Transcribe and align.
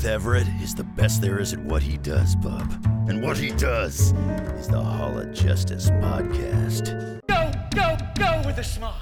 Seth 0.00 0.12
Everett 0.12 0.48
is 0.62 0.74
the 0.74 0.84
best 0.84 1.20
there 1.20 1.38
is 1.38 1.52
at 1.52 1.58
what 1.64 1.82
he 1.82 1.98
does, 1.98 2.34
bub. 2.34 2.72
And 3.06 3.22
what 3.22 3.36
he 3.36 3.50
does 3.50 4.12
is 4.58 4.66
the 4.66 4.82
Hall 4.82 5.18
of 5.18 5.34
Justice 5.34 5.90
podcast. 5.90 7.20
Go, 7.26 7.52
go, 7.74 7.98
go 8.14 8.42
with 8.46 8.56
a 8.56 8.64
smile. 8.64 8.94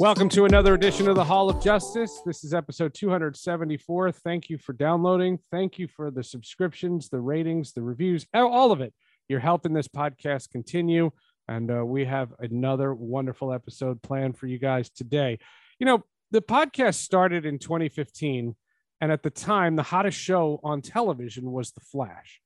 Welcome 0.00 0.28
to 0.30 0.44
another 0.44 0.74
edition 0.74 1.08
of 1.08 1.14
the 1.14 1.22
Hall 1.22 1.48
of 1.48 1.62
Justice. 1.62 2.20
This 2.26 2.42
is 2.42 2.52
episode 2.52 2.92
274. 2.92 4.10
Thank 4.10 4.50
you 4.50 4.58
for 4.58 4.72
downloading. 4.72 5.38
Thank 5.52 5.78
you 5.78 5.86
for 5.86 6.10
the 6.10 6.24
subscriptions, 6.24 7.10
the 7.10 7.20
ratings, 7.20 7.74
the 7.74 7.82
reviews, 7.82 8.26
all 8.34 8.72
of 8.72 8.80
it. 8.80 8.92
You're 9.28 9.38
helping 9.38 9.72
this 9.72 9.86
podcast 9.86 10.50
continue. 10.50 11.12
And 11.50 11.68
uh, 11.68 11.84
we 11.84 12.04
have 12.04 12.32
another 12.38 12.94
wonderful 12.94 13.52
episode 13.52 14.00
planned 14.02 14.38
for 14.38 14.46
you 14.46 14.56
guys 14.56 14.88
today. 14.88 15.40
You 15.80 15.86
know, 15.86 16.04
the 16.30 16.40
podcast 16.40 16.94
started 16.94 17.44
in 17.44 17.58
2015. 17.58 18.54
And 19.00 19.10
at 19.10 19.24
the 19.24 19.30
time, 19.30 19.74
the 19.74 19.82
hottest 19.82 20.16
show 20.16 20.60
on 20.62 20.80
television 20.80 21.50
was 21.50 21.72
The 21.72 21.80
Flash. 21.80 22.40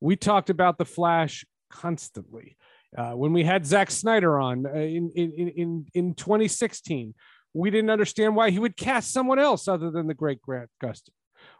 We 0.00 0.16
talked 0.16 0.50
about 0.50 0.76
The 0.76 0.84
Flash 0.84 1.46
constantly. 1.70 2.58
Uh, 2.96 3.12
when 3.12 3.32
we 3.32 3.42
had 3.42 3.64
Zack 3.64 3.90
Snyder 3.90 4.38
on 4.38 4.66
uh, 4.66 4.70
in, 4.72 5.10
in, 5.14 5.48
in, 5.56 5.86
in 5.94 6.14
2016, 6.14 7.14
we 7.54 7.70
didn't 7.70 7.88
understand 7.88 8.36
why 8.36 8.50
he 8.50 8.58
would 8.58 8.76
cast 8.76 9.14
someone 9.14 9.38
else 9.38 9.66
other 9.66 9.90
than 9.90 10.08
the 10.08 10.14
great 10.14 10.42
Grant 10.42 10.68
Gustin. 10.82 11.14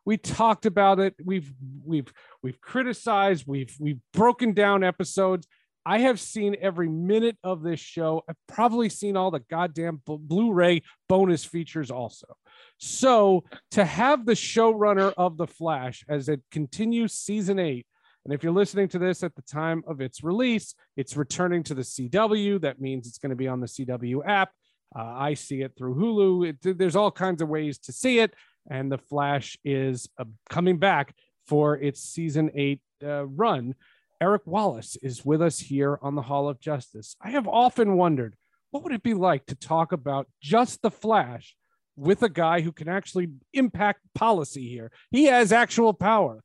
We 0.04 0.18
talked 0.18 0.66
about 0.66 1.00
it. 1.00 1.14
We've 1.24 1.52
we've 1.84 2.12
we've 2.42 2.60
criticized. 2.60 3.44
We've 3.46 3.74
we've 3.80 4.00
broken 4.12 4.52
down 4.52 4.84
episodes. 4.84 5.46
I 5.84 5.98
have 6.00 6.20
seen 6.20 6.56
every 6.60 6.88
minute 6.88 7.36
of 7.42 7.62
this 7.62 7.80
show. 7.80 8.22
I've 8.28 8.36
probably 8.48 8.88
seen 8.88 9.16
all 9.16 9.30
the 9.30 9.40
goddamn 9.40 10.00
Blu-ray 10.06 10.82
bonus 11.08 11.44
features 11.44 11.90
also. 11.90 12.36
So 12.78 13.44
to 13.72 13.84
have 13.84 14.26
the 14.26 14.32
showrunner 14.32 15.12
of 15.16 15.36
the 15.36 15.46
Flash 15.46 16.04
as 16.08 16.28
it 16.28 16.40
continues 16.50 17.14
season 17.14 17.58
eight 17.58 17.86
and 18.24 18.32
if 18.32 18.42
you're 18.42 18.52
listening 18.52 18.88
to 18.88 18.98
this 18.98 19.22
at 19.22 19.34
the 19.34 19.42
time 19.42 19.82
of 19.86 20.00
its 20.00 20.22
release, 20.22 20.74
it's 20.96 21.16
returning 21.16 21.62
to 21.64 21.74
the 21.74 21.82
CW. 21.82 22.60
That 22.60 22.80
means 22.80 23.06
it's 23.06 23.18
going 23.18 23.30
to 23.30 23.36
be 23.36 23.48
on 23.48 23.60
the 23.60 23.66
CW 23.66 24.26
app. 24.26 24.52
Uh, 24.94 25.02
I 25.02 25.34
see 25.34 25.62
it 25.62 25.72
through 25.76 25.96
Hulu. 25.96 26.54
It, 26.64 26.78
there's 26.78 26.96
all 26.96 27.10
kinds 27.10 27.42
of 27.42 27.48
ways 27.48 27.78
to 27.80 27.92
see 27.92 28.20
it. 28.20 28.34
And 28.70 28.92
The 28.92 28.98
Flash 28.98 29.58
is 29.64 30.08
uh, 30.18 30.24
coming 30.48 30.78
back 30.78 31.14
for 31.48 31.76
its 31.76 32.00
season 32.00 32.50
eight 32.54 32.80
uh, 33.02 33.26
run. 33.26 33.74
Eric 34.22 34.42
Wallace 34.46 34.96
is 35.02 35.24
with 35.24 35.42
us 35.42 35.58
here 35.58 35.98
on 36.00 36.14
the 36.14 36.22
Hall 36.22 36.48
of 36.48 36.60
Justice. 36.60 37.16
I 37.20 37.30
have 37.30 37.48
often 37.48 37.96
wondered 37.96 38.36
what 38.70 38.84
would 38.84 38.92
it 38.92 39.02
be 39.02 39.14
like 39.14 39.46
to 39.46 39.56
talk 39.56 39.90
about 39.90 40.28
just 40.40 40.80
The 40.80 40.92
Flash 40.92 41.56
with 41.96 42.22
a 42.22 42.28
guy 42.28 42.60
who 42.60 42.70
can 42.70 42.88
actually 42.88 43.30
impact 43.52 44.02
policy 44.14 44.68
here? 44.68 44.92
He 45.10 45.24
has 45.24 45.50
actual 45.50 45.92
power. 45.92 46.44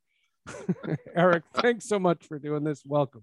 Eric, 1.14 1.44
thanks 1.54 1.88
so 1.88 2.00
much 2.00 2.26
for 2.26 2.40
doing 2.40 2.64
this. 2.64 2.82
Welcome. 2.84 3.22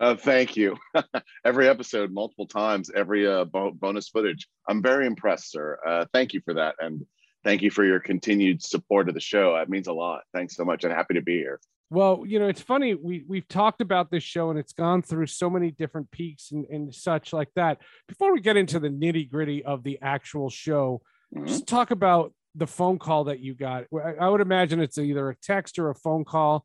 Uh, 0.00 0.16
thank 0.16 0.56
you. 0.56 0.78
every 1.44 1.68
episode, 1.68 2.10
multiple 2.10 2.46
times, 2.46 2.90
every 2.96 3.26
uh, 3.26 3.44
bo- 3.44 3.72
bonus 3.72 4.08
footage. 4.08 4.48
I'm 4.66 4.80
very 4.80 5.06
impressed, 5.06 5.50
sir. 5.50 5.78
Uh, 5.86 6.06
thank 6.14 6.32
you 6.32 6.40
for 6.40 6.54
that. 6.54 6.74
And 6.78 7.04
thank 7.44 7.60
you 7.60 7.70
for 7.70 7.84
your 7.84 8.00
continued 8.00 8.62
support 8.62 9.10
of 9.10 9.14
the 9.14 9.20
show. 9.20 9.56
It 9.56 9.68
means 9.68 9.88
a 9.88 9.92
lot. 9.92 10.22
Thanks 10.32 10.56
so 10.56 10.64
much. 10.64 10.86
I'm 10.86 10.90
happy 10.90 11.12
to 11.12 11.22
be 11.22 11.36
here. 11.36 11.60
Well, 11.90 12.22
you 12.24 12.38
know, 12.38 12.46
it's 12.46 12.60
funny. 12.60 12.94
We 12.94 13.24
we've 13.26 13.48
talked 13.48 13.80
about 13.80 14.10
this 14.10 14.22
show 14.22 14.50
and 14.50 14.58
it's 14.58 14.72
gone 14.72 15.02
through 15.02 15.26
so 15.26 15.50
many 15.50 15.72
different 15.72 16.10
peaks 16.12 16.52
and, 16.52 16.64
and 16.66 16.94
such 16.94 17.32
like 17.32 17.48
that. 17.56 17.78
Before 18.06 18.32
we 18.32 18.40
get 18.40 18.56
into 18.56 18.78
the 18.78 18.88
nitty 18.88 19.28
gritty 19.28 19.64
of 19.64 19.82
the 19.82 19.98
actual 20.00 20.50
show, 20.50 21.02
mm-hmm. 21.34 21.46
just 21.46 21.66
talk 21.66 21.90
about 21.90 22.32
the 22.54 22.66
phone 22.66 22.98
call 22.98 23.24
that 23.24 23.40
you 23.40 23.54
got. 23.54 23.84
I 24.20 24.28
would 24.28 24.40
imagine 24.40 24.80
it's 24.80 24.98
either 24.98 25.30
a 25.30 25.36
text 25.36 25.78
or 25.78 25.90
a 25.90 25.94
phone 25.94 26.24
call. 26.24 26.64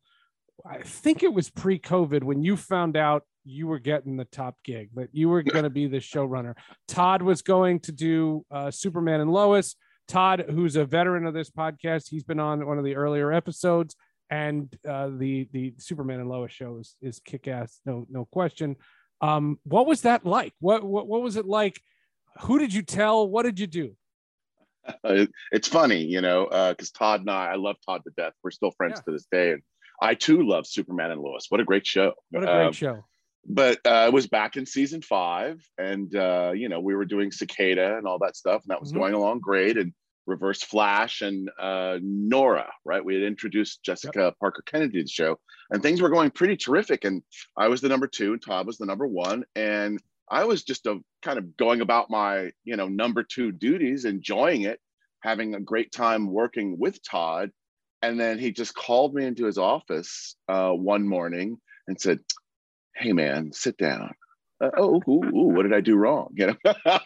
I 0.64 0.82
think 0.82 1.22
it 1.22 1.32
was 1.32 1.50
pre-COVID 1.50 2.24
when 2.24 2.42
you 2.42 2.56
found 2.56 2.96
out 2.96 3.22
you 3.44 3.66
were 3.68 3.78
getting 3.78 4.16
the 4.16 4.24
top 4.24 4.56
gig, 4.64 4.90
that 4.94 5.10
you 5.12 5.28
were 5.28 5.42
going 5.42 5.62
to 5.62 5.70
be 5.70 5.86
the 5.86 5.98
showrunner. 5.98 6.54
Todd 6.88 7.22
was 7.22 7.42
going 7.42 7.80
to 7.80 7.92
do 7.92 8.44
uh, 8.50 8.70
Superman 8.70 9.20
and 9.20 9.32
Lois. 9.32 9.76
Todd, 10.08 10.46
who's 10.48 10.76
a 10.76 10.84
veteran 10.84 11.26
of 11.26 11.34
this 11.34 11.50
podcast, 11.50 12.08
he's 12.10 12.24
been 12.24 12.40
on 12.40 12.66
one 12.66 12.78
of 12.78 12.84
the 12.84 12.96
earlier 12.96 13.32
episodes, 13.32 13.96
and 14.30 14.74
uh, 14.88 15.10
the 15.16 15.48
the 15.52 15.74
Superman 15.78 16.20
and 16.20 16.28
Lois 16.28 16.52
show 16.52 16.78
is, 16.78 16.96
is 17.00 17.20
kick 17.20 17.48
ass, 17.48 17.80
no 17.84 18.06
no 18.10 18.24
question. 18.24 18.76
Um, 19.20 19.58
what 19.64 19.86
was 19.86 20.02
that 20.02 20.26
like? 20.26 20.52
What, 20.60 20.84
what 20.84 21.06
what 21.06 21.22
was 21.22 21.36
it 21.36 21.46
like? 21.46 21.80
Who 22.42 22.58
did 22.58 22.74
you 22.74 22.82
tell? 22.82 23.28
What 23.28 23.44
did 23.44 23.58
you 23.58 23.66
do? 23.66 23.96
it's 25.52 25.68
funny, 25.68 26.04
you 26.04 26.20
know, 26.20 26.44
because 26.44 26.92
uh, 26.94 26.98
Todd 26.98 27.20
and 27.20 27.30
I, 27.30 27.52
I 27.52 27.54
love 27.56 27.76
Todd 27.84 28.02
to 28.04 28.10
death. 28.16 28.32
We're 28.42 28.50
still 28.50 28.72
friends 28.72 28.94
yeah. 28.96 29.02
to 29.02 29.12
this 29.12 29.26
day, 29.30 29.52
and 29.52 29.62
I 30.00 30.14
too 30.14 30.46
love 30.46 30.66
Superman 30.66 31.10
and 31.10 31.20
Lois. 31.20 31.46
What 31.48 31.60
a 31.60 31.64
great 31.64 31.86
show! 31.86 32.12
What 32.30 32.42
a 32.42 32.46
great 32.46 32.66
um, 32.66 32.72
show! 32.72 33.04
But 33.48 33.78
uh, 33.86 34.06
it 34.08 34.12
was 34.12 34.26
back 34.26 34.56
in 34.56 34.66
season 34.66 35.02
five, 35.02 35.64
and 35.78 36.14
uh, 36.14 36.52
you 36.54 36.68
know 36.68 36.80
we 36.80 36.94
were 36.94 37.04
doing 37.04 37.30
Cicada 37.30 37.96
and 37.96 38.06
all 38.06 38.18
that 38.20 38.36
stuff, 38.36 38.62
and 38.62 38.70
that 38.70 38.80
was 38.80 38.90
mm-hmm. 38.90 39.00
going 39.00 39.14
along 39.14 39.40
great. 39.40 39.76
And 39.76 39.92
Reverse 40.26 40.62
Flash 40.62 41.22
and 41.22 41.50
uh, 41.58 41.98
Nora, 42.02 42.70
right? 42.84 43.04
We 43.04 43.14
had 43.14 43.22
introduced 43.22 43.82
Jessica 43.82 44.24
yep. 44.24 44.38
Parker 44.38 44.62
Kennedy 44.66 44.98
to 44.98 45.04
the 45.04 45.08
show, 45.08 45.38
and 45.70 45.82
things 45.82 46.00
were 46.00 46.10
going 46.10 46.30
pretty 46.30 46.56
terrific. 46.56 47.04
And 47.04 47.22
I 47.56 47.68
was 47.68 47.80
the 47.80 47.88
number 47.88 48.06
two, 48.06 48.32
and 48.32 48.42
Todd 48.42 48.66
was 48.66 48.78
the 48.78 48.86
number 48.86 49.06
one, 49.06 49.44
and 49.54 50.00
I 50.28 50.44
was 50.44 50.64
just 50.64 50.86
a 50.86 50.98
kind 51.22 51.38
of 51.38 51.56
going 51.56 51.80
about 51.80 52.10
my, 52.10 52.50
you 52.64 52.76
know, 52.76 52.88
number 52.88 53.22
two 53.22 53.52
duties, 53.52 54.04
enjoying 54.04 54.62
it, 54.62 54.80
having 55.20 55.54
a 55.54 55.60
great 55.60 55.92
time 55.92 56.32
working 56.32 56.78
with 56.78 57.02
Todd. 57.02 57.50
And 58.02 58.20
then 58.20 58.38
he 58.38 58.52
just 58.52 58.74
called 58.74 59.14
me 59.14 59.24
into 59.24 59.46
his 59.46 59.58
office 59.58 60.36
uh, 60.48 60.70
one 60.70 61.08
morning 61.08 61.58
and 61.88 62.00
said, 62.00 62.20
"Hey, 62.94 63.12
man, 63.12 63.52
sit 63.52 63.76
down." 63.76 64.14
Uh, 64.62 64.70
oh, 64.78 65.02
ooh, 65.06 65.24
ooh, 65.24 65.48
what 65.48 65.64
did 65.64 65.74
I 65.74 65.80
do 65.80 65.96
wrong? 65.96 66.30
You 66.34 66.56
know, 66.64 66.98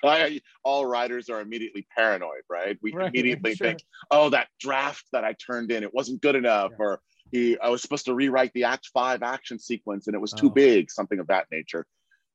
all 0.64 0.86
writers 0.86 1.28
are 1.28 1.40
immediately 1.40 1.86
paranoid, 1.96 2.42
right? 2.48 2.78
We 2.80 2.92
right, 2.92 3.08
immediately 3.08 3.54
sure. 3.56 3.68
think, 3.68 3.82
"Oh, 4.10 4.30
that 4.30 4.48
draft 4.60 5.04
that 5.12 5.24
I 5.24 5.34
turned 5.34 5.72
in, 5.72 5.82
it 5.82 5.92
wasn't 5.92 6.22
good 6.22 6.36
enough," 6.36 6.70
yeah. 6.72 6.84
or 6.84 7.00
he, 7.32 7.58
I 7.58 7.68
was 7.68 7.82
supposed 7.82 8.04
to 8.06 8.14
rewrite 8.14 8.52
the 8.54 8.64
Act 8.64 8.90
Five 8.94 9.22
action 9.22 9.58
sequence 9.58 10.06
and 10.06 10.14
it 10.14 10.20
was 10.20 10.32
too 10.32 10.46
oh. 10.46 10.50
big, 10.50 10.90
something 10.90 11.18
of 11.18 11.26
that 11.28 11.46
nature. 11.50 11.86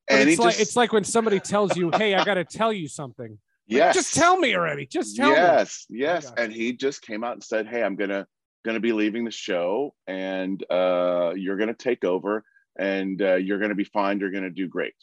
And 0.07 0.29
it's 0.29 0.39
like 0.39 0.51
just, 0.51 0.61
it's 0.61 0.75
like 0.75 0.93
when 0.93 1.03
somebody 1.03 1.39
tells 1.39 1.75
you, 1.77 1.91
"Hey, 1.93 2.13
I 2.13 2.23
got 2.25 2.35
to 2.35 2.43
tell 2.43 2.73
you 2.73 2.87
something." 2.87 3.39
Yes. 3.67 3.87
Like, 3.87 3.93
just 3.95 4.13
tell 4.13 4.37
me 4.37 4.55
already. 4.55 4.85
Just 4.85 5.15
tell 5.15 5.31
yes, 5.31 5.85
me. 5.89 5.99
Yes, 5.99 6.23
yes. 6.25 6.33
And 6.37 6.53
he 6.53 6.73
just 6.73 7.01
came 7.01 7.23
out 7.23 7.33
and 7.33 7.43
said, 7.43 7.67
"Hey, 7.67 7.83
I'm 7.83 7.95
gonna 7.95 8.27
gonna 8.65 8.79
be 8.79 8.91
leaving 8.91 9.23
the 9.25 9.31
show, 9.31 9.95
and 10.07 10.63
uh, 10.69 11.33
you're 11.35 11.57
gonna 11.57 11.73
take 11.73 12.03
over, 12.03 12.43
and 12.77 13.21
uh, 13.21 13.35
you're 13.35 13.59
gonna 13.59 13.75
be 13.75 13.83
fine. 13.83 14.19
You're 14.19 14.31
gonna 14.31 14.49
do 14.49 14.67
great." 14.67 14.95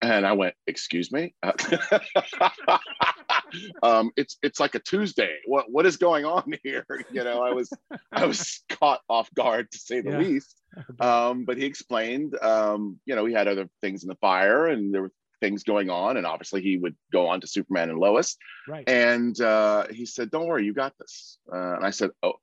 And 0.00 0.26
I 0.26 0.32
went, 0.32 0.54
"Excuse 0.66 1.10
me." 1.10 1.34
um, 3.82 4.10
it's 4.16 4.38
it's 4.42 4.60
like 4.60 4.74
a 4.74 4.80
Tuesday. 4.80 5.36
What 5.46 5.70
what 5.70 5.86
is 5.86 5.96
going 5.96 6.24
on 6.24 6.52
here? 6.62 6.86
You 7.10 7.24
know, 7.24 7.42
I 7.42 7.52
was 7.52 7.70
I 8.12 8.26
was 8.26 8.62
caught 8.68 9.00
off 9.08 9.32
guard 9.34 9.70
to 9.72 9.78
say 9.78 10.00
the 10.00 10.10
yeah. 10.10 10.18
least. 10.18 10.54
Um, 11.00 11.44
but 11.44 11.56
he 11.56 11.64
explained, 11.64 12.36
um, 12.40 13.00
you 13.06 13.16
know, 13.16 13.24
he 13.24 13.32
had 13.32 13.48
other 13.48 13.68
things 13.80 14.04
in 14.04 14.08
the 14.08 14.14
fire, 14.16 14.66
and 14.66 14.94
there 14.94 15.02
were 15.02 15.12
things 15.40 15.64
going 15.64 15.90
on, 15.90 16.16
and 16.18 16.26
obviously 16.26 16.60
he 16.60 16.76
would 16.76 16.94
go 17.10 17.26
on 17.26 17.40
to 17.40 17.46
Superman 17.46 17.90
and 17.90 17.98
Lois. 17.98 18.36
Right. 18.68 18.88
And 18.88 19.40
uh, 19.40 19.86
he 19.90 20.04
said, 20.06 20.30
"Don't 20.30 20.46
worry, 20.46 20.64
you 20.64 20.74
got 20.74 20.92
this." 20.98 21.38
Uh, 21.52 21.76
and 21.76 21.86
I 21.86 21.90
said, 21.90 22.10
"Oh." 22.22 22.34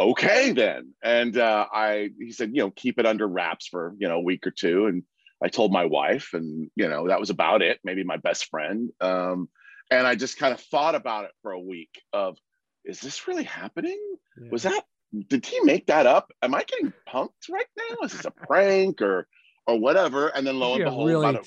Okay 0.00 0.52
then, 0.52 0.94
and 1.02 1.36
uh, 1.36 1.66
I 1.70 2.08
he 2.18 2.32
said, 2.32 2.52
you 2.54 2.62
know, 2.62 2.70
keep 2.70 2.98
it 2.98 3.04
under 3.04 3.28
wraps 3.28 3.66
for 3.66 3.94
you 3.98 4.08
know 4.08 4.16
a 4.16 4.22
week 4.22 4.46
or 4.46 4.50
two, 4.50 4.86
and 4.86 5.02
I 5.44 5.48
told 5.48 5.72
my 5.72 5.84
wife, 5.84 6.30
and 6.32 6.70
you 6.74 6.88
know 6.88 7.08
that 7.08 7.20
was 7.20 7.28
about 7.28 7.60
it. 7.60 7.80
Maybe 7.84 8.02
my 8.02 8.16
best 8.16 8.46
friend. 8.46 8.90
Um, 9.02 9.50
and 9.90 10.06
I 10.06 10.14
just 10.14 10.38
kind 10.38 10.54
of 10.54 10.60
thought 10.60 10.94
about 10.94 11.26
it 11.26 11.32
for 11.42 11.52
a 11.52 11.60
week. 11.60 12.00
Of, 12.14 12.38
is 12.82 13.00
this 13.00 13.28
really 13.28 13.44
happening? 13.44 14.00
Yeah. 14.40 14.48
Was 14.50 14.62
that? 14.62 14.84
Did 15.28 15.44
he 15.44 15.60
make 15.64 15.88
that 15.88 16.06
up? 16.06 16.32
Am 16.40 16.54
I 16.54 16.64
getting 16.64 16.94
punked 17.06 17.50
right 17.50 17.66
now? 17.76 18.06
Is 18.06 18.12
this 18.12 18.24
a 18.24 18.30
prank 18.30 19.02
or 19.02 19.28
or 19.66 19.78
whatever? 19.78 20.28
And 20.28 20.46
then 20.46 20.58
lo 20.58 20.76
and 20.76 20.84
behold, 20.84 21.08
really 21.08 21.36
a, 21.36 21.42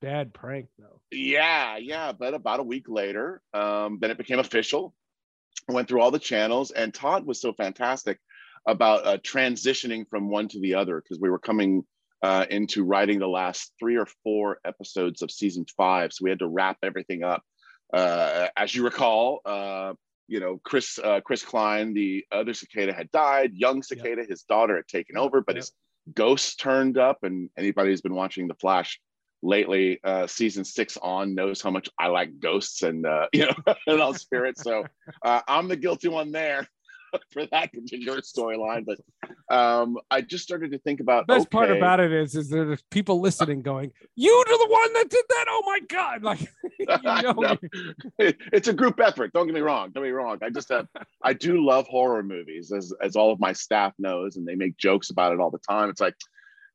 bad 0.00 0.32
prank 0.32 0.68
though. 0.78 1.00
yeah, 1.10 1.76
yeah. 1.78 2.12
But 2.12 2.34
about 2.34 2.60
a 2.60 2.64
week 2.64 2.88
later, 2.88 3.42
um, 3.52 3.98
then 4.00 4.12
it 4.12 4.18
became 4.18 4.38
official. 4.38 4.94
Went 5.68 5.88
through 5.88 6.00
all 6.00 6.10
the 6.10 6.18
channels, 6.18 6.70
and 6.70 6.94
Todd 6.94 7.26
was 7.26 7.40
so 7.40 7.52
fantastic 7.52 8.18
about 8.66 9.06
uh, 9.06 9.18
transitioning 9.18 10.08
from 10.08 10.28
one 10.28 10.48
to 10.48 10.60
the 10.60 10.74
other 10.74 11.00
because 11.00 11.20
we 11.20 11.30
were 11.30 11.38
coming 11.38 11.84
uh, 12.22 12.46
into 12.50 12.84
writing 12.84 13.18
the 13.18 13.28
last 13.28 13.72
three 13.78 13.96
or 13.96 14.06
four 14.22 14.58
episodes 14.64 15.22
of 15.22 15.30
season 15.30 15.64
five, 15.76 16.12
so 16.12 16.24
we 16.24 16.30
had 16.30 16.38
to 16.38 16.48
wrap 16.48 16.78
everything 16.82 17.22
up. 17.22 17.42
Uh, 17.92 18.48
as 18.56 18.74
you 18.74 18.84
recall, 18.84 19.40
uh, 19.44 19.92
you 20.28 20.40
know, 20.40 20.60
Chris 20.64 20.98
uh, 20.98 21.20
Chris 21.20 21.44
Klein, 21.44 21.94
the 21.94 22.24
other 22.32 22.52
cicada, 22.54 22.92
had 22.92 23.10
died. 23.12 23.52
Young 23.54 23.82
cicada, 23.82 24.24
his 24.28 24.42
daughter, 24.42 24.76
had 24.76 24.88
taken 24.88 25.16
over, 25.16 25.40
but 25.40 25.54
Yep. 25.54 25.62
his 25.62 25.72
ghost 26.14 26.58
turned 26.58 26.98
up. 26.98 27.18
And 27.22 27.48
anybody 27.56 27.90
who's 27.90 28.00
been 28.00 28.14
watching 28.14 28.48
The 28.48 28.54
Flash 28.54 29.00
lately, 29.46 30.00
uh, 30.04 30.26
season 30.26 30.64
six 30.64 30.96
on 31.00 31.34
knows 31.34 31.62
how 31.62 31.70
much 31.70 31.88
I 31.98 32.08
like 32.08 32.38
ghosts 32.40 32.82
and 32.82 33.06
uh, 33.06 33.26
you 33.32 33.46
know 33.46 33.74
and 33.86 34.00
all 34.00 34.12
spirits. 34.14 34.62
So 34.62 34.84
uh, 35.22 35.40
I'm 35.48 35.68
the 35.68 35.76
guilty 35.76 36.08
one 36.08 36.32
there 36.32 36.66
for 37.32 37.46
that 37.46 37.72
particular 37.72 38.20
storyline. 38.20 38.84
But 38.84 38.98
um, 39.54 39.96
I 40.10 40.20
just 40.22 40.42
started 40.44 40.72
to 40.72 40.78
think 40.80 41.00
about 41.00 41.26
The 41.28 41.34
best 41.36 41.50
part 41.50 41.70
about 41.70 42.00
it 42.00 42.12
is, 42.12 42.34
is 42.34 42.50
there's 42.50 42.82
people 42.90 43.20
listening 43.20 43.62
going, 43.62 43.92
"You 44.16 44.32
are 44.32 44.58
the 44.58 44.68
one 44.72 44.92
that 44.94 45.08
did 45.08 45.24
that! 45.28 45.44
Oh 45.48 45.62
my 45.64 45.80
god!" 45.88 46.22
Like, 46.26 46.40
you 46.78 47.22
know, 47.22 47.32
No. 47.32 47.56
it- 48.18 48.36
it's 48.52 48.68
a 48.68 48.72
group 48.72 48.98
effort. 49.00 49.32
Don't 49.32 49.46
get 49.46 49.54
me 49.54 49.60
wrong. 49.60 49.90
Don't 49.92 50.02
get 50.02 50.08
me 50.08 50.10
wrong. 50.10 50.38
I 50.42 50.50
just 50.50 50.68
have, 50.70 50.88
I 51.22 51.32
do 51.32 51.64
love 51.64 51.86
horror 51.86 52.22
movies, 52.22 52.72
as 52.72 52.92
as 53.00 53.14
all 53.16 53.32
of 53.32 53.38
my 53.40 53.52
staff 53.52 53.92
knows, 53.98 54.36
and 54.36 54.46
they 54.46 54.56
make 54.56 54.76
jokes 54.76 55.10
about 55.10 55.32
it 55.32 55.40
all 55.40 55.50
the 55.50 55.58
time. 55.58 55.88
It's 55.88 56.00
like 56.00 56.14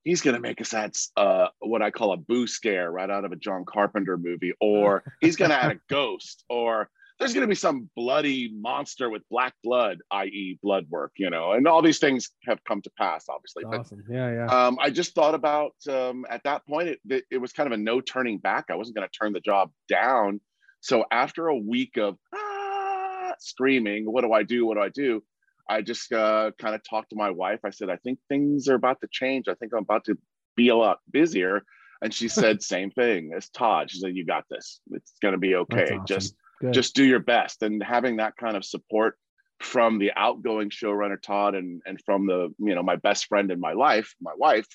he's 0.04 0.22
gonna 0.22 0.40
make 0.40 0.62
us 0.62 0.74
add 0.74 0.96
uh, 1.18 1.48
what 1.60 1.82
I 1.82 1.92
call 1.92 2.14
a 2.14 2.18
boo 2.18 2.48
scare 2.48 2.92
right 2.92 3.10
out 3.10 3.26
of 3.26 3.32
a 3.32 3.36
John 3.36 3.66
Carpenter 3.66 4.18
movie, 4.18 4.54
or 4.60 5.04
he's 5.22 5.36
gonna 5.36 5.56
add 5.56 5.72
a 5.72 5.80
ghost, 5.90 6.44
or 6.50 6.90
there's 7.20 7.34
gonna 7.34 7.48
be 7.48 7.56
some 7.56 7.90
bloody 7.96 8.52
monster 8.54 9.10
with 9.10 9.22
black 9.30 9.54
blood, 9.64 10.00
i.e., 10.12 10.58
blood 10.62 10.88
work, 10.90 11.12
you 11.18 11.30
know, 11.30 11.52
and 11.52 11.68
all 11.68 11.82
these 11.82 12.00
things 12.00 12.30
have 12.46 12.64
come 12.64 12.82
to 12.82 12.92
pass, 12.98 13.26
obviously. 13.30 13.64
But 13.70 13.82
awesome. 13.82 14.04
Yeah, 14.10 14.34
yeah. 14.34 14.46
um, 14.46 14.78
I 14.82 14.90
just 14.90 15.14
thought 15.14 15.36
about 15.36 15.76
um, 15.88 16.26
at 16.30 16.44
that 16.44 16.66
point, 16.66 16.90
it, 16.90 17.00
it, 17.10 17.24
it 17.32 17.38
was 17.38 17.54
kind 17.54 17.68
of 17.68 17.74
a 17.74 17.82
no 17.82 18.02
turning 18.02 18.40
back. 18.40 18.66
I 18.70 18.76
wasn't 18.76 18.96
going 18.96 19.08
to 19.08 19.18
turn 19.18 19.34
the 19.34 19.40
job 19.40 19.72
down. 19.88 20.42
So 20.82 21.06
after 21.12 21.48
a 21.48 21.56
week 21.56 21.98
of 21.98 22.18
ah, 22.34 23.34
screaming, 23.38 24.12
what 24.12 24.22
do 24.22 24.34
I 24.34 24.42
do? 24.42 24.66
What 24.66 24.76
do 24.76 24.82
I 24.82 24.90
do? 24.90 25.24
I 25.72 25.82
just 25.82 26.12
uh, 26.12 26.52
kind 26.60 26.76
of 26.76 26.82
talked 26.84 27.12
to 27.12 27.16
my 27.16 27.30
wife. 27.30 27.60
I 27.64 27.70
said, 27.70 27.90
I 27.90 27.98
think 27.98 28.20
things 28.28 28.68
are 28.68 28.76
about 28.76 29.02
to 29.02 29.08
change. 29.12 29.48
I 29.48 29.54
think 29.56 29.74
I'm 29.74 29.84
about 29.84 30.06
to 30.06 30.18
be 30.56 30.70
a 30.70 30.76
lot 30.76 31.00
busier. 31.10 31.62
And 32.02 32.14
she 32.14 32.28
said, 32.28 32.62
same 32.76 32.92
thing 32.92 33.32
as 33.36 33.50
Todd. 33.50 33.92
She 33.92 34.00
said, 34.00 34.16
you 34.16 34.26
got 34.26 34.46
this. 34.50 34.82
It's 34.92 35.14
going 35.22 35.34
to 35.34 35.38
be 35.38 35.56
okay. 35.56 35.84
awesome. 35.84 36.06
Just 36.06 36.36
Good. 36.60 36.74
just 36.74 36.96
do 36.96 37.04
your 37.04 37.20
best 37.20 37.64
and 37.64 37.82
having 37.82 38.18
that 38.18 38.38
kind 38.38 38.56
of 38.56 38.64
support 38.64 39.18
from 39.60 40.00
the 40.00 40.12
outgoing 40.16 40.70
showrunner 40.70 41.22
todd 41.22 41.56
and 41.56 41.82
and 41.86 42.00
from 42.06 42.26
the 42.26 42.54
you 42.58 42.74
know 42.74 42.82
my 42.82 42.96
best 42.96 43.28
friend 43.28 43.52
in 43.52 43.60
my 43.60 43.74
life 43.74 44.16
my 44.20 44.32
wife 44.36 44.66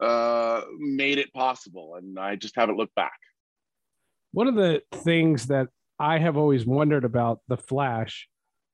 uh 0.00 0.62
made 0.78 1.18
it 1.18 1.32
possible 1.32 1.96
and 1.96 2.16
i 2.16 2.36
just 2.36 2.54
haven't 2.56 2.76
looked 2.76 2.94
back 2.94 3.18
one 4.32 4.46
of 4.46 4.54
the 4.54 4.82
things 4.92 5.46
that 5.46 5.68
I 6.00 6.18
have 6.18 6.38
always 6.38 6.64
wondered 6.64 7.04
about 7.04 7.40
the 7.46 7.58
Flash 7.58 8.26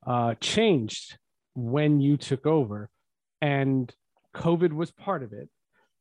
uh, 0.07 0.35
changed 0.41 1.19
when 1.57 2.01
you 2.01 2.17
took 2.17 2.47
over, 2.47 2.91
and 3.41 3.93
COVID 4.35 4.73
was 4.73 4.91
part 4.93 5.23
of 5.23 5.33
it. 5.33 5.49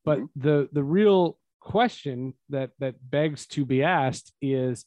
But 0.04 0.20
Mhm. 0.20 0.30
the 0.36 0.70
the 0.72 0.84
real 0.84 1.40
question 1.60 2.36
that 2.50 2.72
that 2.80 3.10
begs 3.10 3.48
to 3.48 3.66
be 3.66 3.82
asked 3.82 4.34
is, 4.42 4.86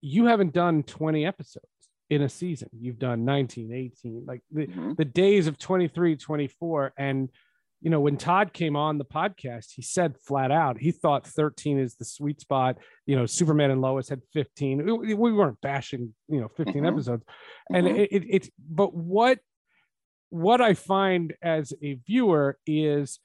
you 0.00 0.26
haven't 0.26 0.52
done 0.54 0.82
20 0.84 1.26
episodes 1.26 1.66
in 2.08 2.22
a 2.22 2.28
season. 2.28 2.70
You've 2.72 2.98
done 2.98 3.24
19, 3.24 3.72
18, 3.72 4.24
like 4.24 4.42
the, 4.50 4.66
Mhm. 4.66 4.96
the 4.96 5.04
days 5.04 5.46
of 5.46 5.58
23, 5.58 6.16
24. 6.16 6.94
And, 6.96 7.30
you 7.80 7.90
know, 7.90 8.00
when 8.00 8.16
Todd 8.16 8.52
came 8.52 8.74
on 8.74 8.98
the 8.98 9.04
podcast, 9.04 9.72
he 9.74 9.82
said 9.82 10.16
flat 10.18 10.50
out, 10.50 10.78
he 10.78 10.90
thought 10.90 11.26
13 11.26 11.78
is 11.78 11.94
the 11.94 12.04
sweet 12.04 12.40
spot. 12.40 12.76
You 13.06 13.14
know, 13.16 13.24
Superman 13.26 13.70
and 13.70 13.80
Lois 13.80 14.08
had 14.08 14.22
15. 14.32 14.84
We 14.98 15.14
we 15.14 15.32
weren't 15.32 15.60
bashing, 15.60 16.12
you 16.28 16.40
know, 16.40 16.48
15 16.56 16.82
Mhm. 16.82 16.88
episodes. 16.88 17.24
And 17.72 17.86
Mhm. 17.86 17.98
it, 17.98 18.08
it, 18.12 18.24
it's, 18.28 18.50
but 18.68 18.94
what, 18.94 19.38
what 20.30 20.60
I 20.60 20.74
find 20.74 21.34
as 21.40 21.72
a 21.82 21.94
viewer 21.94 22.58
is 22.66 23.20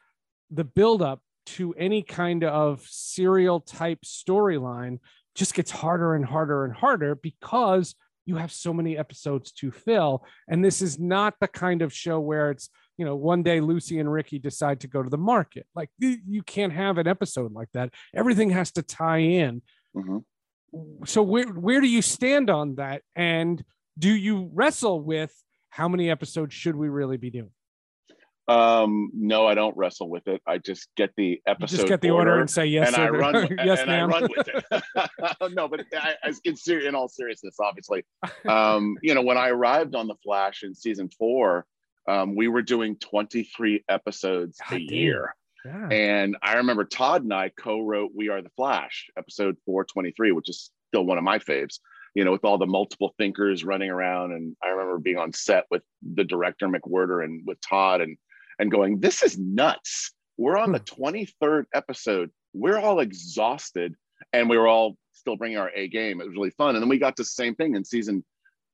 the 0.51 0.63
buildup 0.63 1.21
to 1.45 1.73
any 1.73 2.03
kind 2.03 2.43
of 2.43 2.81
serial 2.87 3.59
type 3.59 4.01
storyline 4.05 4.99
just 5.35 5.55
gets 5.55 5.71
harder 5.71 6.13
and 6.13 6.25
harder 6.25 6.63
and 6.63 6.73
harder 6.75 7.15
because 7.15 7.95
you 8.25 8.35
have 8.37 8.51
so 8.53 8.71
many 8.71 8.97
episodes 8.97 9.51
to 9.51 9.71
fill. 9.71 10.23
And 10.47 10.63
this 10.63 10.81
is 10.81 10.97
not 10.99 11.33
the 11.41 11.47
kind 11.47 11.81
of 11.81 11.91
show 11.91 12.19
where 12.19 12.51
it's, 12.51 12.69
you 12.97 13.05
know, 13.05 13.15
one 13.15 13.43
day 13.43 13.59
Lucy 13.61 13.99
and 13.99 14.11
Ricky 14.11 14.39
decide 14.39 14.79
to 14.81 14.87
go 14.87 15.01
to 15.03 15.09
the 15.09 15.17
market. 15.17 15.65
Like 15.75 15.89
you 15.99 16.43
can't 16.43 16.73
have 16.73 16.97
an 16.97 17.07
episode 17.07 17.53
like 17.53 17.69
that. 17.73 17.91
Everything 18.15 18.49
has 18.51 18.71
to 18.73 18.81
tie 18.81 19.19
in. 19.19 19.61
Mhm. 19.95 20.23
So 21.05 21.21
where 21.23 21.47
where 21.47 21.81
do 21.81 21.87
you 21.87 22.01
stand 22.01 22.49
on 22.49 22.75
that? 22.75 23.01
And 23.15 23.63
do 23.99 24.09
you 24.13 24.49
wrestle 24.53 25.01
with 25.01 25.33
how 25.69 25.87
many 25.87 26.09
episodes 26.09 26.53
should 26.53 26.75
we 26.75 26.89
really 26.89 27.17
be 27.17 27.29
doing? 27.29 27.51
um 28.49 29.09
no 29.13 29.47
i 29.47 29.53
don't 29.53 29.77
wrestle 29.77 30.09
with 30.09 30.27
it 30.27 30.41
i 30.45 30.57
just 30.57 30.89
get 30.97 31.09
the 31.15 31.23
You 31.27 31.37
episode 31.47 31.77
just 31.77 31.87
get 31.87 32.01
the 32.01 32.09
order, 32.09 32.41
and 32.41 32.49
say 32.49 32.65
yes 32.65 32.93
and 32.93 32.97
or 33.01 33.15
I 33.15 33.17
run, 33.17 33.33
with- 33.35 33.51
yes, 33.63 33.79
and 33.79 33.89
I 33.89 33.95
ma'am. 34.05 34.09
run 34.09 34.27
with 34.35 34.47
it. 34.49 35.51
no, 35.55 35.69
but 35.69 35.85
I, 35.93 36.15
I, 36.21 36.33
in, 36.43 36.57
ser- 36.57 36.81
in 36.81 36.93
all 36.93 37.07
seriousness, 37.07 37.55
obviously, 37.61 38.03
um, 38.45 38.97
you 39.01 39.15
know, 39.15 39.21
when 39.21 39.37
I 39.37 39.47
arrived 39.47 39.95
on 39.95 40.07
the 40.07 40.15
Flash 40.21 40.63
in 40.63 40.75
season 40.75 41.09
four, 41.17 41.65
um, 42.07 42.35
we 42.35 42.47
were 42.47 42.61
doing 42.61 42.95
23 42.97 43.83
episodes 43.89 44.59
God 44.69 44.79
a 44.79 44.81
year. 44.81 45.35
yeah. 45.65 45.87
And 45.89 46.37
I 46.41 46.55
remember 46.55 46.85
Todd 46.85 47.23
and 47.23 47.33
I 47.33 47.49
co-wrote 47.49 48.11
"We 48.13 48.29
Are 48.29 48.41
the 48.41 48.51
Flash" 48.55 49.09
episode 49.17 49.57
423, 49.65 50.31
which 50.31 50.49
is 50.49 50.71
still 50.89 51.05
one 51.05 51.17
of 51.17 51.23
my 51.23 51.39
faves. 51.39 51.79
You 52.15 52.23
know, 52.23 52.31
with 52.31 52.45
all 52.45 52.59
the 52.59 52.67
multiple 52.67 53.15
thinkers 53.17 53.63
running 53.63 53.89
around, 53.89 54.33
and 54.33 54.55
I 54.63 54.67
remember 54.67 54.99
being 54.99 55.17
on 55.17 55.33
set 55.33 55.65
with 55.71 55.81
the 56.03 56.23
director 56.23 56.67
McWhirter 56.67 57.23
and 57.23 57.41
with 57.45 57.59
Todd, 57.61 58.01
and 58.01 58.17
and 58.59 58.69
going, 58.69 58.99
"This 58.99 59.23
is 59.23 59.37
nuts." 59.37 60.11
We're 60.37 60.57
on 60.57 60.71
the 60.71 60.79
23rd 60.79 61.65
episode. 61.73 62.31
We're 62.53 62.79
all 62.79 62.99
exhausted, 62.99 63.95
and 64.31 64.49
we 64.49 64.57
were 64.57 64.67
all 64.67 64.97
still 65.13 65.35
bringing 65.35 65.57
our 65.57 65.71
A 65.75 65.87
game. 65.87 66.21
It 66.21 66.27
was 66.27 66.35
really 66.35 66.49
fun. 66.51 66.75
And 66.75 66.81
then 66.81 66.89
we 66.89 66.97
got 66.97 67.15
to 67.17 67.23
the 67.23 67.27
same 67.27 67.55
thing 67.55 67.75
in 67.75 67.85
season 67.85 68.23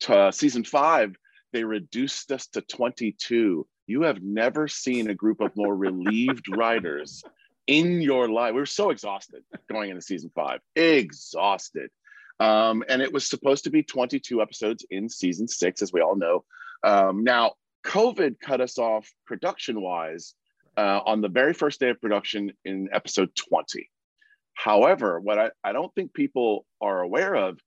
uh, 0.07 0.31
season 0.31 0.63
five. 0.63 1.15
They 1.51 1.63
reduced 1.63 2.31
us 2.31 2.47
to 2.47 2.61
22. 2.61 3.65
You 3.87 4.01
have 4.03 4.21
never 4.21 4.67
seen 4.67 5.09
a 5.09 5.15
group 5.15 5.41
of 5.41 5.55
more 5.55 5.75
relieved 5.75 6.45
writers 6.55 7.23
in 7.67 8.01
your 8.01 8.29
life. 8.29 8.53
We 8.53 8.59
were 8.61 8.65
so 8.65 8.89
exhausted 8.91 9.43
going 9.71 9.89
into 9.89 10.01
season 10.01 10.31
five, 10.35 10.59
exhausted. 10.75 11.89
Um, 12.39 12.83
and 12.87 13.01
it 13.01 13.11
was 13.11 13.29
supposed 13.29 13.65
to 13.65 13.69
be 13.69 13.83
22 13.83 14.41
episodes 14.41 14.85
in 14.89 15.09
season 15.09 15.47
six, 15.47 15.81
as 15.81 15.91
we 15.91 16.01
all 16.01 16.15
know. 16.15 16.45
Um, 16.83 17.23
now, 17.23 17.53
COVID 17.85 18.39
cut 18.39 18.61
us 18.61 18.77
off 18.77 19.09
production 19.25 19.81
wise 19.81 20.35
uh, 20.77 20.99
on 21.05 21.21
the 21.21 21.27
very 21.29 21.53
first 21.53 21.79
day 21.79 21.89
of 21.89 21.99
production 21.99 22.51
in 22.63 22.89
episode 22.93 23.29
20. 23.35 23.89
However, 24.53 25.19
what 25.19 25.39
I, 25.39 25.49
I 25.63 25.71
don't 25.73 25.93
think 25.95 26.13
people 26.13 26.65
are 26.81 27.01
aware 27.01 27.35
of, 27.35 27.59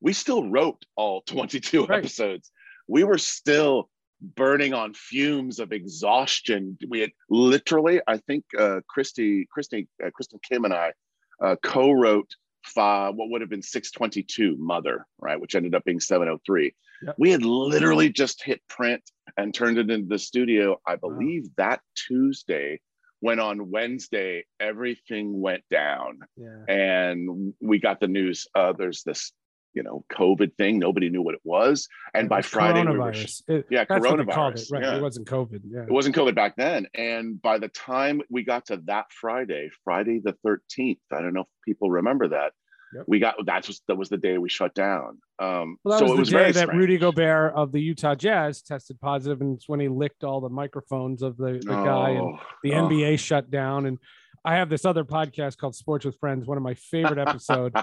we 0.00 0.12
still 0.12 0.48
wrote 0.48 0.84
all 0.96 1.22
22 1.22 1.86
Right. 1.86 1.98
episodes. 1.98 2.50
We 2.88 3.04
were 3.04 3.18
still 3.18 3.88
burning 4.20 4.74
on 4.74 4.94
fumes 4.94 5.60
of 5.60 5.72
exhaustion. 5.72 6.76
We 6.88 7.00
had 7.00 7.10
literally, 7.30 8.00
I 8.06 8.18
think, 8.18 8.44
uh, 8.58 8.80
Christy, 8.88 9.46
Christy, 9.50 9.88
uh, 10.04 10.10
Kristen 10.10 10.40
Kim 10.42 10.64
and 10.64 10.74
I 10.74 10.92
uh, 11.40 11.56
co-wrote 11.62 12.30
five, 12.64 13.14
what 13.14 13.30
would 13.30 13.40
have 13.40 13.50
been 13.50 13.62
622 13.62 14.56
Mother, 14.58 15.06
right, 15.18 15.40
which 15.40 15.54
ended 15.54 15.74
up 15.74 15.84
being 15.84 16.00
703. 16.00 16.74
Yep. 17.02 17.14
We 17.18 17.30
had 17.30 17.44
literally 17.44 18.10
just 18.10 18.42
hit 18.42 18.60
print 18.68 19.02
and 19.36 19.54
turned 19.54 19.78
it 19.78 19.90
into 19.90 20.08
the 20.08 20.18
studio. 20.18 20.80
I 20.86 20.96
believe 20.96 21.48
that 21.56 21.80
Tuesday. 21.94 22.80
When 23.20 23.40
on 23.40 23.72
Wednesday 23.72 24.44
everything 24.60 25.40
went 25.40 25.64
down 25.68 26.20
yeah. 26.36 26.62
and 26.68 27.52
we 27.60 27.80
got 27.80 27.98
the 27.98 28.06
news 28.06 28.46
uh, 28.54 28.74
there's 28.74 29.02
this 29.02 29.32
you 29.74 29.82
know 29.82 30.04
COVID 30.12 30.54
thing. 30.56 30.78
Nobody 30.78 31.08
knew 31.10 31.22
what 31.22 31.34
it 31.34 31.40
was, 31.44 31.88
and 32.14 32.28
by 32.28 32.38
was 32.38 32.46
Friday 32.46 32.84
we 32.84 32.96
were. 32.98 33.10
It- 33.12 33.66
Yeah, 33.70 33.84
that's 33.88 34.04
what 34.06 34.16
they 34.18 34.24
called 34.32 34.54
it, 34.54 34.58
coronavirus, 34.60 34.72
right? 34.72 34.82
yeah. 34.82 34.96
It 34.96 35.02
wasn't 35.02 35.28
COVID. 35.28 35.60
Yeah. 35.68 35.82
It 35.82 35.90
wasn't 35.90 36.16
COVID 36.16 36.34
back 36.34 36.56
then, 36.56 36.86
and 36.94 37.40
by 37.40 37.58
the 37.58 37.68
time 37.68 38.22
we 38.30 38.42
got 38.44 38.66
to 38.66 38.78
that 38.86 39.06
Friday, 39.12 39.70
Friday 39.84 40.20
the 40.22 40.32
thirteenth, 40.44 40.98
I 41.12 41.20
don't 41.20 41.34
know 41.34 41.42
if 41.42 41.48
people 41.64 41.90
remember 41.90 42.28
that. 42.28 42.52
Yep. 42.94 43.04
We 43.06 43.18
got 43.18 43.34
that's 43.44 43.66
just 43.66 43.82
that 43.88 43.96
was 43.98 44.08
the 44.08 44.16
day 44.16 44.38
we 44.38 44.48
shut 44.48 44.74
down. 44.74 45.18
Um, 45.38 45.76
Well, 45.84 45.98
that 45.98 45.98
so 45.98 46.04
was 46.04 46.12
it 46.12 46.14
the 46.14 46.20
was 46.20 46.28
day 46.30 46.52
that 46.52 46.54
strange. 46.68 46.78
Rudy 46.80 46.96
Gobert 46.96 47.52
of 47.54 47.70
the 47.70 47.80
Utah 47.82 48.14
Jazz 48.14 48.62
tested 48.62 48.98
positive, 48.98 49.42
and 49.42 49.56
it's 49.58 49.68
when 49.68 49.78
he 49.78 49.88
licked 49.88 50.24
all 50.24 50.40
the 50.40 50.48
microphones 50.48 51.20
of 51.22 51.36
the, 51.36 51.60
the 51.62 51.74
guy, 51.84 52.10
and 52.12 52.20
Oh, 52.20 52.40
the 52.62 52.72
oh. 52.72 52.88
NBA 52.88 53.18
shut 53.18 53.50
down. 53.50 53.84
And 53.84 53.98
I 54.42 54.54
have 54.56 54.70
this 54.70 54.86
other 54.86 55.04
podcast 55.04 55.58
called 55.58 55.74
Sports 55.74 56.06
with 56.06 56.16
Friends. 56.18 56.46
One 56.46 56.56
of 56.56 56.62
my 56.62 56.72
favorite 56.74 57.18
episodes 57.28 57.74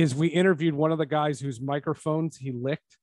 is 0.00 0.14
we 0.14 0.28
interviewed 0.28 0.74
one 0.74 0.92
of 0.92 0.98
the 0.98 1.06
guys 1.06 1.40
whose 1.40 1.60
microphones 1.60 2.36
he 2.36 2.52
licked. 2.52 2.96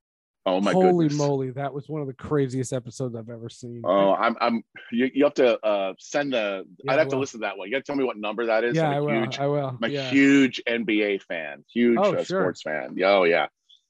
Oh 0.47 0.61
my 0.61 0.71
Holy 0.73 1.05
goodness. 1.07 1.17
moly, 1.17 1.49
that 1.51 1.73
was 1.73 1.89
one 1.89 2.01
of 2.01 2.07
the 2.07 2.13
craziest 2.13 2.71
episodes 2.71 3.15
I've 3.15 3.29
ever 3.31 3.49
seen. 3.49 3.81
Oh, 3.83 4.13
I'm, 4.13 4.35
I'm. 4.39 4.63
You, 4.91 5.09
you 5.11 5.23
have 5.23 5.33
to 5.35 5.59
uh, 5.65 5.93
send 5.97 6.33
the. 6.33 6.65
Yeah, 6.83 6.93
I'd 6.93 6.99
have 6.99 7.07
to 7.07 7.17
listen 7.17 7.39
to 7.39 7.45
that 7.47 7.57
one. 7.57 7.67
You 7.67 7.71
got 7.73 7.79
to 7.79 7.83
tell 7.83 7.95
me 7.95 8.03
what 8.03 8.15
number 8.17 8.45
that 8.45 8.63
is. 8.63 8.75
yeah, 8.75 8.89
I'm 8.89 8.93
I 8.93 8.97
a 8.97 9.03
will. 9.03 9.19
huge, 9.21 9.39
I 9.39 9.47
will. 9.47 9.67
I'm 9.69 9.83
a 9.83 9.87
yeah. 9.87 10.09
huge 10.11 10.61
NBA 10.69 11.23
fan, 11.23 11.65
huge 11.73 11.97
Oh, 11.99 12.13
uh, 12.13 12.23
sure. 12.23 12.41
sports 12.41 12.61
fan. 12.61 12.95
Oh 13.03 13.23
yeah. 13.23 13.47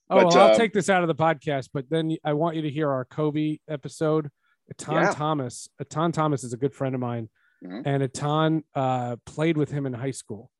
Oh, 0.10 0.16
But, 0.18 0.28
well, 0.28 0.38
I'll 0.38 0.52
um, 0.52 0.58
take 0.58 0.72
this 0.72 0.90
out 0.90 1.02
of 1.02 1.08
the 1.10 1.16
podcast, 1.16 1.70
but 1.74 1.90
then 1.90 2.16
I 2.24 2.32
want 2.34 2.56
you 2.56 2.62
to 2.62 2.70
hear 2.70 2.90
our 2.90 3.04
Kobe 3.04 3.58
episode. 3.68 4.30
Etan 4.74 4.94
Yeah. 5.02 5.12
Thomas. 5.12 5.68
Etan 5.84 6.14
Thomas 6.14 6.44
is 6.46 6.54
a 6.54 6.58
good 6.58 6.74
friend 6.74 6.96
of 6.96 7.02
mine, 7.02 7.28
Mhm. 7.66 7.82
and 7.86 8.02
Etan 8.04 8.64
uh, 8.76 9.18
played 9.26 9.58
with 9.58 9.72
him 9.72 9.86
in 9.86 9.92
high 9.94 10.12
school 10.12 10.52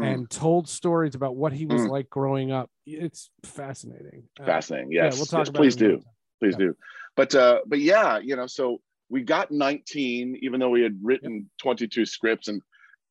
Mm, 0.00 0.14
and 0.14 0.30
told 0.30 0.68
stories 0.68 1.14
about 1.14 1.36
what 1.36 1.52
he 1.52 1.66
was 1.66 1.82
Mm. 1.82 1.90
like 1.90 2.10
growing 2.10 2.50
up. 2.50 2.70
It's 2.86 3.30
fascinating. 3.44 4.28
Uh, 4.38 4.44
fascinating. 4.46 4.92
yeah, 4.92 5.04
Yes. 5.04 5.16
we'll 5.16 5.26
talk 5.26 5.46
yes, 5.46 5.50
please 5.50 5.76
do. 5.76 6.02
Please 6.40 6.54
Yeah. 6.58 6.66
do. 6.68 6.76
But 7.16 7.34
uh, 7.34 7.60
but 7.66 7.80
yeah, 7.80 8.18
you 8.18 8.36
know, 8.36 8.46
so 8.46 8.80
we 9.08 9.22
got 9.22 9.50
19, 9.50 10.36
even 10.42 10.60
though 10.60 10.70
we 10.70 10.82
had 10.82 10.98
written 11.02 11.50
22 11.60 12.06
scripts, 12.06 12.48
and 12.48 12.62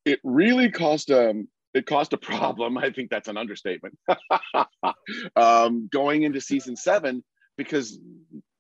it 0.06 0.20
really 0.24 0.70
caused 0.72 1.12
um 1.12 1.48
it 1.74 1.86
caused 1.86 2.14
a 2.14 2.18
problem. 2.18 2.78
I 2.78 2.90
think 2.92 3.10
that's 3.12 3.28
an 3.28 3.38
understatement. 3.38 3.98
um, 5.36 5.88
going 5.92 6.24
into 6.24 6.42
season 6.42 6.76
seven 6.76 7.24
because 7.58 8.00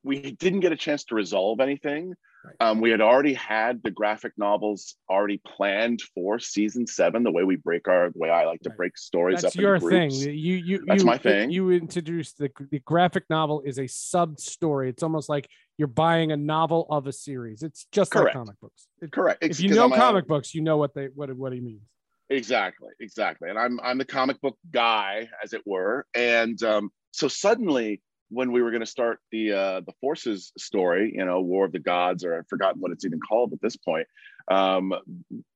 we 0.03 0.31
didn't 0.33 0.59
get 0.59 0.71
a 0.71 0.75
chance 0.77 1.05
to 1.05 1.15
resolve 1.15 1.59
anything. 1.59 2.13
Um, 2.61 2.81
we 2.81 2.89
had 2.89 3.01
already 3.01 3.33
had 3.33 3.81
the 3.83 3.91
graphic 3.91 4.33
novels 4.37 4.95
already 5.09 5.41
planned 5.45 6.01
for 6.13 6.39
season 6.39 6.87
seven. 6.87 7.23
The 7.23 7.31
way 7.31 7.43
we 7.43 7.57
break 7.57 7.87
our, 7.87 8.09
the 8.09 8.17
way 8.17 8.29
I 8.29 8.45
like 8.45 8.61
to 8.61 8.69
break 8.69 8.97
stories 8.97 9.37
up. 9.37 9.41
That's 9.43 9.55
up. 9.55 9.61
your 9.61 9.79
thing. 9.79 10.11
You 10.11 10.55
you 10.55 10.83
That's 10.85 11.01
you, 11.01 11.05
my 11.05 11.17
thing. 11.17 11.51
You 11.51 11.71
introduced 11.71 12.37
the 12.37 12.49
the 12.71 12.79
graphic 12.79 13.25
novel 13.29 13.61
is 13.65 13.79
a 13.79 13.87
sub 13.87 14.39
story. 14.39 14.89
It's 14.89 15.03
almost 15.03 15.29
like 15.29 15.49
you're 15.77 15.87
buying 15.87 16.31
a 16.31 16.37
novel 16.37 16.87
of 16.89 17.07
a 17.07 17.11
series. 17.11 17.63
It's 17.63 17.87
just 17.91 18.11
Correct. 18.11 18.27
like 18.27 18.33
comic 18.33 18.59
books. 18.59 18.87
It- 19.01 19.11
Correct. 19.11 19.43
if 19.43 19.59
you 19.59 19.69
know 19.69 19.85
I'm 19.85 19.93
a- 19.93 19.97
comic 19.97 20.27
books, 20.27 20.55
you 20.55 20.61
know 20.61 20.77
what 20.77 20.93
they 20.93 21.07
what 21.13 21.31
what 21.35 21.53
he 21.53 21.59
means. 21.59 21.81
Exactly, 22.29 22.89
exactly. 22.99 23.49
And 23.49 23.57
I'm 23.57 23.79
I'm 23.81 23.97
the 23.97 24.05
comic 24.05 24.39
book 24.41 24.57
guy, 24.71 25.29
as 25.43 25.53
it 25.53 25.61
were. 25.65 26.05
And 26.13 26.61
um, 26.63 26.91
so 27.11 27.27
suddenly, 27.27 28.01
when 28.29 28.51
we 28.51 28.61
were 28.61 28.71
going 28.71 28.81
to 28.81 28.85
start 28.85 29.19
the 29.31 29.51
uh, 29.51 29.81
the 29.81 29.93
Forces 30.01 30.51
story, 30.57 31.13
you 31.15 31.25
know, 31.25 31.41
War 31.41 31.65
of 31.65 31.71
the 31.71 31.79
Gods, 31.79 32.23
or 32.23 32.37
I've 32.37 32.47
forgotten 32.47 32.79
what 32.81 32.91
it's 32.91 33.05
even 33.05 33.19
called 33.19 33.53
at 33.53 33.61
this 33.61 33.75
point, 33.75 34.07
um, 34.49 34.93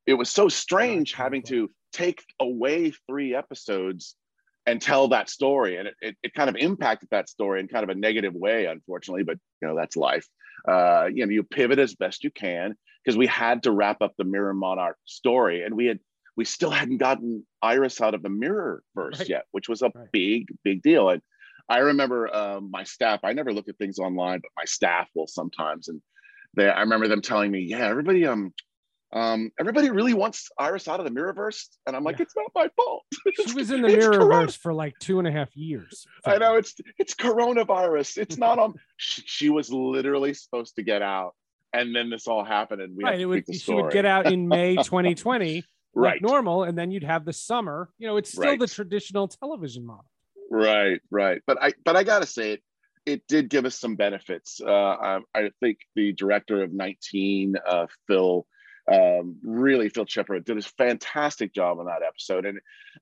it 0.05 0.15
was 0.15 0.29
so 0.29 0.49
strange 0.49 1.13
having 1.13 1.43
to 1.43 1.69
take 1.91 2.23
away 2.39 2.91
three 3.07 3.35
episodes 3.35 4.15
and 4.65 4.81
tell 4.81 5.09
that 5.09 5.29
story, 5.29 5.77
and 5.77 5.89
it, 5.89 5.95
it, 6.01 6.17
it 6.23 6.33
kind 6.33 6.49
of 6.49 6.55
impacted 6.55 7.09
that 7.11 7.29
story 7.29 7.59
in 7.59 7.67
kind 7.67 7.83
of 7.83 7.89
a 7.89 7.95
negative 7.99 8.33
way, 8.33 8.65
unfortunately. 8.65 9.23
But 9.23 9.37
you 9.61 9.67
know, 9.67 9.75
that's 9.75 9.95
life. 9.95 10.27
Uh, 10.67 11.09
you 11.13 11.25
know, 11.25 11.31
you 11.31 11.43
pivot 11.43 11.79
as 11.79 11.95
best 11.95 12.23
you 12.23 12.31
can 12.31 12.75
because 13.03 13.17
we 13.17 13.27
had 13.27 13.63
to 13.63 13.71
wrap 13.71 14.01
up 14.01 14.13
the 14.17 14.23
Mirror 14.23 14.53
Monarch 14.53 14.97
story, 15.05 15.63
and 15.63 15.75
we 15.75 15.85
had 15.87 15.99
we 16.35 16.45
still 16.45 16.71
hadn't 16.71 16.97
gotten 16.97 17.45
Iris 17.61 18.01
out 18.01 18.15
of 18.15 18.23
the 18.23 18.29
mirror 18.29 18.81
verse 18.95 19.19
Right. 19.19 19.29
yet, 19.29 19.45
which 19.51 19.69
was 19.69 19.81
a 19.81 19.91
Right. 19.93 20.11
big, 20.11 20.47
big 20.63 20.81
deal. 20.81 21.09
And 21.09 21.21
I 21.69 21.79
remember 21.79 22.33
um, 22.35 22.69
my 22.71 22.83
staff, 22.83 23.21
I 23.23 23.33
never 23.33 23.53
look 23.53 23.67
at 23.69 23.77
things 23.77 23.99
online, 23.99 24.39
but 24.41 24.51
my 24.57 24.65
staff 24.65 25.09
will 25.15 25.27
sometimes. 25.27 25.87
And 25.87 26.01
they, 26.55 26.69
I 26.69 26.81
remember 26.81 27.07
them 27.07 27.21
telling 27.21 27.51
me, 27.51 27.59
yeah, 27.61 27.87
everybody, 27.87 28.25
um, 28.27 28.53
um, 29.13 29.51
everybody 29.59 29.89
really 29.91 30.13
wants 30.13 30.49
Iris 30.57 30.87
out 30.87 30.99
of 30.99 31.05
the 31.05 31.11
mirrorverse. 31.11 31.67
And 31.87 31.95
I'm 31.95 32.03
like, 32.03 32.17
Yeah. 32.17 32.23
it's 32.23 32.35
not 32.35 32.51
my 32.55 32.67
fault. 32.75 33.03
She 33.47 33.53
was 33.53 33.71
in 33.71 33.81
the 33.81 33.87
It's 33.89 34.05
corona- 34.05 34.47
Mirrorverse 34.47 34.57
for 34.57 34.73
like 34.73 34.93
two 34.99 35.19
and 35.19 35.27
a 35.27 35.31
half 35.31 35.55
years. 35.55 36.05
I 36.25 36.37
know 36.37 36.55
it's 36.55 36.75
it's 36.97 37.13
coronavirus. 37.15 38.17
It's 38.17 38.37
not 38.37 38.59
on. 38.59 38.73
She, 38.97 39.21
she 39.25 39.49
was 39.49 39.71
literally 39.71 40.33
supposed 40.33 40.75
to 40.77 40.83
get 40.83 41.01
out, 41.01 41.33
and 41.73 41.95
then 41.95 42.09
this 42.09 42.27
all 42.27 42.43
happened, 42.43 42.81
and 42.81 42.95
we 42.97 43.03
had 43.03 43.09
right. 43.11 43.15
to 43.17 43.21
It 43.21 43.25
would, 43.25 43.55
she 43.55 43.73
would 43.73 43.91
get 43.91 44.05
out 44.05 44.31
in 44.31 44.47
May 44.47 44.75
2020, 44.83 45.63
right. 45.93 46.13
like 46.13 46.21
normal, 46.21 46.63
and 46.63 46.77
then 46.77 46.89
you'd 46.91 47.03
have 47.03 47.25
the 47.25 47.33
summer. 47.33 47.89
You 47.97 48.07
know, 48.07 48.17
it's 48.17 48.31
still 48.31 48.57
the 48.57 48.67
traditional 48.67 49.27
television 49.27 49.85
model. 49.85 50.05
Right, 50.53 51.01
right. 51.09 51.41
But 51.47 51.61
I 51.63 51.73
but 51.83 51.95
I 51.95 52.03
gotta 52.03 52.27
say 52.27 52.53
it 52.53 52.63
it 53.07 53.27
did 53.27 53.49
give 53.49 53.65
us 53.65 53.77
some 53.77 53.95
benefits. 53.95 54.61
Uh, 54.61 54.71
I, 54.71 55.19
I 55.35 55.49
think 55.59 55.79
the 55.95 56.13
director 56.13 56.63
of 56.63 56.71
19, 56.71 57.55
uh, 57.67 57.87
Phil, 58.07 58.45
um, 58.89 59.37
really 59.43 59.89
Phil 59.89 60.05
Chipera 60.05 60.39
did 60.45 60.57
a 60.57 60.61
fantastic 60.61 61.53
job 61.53 61.79
on 61.79 61.87
that 61.87 62.03
episode, 62.05 62.45
and 62.45 62.59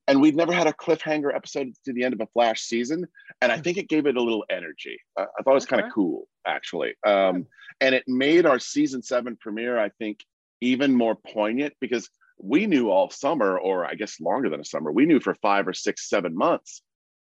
and 0.07 0.21
we'd 0.21 0.35
never 0.35 0.53
had 0.53 0.67
a 0.67 0.73
cliffhanger 0.73 1.35
episode 1.35 1.73
to 1.83 1.91
the 1.91 2.05
end 2.05 2.13
of 2.13 2.21
a 2.21 2.27
Flash 2.27 2.61
season, 2.61 3.05
and 3.41 3.51
I 3.51 3.59
think 3.59 3.77
it 3.77 3.89
gave 3.89 4.05
it 4.05 4.15
a 4.15 4.21
little 4.21 4.45
energy. 4.49 4.99
I, 5.17 5.23
I 5.23 5.43
thought 5.43 5.51
it 5.51 5.55
was 5.55 5.65
kind 5.65 5.83
of 5.83 5.91
cool, 5.91 6.29
actually, 6.47 6.93
um, 7.05 7.47
and 7.81 7.93
it 7.93 8.05
made 8.07 8.45
our 8.45 8.59
season 8.59 9.03
seven 9.03 9.35
premiere, 9.35 9.77
I 9.77 9.89
think, 9.89 10.23
even 10.61 10.95
more 10.95 11.15
poignant 11.15 11.73
because 11.81 12.09
we 12.37 12.65
knew 12.65 12.89
all 12.89 13.09
summer, 13.09 13.59
or 13.59 13.85
I 13.85 13.95
guess 13.95 14.21
longer 14.21 14.49
than 14.49 14.61
a 14.61 14.65
summer, 14.65 14.89
we 14.89 15.05
knew 15.05 15.19
for 15.19 15.35
five 15.35 15.67
or 15.67 15.73
six, 15.73 16.07
seven 16.07 16.33
months 16.33 16.81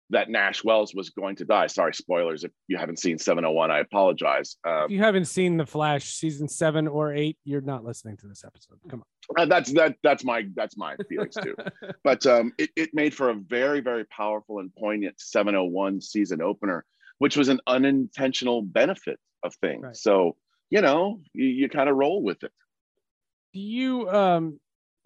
that 0.10 0.30
Nash 0.30 0.64
Wells 0.64 0.96
was 0.96 1.10
going 1.10 1.36
to 1.38 1.46
die. 1.46 1.68
Sorry, 1.68 1.94
spoilers. 1.94 2.44
If 2.44 2.52
you 2.68 2.78
haven't 2.78 3.00
seen 3.00 3.18
701, 3.18 3.72
I 3.72 3.80
apologize. 3.80 4.56
Um, 4.66 4.86
If 4.86 4.92
you 4.92 5.00
haven't 5.00 5.26
seen 5.26 5.58
The 5.58 5.66
Flash 5.66 6.14
season 6.14 6.48
seven 6.48 6.88
or 6.88 7.14
eight, 7.14 7.38
you're 7.44 7.62
not 7.62 7.84
listening 7.84 8.18
to 8.18 8.28
this 8.28 8.44
episode. 8.46 8.78
Come 8.90 9.04
uh, 9.38 9.46
that's 9.46 9.74
that 9.74 9.96
that's 10.04 10.24
my 10.24 10.48
that's 10.56 10.78
my 10.78 10.96
feelings 11.10 11.36
too. 11.36 11.56
But 12.04 12.26
um, 12.26 12.54
it, 12.58 12.70
it 12.78 12.92
made 12.94 13.14
for 13.14 13.30
a 13.30 13.34
very 13.34 13.82
very 13.82 14.06
powerful 14.06 14.60
and 14.60 14.74
poignant 14.74 15.20
701 15.20 16.00
season 16.02 16.42
opener, 16.42 16.86
which 17.18 17.36
was 17.36 17.50
an 17.50 17.60
unintentional 17.68 18.62
benefit 18.62 19.20
of 19.44 19.54
things. 19.56 19.84
Right. 19.84 19.96
So 19.96 20.38
you 20.70 20.82
know 20.82 21.20
you, 21.34 21.46
you 21.46 21.70
kind 21.70 21.90
of 21.90 21.98
roll 21.98 22.22
with 22.24 22.44
it. 22.44 22.52
do 23.54 23.60
you 23.60 24.10
um 24.10 24.60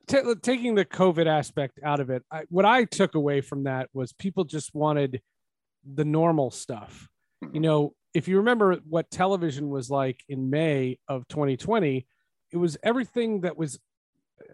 ta- 0.08 0.34
taking 0.42 0.76
the 0.76 0.86
covid 0.86 1.28
aspect 1.28 1.80
out 1.84 2.00
of 2.00 2.10
it 2.10 2.24
I, 2.32 2.44
what 2.50 2.66
i 2.66 2.84
took 2.86 3.16
away 3.16 3.42
from 3.42 3.64
that 3.64 3.90
was 3.94 4.14
people 4.14 4.44
just 4.44 4.74
wanted 4.74 5.22
the 5.96 6.06
normal 6.06 6.52
stuff. 6.52 7.08
You 7.42 7.48
Mhm. 7.60 7.62
know 7.62 7.96
if 8.14 8.28
you 8.28 8.38
remember 8.38 8.76
what 8.88 9.10
television 9.10 9.70
was 9.70 9.90
like 9.90 10.22
in 10.30 10.50
may 10.50 11.00
of 11.08 11.28
2020 11.28 12.06
it 12.52 12.58
was 12.58 12.78
everything 12.84 13.42
that 13.42 13.58
was 13.58 13.80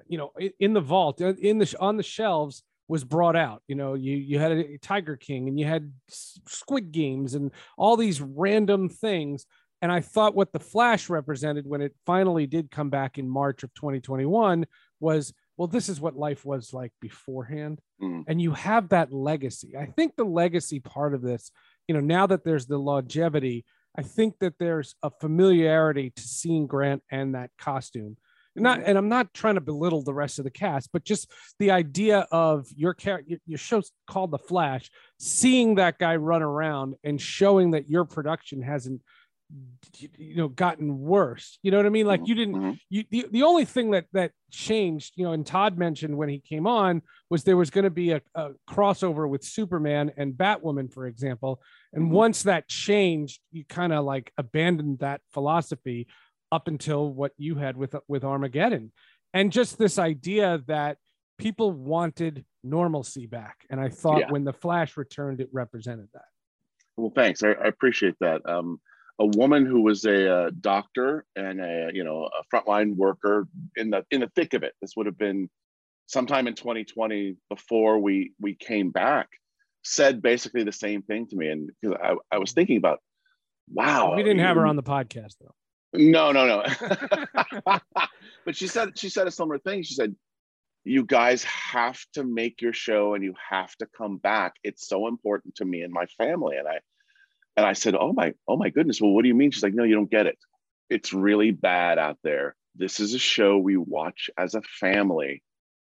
you 0.08 0.18
know 0.18 0.32
in 0.60 0.74
the 0.74 0.80
vault 0.82 1.22
uh, 1.22 1.34
in 1.42 1.58
the 1.58 1.76
on 1.80 1.98
the 1.98 2.04
shelves 2.04 2.64
was 2.88 3.04
brought 3.04 3.36
out. 3.36 3.62
You 3.68 3.76
know 3.76 3.94
you 3.96 4.16
you 4.16 4.40
had 4.40 4.54
a 4.54 4.78
tiger 4.78 5.18
king 5.18 5.50
and 5.50 5.60
you 5.60 5.66
had 5.66 5.92
squid 6.08 6.94
games 6.94 7.34
and 7.34 7.52
all 7.78 7.98
these 7.98 8.22
random 8.22 8.88
things. 8.88 9.46
And 9.82 9.92
I 9.92 10.00
thought 10.00 10.34
what 10.34 10.54
the 10.54 10.60
Flash 10.60 11.10
represented 11.10 11.68
when 11.68 11.82
it 11.82 11.94
finally 12.06 12.48
did 12.48 12.72
come 12.72 12.90
back 12.90 13.18
in 13.18 13.28
March 13.30 13.64
of 13.64 13.74
2021 13.76 14.66
was, 15.00 15.34
well, 15.58 15.68
this 15.68 15.90
is 15.90 16.00
what 16.00 16.16
life 16.16 16.46
was 16.46 16.74
like 16.74 16.92
beforehand. 17.02 17.80
Mm. 18.02 18.24
And 18.28 18.42
you 18.42 18.52
have 18.52 18.90
that 18.90 19.12
legacy. 19.12 19.76
I 19.78 19.86
think 19.86 20.16
the 20.16 20.24
legacy 20.24 20.80
part 20.80 21.14
of 21.14 21.22
this, 21.22 21.52
you 21.88 21.96
know, 21.96 22.02
now 22.02 22.28
that 22.28 22.44
there's 22.44 22.68
the 22.68 22.78
longevity, 22.78 23.66
I 23.98 24.04
think 24.04 24.36
that 24.40 24.60
there's 24.60 24.96
a 25.02 25.10
familiarity 25.10 26.12
to 26.16 26.22
seeing 26.22 26.68
Grant 26.68 27.02
and 27.12 27.36
that 27.36 27.50
costume. 27.58 28.18
And 28.56 28.64
Not, 28.64 28.82
and 28.84 28.98
I'm 28.98 29.10
not 29.10 29.34
trying 29.34 29.56
to 29.56 29.62
belittle 29.62 30.04
the 30.04 30.14
rest 30.14 30.40
of 30.40 30.46
the 30.46 30.52
cast, 30.52 30.92
but 30.92 31.04
just 31.04 31.32
the 31.60 31.72
idea 31.72 32.28
of 32.32 32.68
your 32.76 32.94
character, 32.94 33.38
your 33.46 33.58
show's 33.58 33.92
called 34.08 34.32
The 34.32 34.40
Flash, 34.40 34.90
seeing 35.20 35.76
that 35.76 36.00
guy 36.00 36.16
run 36.16 36.42
around 36.42 36.96
and 37.04 37.22
showing 37.22 37.72
that 37.72 37.90
your 37.90 38.06
production 38.06 38.62
hasn't 38.62 39.02
you 39.98 40.36
know 40.36 40.50
gotten 40.50 41.00
worse 41.00 41.58
you 41.64 41.72
know 41.72 41.78
what 41.78 41.86
i 41.86 41.90
mean 41.90 42.06
like 42.06 42.28
you 42.28 42.36
didn't 42.36 42.56
Mhm. 42.56 42.80
you 42.90 43.06
the, 43.10 43.26
the 43.32 43.44
only 43.44 43.64
thing 43.64 43.92
that 43.92 44.06
that 44.12 44.32
changed 44.52 45.14
you 45.16 45.24
know 45.24 45.32
and 45.32 45.46
todd 45.46 45.78
mentioned 45.78 46.18
when 46.18 46.28
he 46.28 46.40
came 46.40 46.68
on 46.68 47.02
was 47.30 47.44
there 47.46 47.56
was 47.56 47.70
going 47.70 47.86
to 47.86 47.90
be 47.90 48.12
a, 48.12 48.22
a 48.36 48.50
crossover 48.70 49.28
with 49.30 49.44
superman 49.46 50.12
and 50.18 50.34
batwoman 50.34 50.92
for 50.92 51.08
example 51.08 51.62
and 51.94 52.06
Mhm. 52.08 52.12
once 52.12 52.44
that 52.44 52.68
changed 52.68 53.40
you 53.52 53.64
kind 53.66 53.94
of 53.94 54.04
like 54.04 54.34
abandoned 54.38 55.00
that 55.00 55.22
philosophy 55.32 56.08
up 56.52 56.68
until 56.68 57.14
what 57.14 57.32
you 57.38 57.56
had 57.56 57.78
with 57.78 57.96
with 58.10 58.26
armageddon 58.26 58.92
and 59.34 59.52
just 59.52 59.78
this 59.78 59.98
idea 59.98 60.62
that 60.68 60.98
people 61.38 61.72
wanted 61.72 62.44
normalcy 62.64 63.28
back, 63.28 63.64
and 63.70 63.80
I 63.80 63.90
thought 63.90 64.22
Yeah. 64.22 64.32
when 64.32 64.44
the 64.44 64.52
Flash 64.54 64.98
returned, 64.98 65.40
it 65.40 65.50
represented 65.54 66.10
that. 66.14 66.26
Well, 66.98 67.12
thanks. 67.16 67.44
I, 67.44 67.50
I 67.50 67.68
appreciate 67.68 68.16
that. 68.22 68.42
Um, 68.50 68.82
a 69.20 69.26
woman 69.26 69.66
who 69.66 69.82
was 69.82 70.06
a, 70.06 70.32
uh 70.32 70.52
doctor 70.62 71.26
and 71.36 71.60
a 71.60 71.90
you 71.94 72.04
know 72.04 72.28
a 72.28 72.56
frontline 72.56 72.96
worker 72.96 73.48
in 73.76 73.90
the 73.90 74.06
in 74.12 74.22
the 74.22 74.32
thick 74.36 74.54
of 74.54 74.64
it. 74.64 74.74
This 74.82 74.94
would 74.96 75.06
have 75.06 75.18
been 75.18 75.50
sometime 76.08 76.48
in 76.48 76.56
2020 76.56 77.36
before 77.50 78.00
we 78.00 78.34
we 78.40 78.56
came 78.56 78.92
back. 78.92 79.28
Said 79.84 80.22
basically 80.22 80.64
the 80.64 80.72
same 80.72 81.02
thing 81.02 81.28
to 81.28 81.36
me, 81.36 81.48
and 81.48 81.70
because 81.82 81.98
I, 82.04 82.36
I 82.36 82.40
was 82.40 82.52
thinking 82.52 82.78
about, 82.78 83.00
wow, 83.70 84.16
we 84.16 84.24
didn't 84.24 84.40
have 84.40 84.58
her 84.58 84.66
on 84.66 84.76
the 84.76 84.84
podcast 84.84 85.36
though. 85.40 85.54
No, 85.94 86.32
no, 86.32 86.46
no. 86.46 86.64
but 88.46 88.56
she 88.56 88.68
said 88.68 88.98
she 88.98 89.10
said 89.10 89.28
a 89.28 89.32
similar 89.32 89.60
thing. 89.60 89.84
She 89.84 89.94
said, 89.94 90.14
"You 90.84 91.06
guys 91.06 91.44
have 91.44 92.00
to 92.14 92.26
make 92.26 92.62
your 92.62 92.74
show, 92.74 93.14
and 93.14 93.24
you 93.24 93.34
have 93.50 93.74
to 93.78 93.88
come 93.98 94.18
back. 94.18 94.56
It's 94.64 94.88
so 94.88 95.08
important 95.08 95.56
to 95.56 95.66
me 95.66 95.82
and 95.82 95.94
my 95.94 96.06
family." 96.18 96.58
And 96.58 96.68
I, 96.68 96.80
and 97.58 97.66
I 97.66 97.74
said, 97.74 97.96
"Oh 97.96 98.14
my, 98.14 98.34
oh 98.48 98.56
my 98.56 98.70
goodness. 98.70 99.02
Well, 99.02 99.12
what 99.12 99.24
do 99.24 99.28
you 99.28 99.36
mean?" 99.36 99.52
She's 99.52 99.64
like, 99.64 99.74
"No, 99.74 99.84
you 99.84 99.96
don't 99.96 100.10
get 100.10 100.28
it. 100.28 100.38
It's 100.90 101.12
really 101.12 101.52
bad 101.52 101.98
out 101.98 102.20
there. 102.24 102.56
This 102.76 103.00
is 103.00 103.14
a 103.14 103.20
show 103.20 103.58
we 103.58 103.76
watch 103.76 104.30
as 104.38 104.54
a 104.54 104.62
family. 104.62 105.44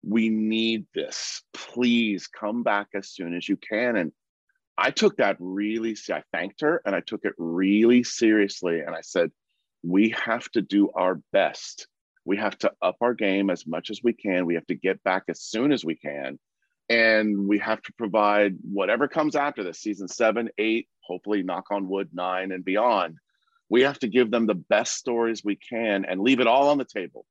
We 0.04 0.30
need 0.30 0.88
this. 0.96 1.44
Please 1.54 2.28
come 2.28 2.64
back 2.64 2.88
as 2.96 3.10
soon 3.10 3.36
as 3.36 3.48
you 3.48 3.58
can." 3.58 3.96
And 3.96 4.12
I 4.78 4.90
took 4.90 5.18
that 5.18 5.38
really. 5.40 5.96
I 6.10 6.24
thanked 6.34 6.62
her, 6.62 6.82
and 6.86 6.96
I 6.96 7.02
took 7.02 7.24
it 7.24 7.34
really 7.38 8.04
seriously. 8.04 8.82
And 8.82 8.96
I 8.96 9.02
said 9.02 9.32
we 9.84 10.10
have 10.10 10.50
to 10.52 10.62
do 10.62 10.90
our 10.92 11.22
best. 11.32 11.88
We 12.26 12.38
have 12.38 12.58
to 12.60 12.72
up 12.82 12.98
our 13.02 13.14
game 13.14 13.50
as 13.50 13.66
much 13.68 13.90
as 13.92 14.02
we 14.04 14.14
can. 14.14 14.46
We 14.46 14.56
have 14.56 14.68
to 14.68 14.76
get 14.76 15.04
back 15.04 15.24
as 15.28 15.42
soon 15.42 15.72
as 15.72 15.86
we 15.86 15.96
can. 15.96 16.40
And 16.92 17.48
we 17.48 17.58
have 17.60 17.82
to 17.84 17.94
provide 17.94 18.58
whatever 18.62 19.08
comes 19.08 19.38
after 19.38 19.64
this 19.64 19.80
season 19.80 20.10
seven, 20.10 20.50
eight, 20.58 20.90
hopefully, 21.02 21.42
knock 21.42 21.66
on 21.72 21.88
wood, 21.88 22.10
nine, 22.12 22.52
and 22.52 22.66
beyond. 22.66 23.18
We 23.70 23.84
have 23.84 24.00
to 24.00 24.10
give 24.10 24.30
them 24.30 24.46
the 24.46 24.56
best 24.56 24.96
stories 24.96 25.42
we 25.42 25.56
can 25.56 26.04
and 26.04 26.20
leave 26.20 26.42
it 26.42 26.48
all 26.48 26.68
on 26.68 26.78
the 26.78 26.86
table. 26.86 27.26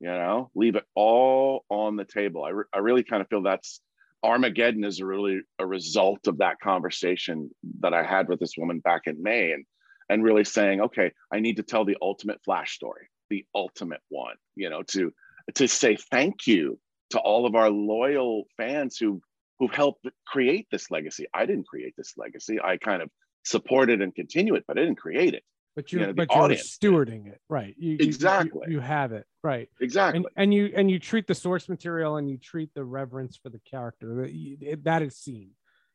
You 0.00 0.08
know, 0.08 0.50
leave 0.54 0.76
it 0.76 0.84
all 0.94 1.64
on 1.70 1.96
the 1.96 2.04
table. 2.04 2.44
I, 2.44 2.50
re- 2.50 2.64
I 2.74 2.78
really 2.78 3.02
kind 3.02 3.22
of 3.22 3.28
feel 3.28 3.42
that's 3.42 3.80
Armageddon 4.22 4.84
is 4.84 5.00
really 5.00 5.40
a 5.58 5.66
result 5.66 6.26
of 6.26 6.38
that 6.38 6.60
conversation 6.60 7.50
that 7.80 7.94
I 7.94 8.02
had 8.02 8.28
with 8.28 8.38
this 8.38 8.58
woman 8.58 8.80
back 8.80 9.02
in 9.06 9.22
May. 9.22 9.52
And 9.52 9.64
and 10.10 10.22
really 10.22 10.44
saying, 10.44 10.82
okay, 10.82 11.12
I 11.32 11.40
need 11.40 11.56
to 11.56 11.62
tell 11.62 11.84
the 11.86 11.96
ultimate 12.00 12.40
flash 12.44 12.74
story, 12.74 13.08
the 13.30 13.44
ultimate 13.54 14.02
one, 14.08 14.36
you 14.54 14.68
know, 14.70 14.82
to 14.88 15.12
to 15.54 15.66
say 15.66 15.96
thank 15.96 16.46
you 16.46 16.78
to 17.10 17.18
all 17.18 17.46
of 17.46 17.54
our 17.54 17.70
loyal 17.70 18.44
fans 18.56 18.96
who 18.96 19.20
who've 19.58 19.72
helped 19.72 20.06
create 20.26 20.66
this 20.70 20.90
legacy. 20.90 21.26
I 21.32 21.46
didn't 21.46 21.66
create 21.66 21.94
this 21.96 22.14
legacy. 22.16 22.58
I 22.62 22.76
kind 22.76 23.02
of 23.02 23.10
supported 23.44 24.02
and 24.02 24.14
continue 24.14 24.54
it, 24.54 24.64
but 24.68 24.78
I 24.78 24.82
didn't 24.82 24.98
create 24.98 25.34
it. 25.34 25.42
But 25.74 25.92
you're 25.92 26.06
know, 26.06 26.12
but 26.14 26.28
you're 26.34 26.48
stewarding 26.50 27.26
it, 27.28 27.40
right? 27.48 27.74
You, 27.78 27.92
you- 27.92 27.96
you- 27.98 28.06
Exactly. 28.06 28.66
You, 28.68 28.80
have 28.80 29.12
it, 29.12 29.24
right? 29.42 29.68
Exactly. 29.80 30.18
And 30.18 30.26
and 30.36 30.54
you 30.54 30.72
and 30.74 30.90
you 30.90 30.98
treat 30.98 31.26
the 31.26 31.34
source 31.34 31.68
material 31.68 32.16
and 32.16 32.28
you 32.30 32.38
treat 32.38 32.70
the 32.74 32.84
reverence 32.84 33.38
for 33.42 33.50
the 33.50 33.60
character 33.70 34.22
that 34.22 34.32
you- 34.32 34.56
is 34.60 35.16
seen. 35.16 35.50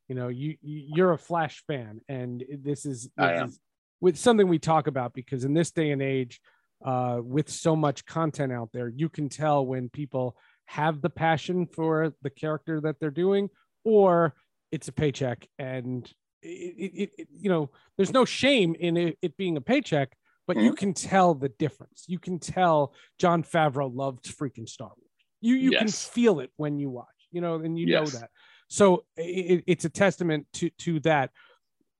You 0.08 0.16
know, 0.16 0.28
you 0.28 0.56
you- 0.62 0.86
you're 0.96 1.12
a 1.14 1.18
Flash 1.18 1.64
fan, 1.68 2.02
and 2.08 2.44
this 2.60 2.86
is, 2.86 3.10
this 3.18 3.50
is 3.50 3.60
with 4.02 4.18
something 4.18 4.48
we 4.48 4.60
talk 4.60 4.88
about 4.88 5.14
because 5.14 5.46
in 5.46 5.54
this 5.54 5.72
day 5.72 5.92
and 5.92 6.02
age, 6.02 6.42
uh, 6.84 7.20
with 7.24 7.50
so 7.50 7.76
much 7.76 8.06
content 8.06 8.52
out 8.52 8.72
there, 8.74 8.88
you 8.88 9.10
can 9.10 9.30
tell 9.30 9.66
when 9.66 9.90
people 9.90 10.36
have 10.72 11.02
the 11.02 11.10
passion 11.10 11.66
for 11.66 12.14
the 12.22 12.30
character 12.30 12.80
that 12.80 12.96
they're 13.00 13.12
doing, 13.12 13.50
or 13.84 14.34
it's 14.72 14.88
a 14.88 14.92
paycheck 14.94 15.46
and 15.60 16.10
it, 16.42 16.94
it, 16.96 17.10
it, 17.18 17.28
you 17.30 17.50
know 17.50 17.70
there's 17.98 18.14
no 18.14 18.24
shame 18.24 18.74
in 18.80 18.96
it, 18.96 19.18
it 19.22 19.36
being 19.36 19.58
a 19.58 19.62
paycheck 19.62 20.14
but 20.48 20.58
you 20.58 20.74
can 20.74 20.94
tell 20.94 21.34
the 21.36 21.50
difference. 21.50 22.06
You 22.08 22.20
can 22.20 22.40
tell 22.40 22.94
john 23.20 23.44
favreau 23.44 23.94
loved 23.94 24.24
freaking 24.26 24.68
star 24.68 24.88
wars. 24.88 25.12
You 25.42 25.56
you 25.56 25.72
can 25.72 25.88
feel 25.92 26.40
it 26.40 26.52
when 26.56 26.80
you 26.80 26.90
watch 26.90 27.08
you 27.32 27.42
know 27.42 27.56
and 27.56 27.78
you 27.78 27.86
Yes. 27.88 28.14
know 28.14 28.20
that. 28.20 28.30
So 28.70 29.04
it, 29.18 29.64
it's 29.68 29.84
a 29.86 29.90
testament 29.90 30.48
to 30.54 30.70
to 30.86 31.00
that. 31.02 31.32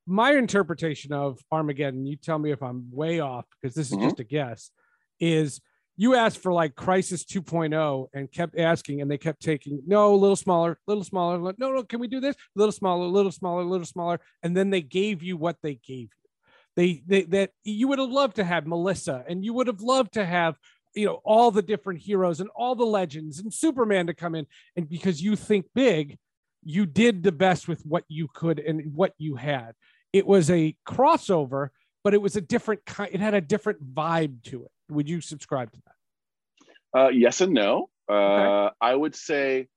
My 0.08 0.32
interpretation 0.32 1.12
of 1.12 1.40
armageddon 1.52 2.06
you 2.06 2.16
tell 2.16 2.40
me 2.40 2.52
if 2.52 2.64
i'm 2.64 2.90
way 2.92 3.20
off 3.20 3.46
because 3.62 3.76
this 3.76 3.92
is 3.92 3.98
Mhm. 3.98 4.04
just 4.04 4.20
a 4.22 4.24
guess 4.24 4.72
is 5.20 5.60
you 5.98 6.16
asked 6.16 6.40
for 6.40 6.54
like 6.54 6.76
crisis 6.76 7.24
2.0 7.26 8.08
and 8.14 8.32
kept 8.32 8.58
asking 8.58 9.02
and 9.02 9.12
they 9.12 9.18
kept 9.18 9.42
taking 9.42 9.82
no 9.86 10.14
a 10.14 10.16
little 10.16 10.36
smaller 10.36 10.78
little 10.88 11.04
smaller. 11.04 11.54
No 11.58 11.72
no 11.72 11.84
can 11.84 12.00
we 12.00 12.08
do 12.08 12.20
this? 12.20 12.36
A 12.36 12.60
little 12.60 12.72
smaller 12.72 13.06
a 13.06 13.10
little 13.10 13.32
smaller 13.32 13.62
a 13.62 13.66
little 13.66 13.86
smaller. 13.86 14.20
And 14.44 14.56
then 14.56 14.70
they 14.70 14.82
gave 14.82 15.22
you 15.22 15.38
what 15.38 15.58
they 15.62 15.76
gave 15.76 16.10
you. 16.10 16.30
They, 16.76 17.04
they 17.06 17.24
that 17.24 17.52
you 17.64 17.88
would 17.90 18.00
have 18.00 18.10
loved 18.10 18.38
to 18.38 18.44
have 18.44 18.66
melissa 18.66 19.24
and 19.28 19.44
you 19.44 19.54
would 19.54 19.68
have 19.68 19.82
loved 19.82 20.14
to 20.14 20.26
have 20.26 20.58
you 20.96 21.06
know 21.06 21.22
all 21.24 21.52
the 21.52 21.62
different 21.62 22.02
heroes 22.02 22.40
and 22.40 22.50
all 22.56 22.76
the 22.76 22.86
legends 22.86 23.40
and 23.40 23.54
superman 23.54 24.08
to 24.08 24.14
come 24.14 24.36
in. 24.36 24.48
And 24.76 24.88
because 24.90 25.22
you 25.22 25.36
think 25.36 25.66
big 25.76 26.18
you 26.64 26.86
did 26.86 27.24
the 27.24 27.32
best 27.32 27.68
with 27.68 27.82
what 27.86 28.04
you 28.08 28.28
could 28.34 28.60
and 28.60 28.94
what 28.94 29.14
you 29.18 29.36
had. 29.36 29.74
It 30.14 30.28
was 30.28 30.50
a 30.50 30.76
crossover 30.88 31.70
but 32.04 32.14
it 32.14 32.22
was 32.22 32.36
a 32.36 32.42
different 32.42 32.86
kind 32.86 33.10
it 33.14 33.20
had 33.20 33.34
a 33.34 33.42
different 33.42 33.94
vibe 33.94 34.44
to 34.44 34.64
it 34.64 34.72
would 34.92 35.10
you 35.10 35.22
subscribe 35.22 35.72
to 35.72 35.80
that 35.86 37.00
Uh, 37.00 37.10
yes 37.10 37.42
and 37.42 37.54
no. 37.54 37.90
Uh, 38.10 38.14
Okay. 38.14 38.76
I 38.82 38.96
would 38.96 39.16
say 39.16 39.68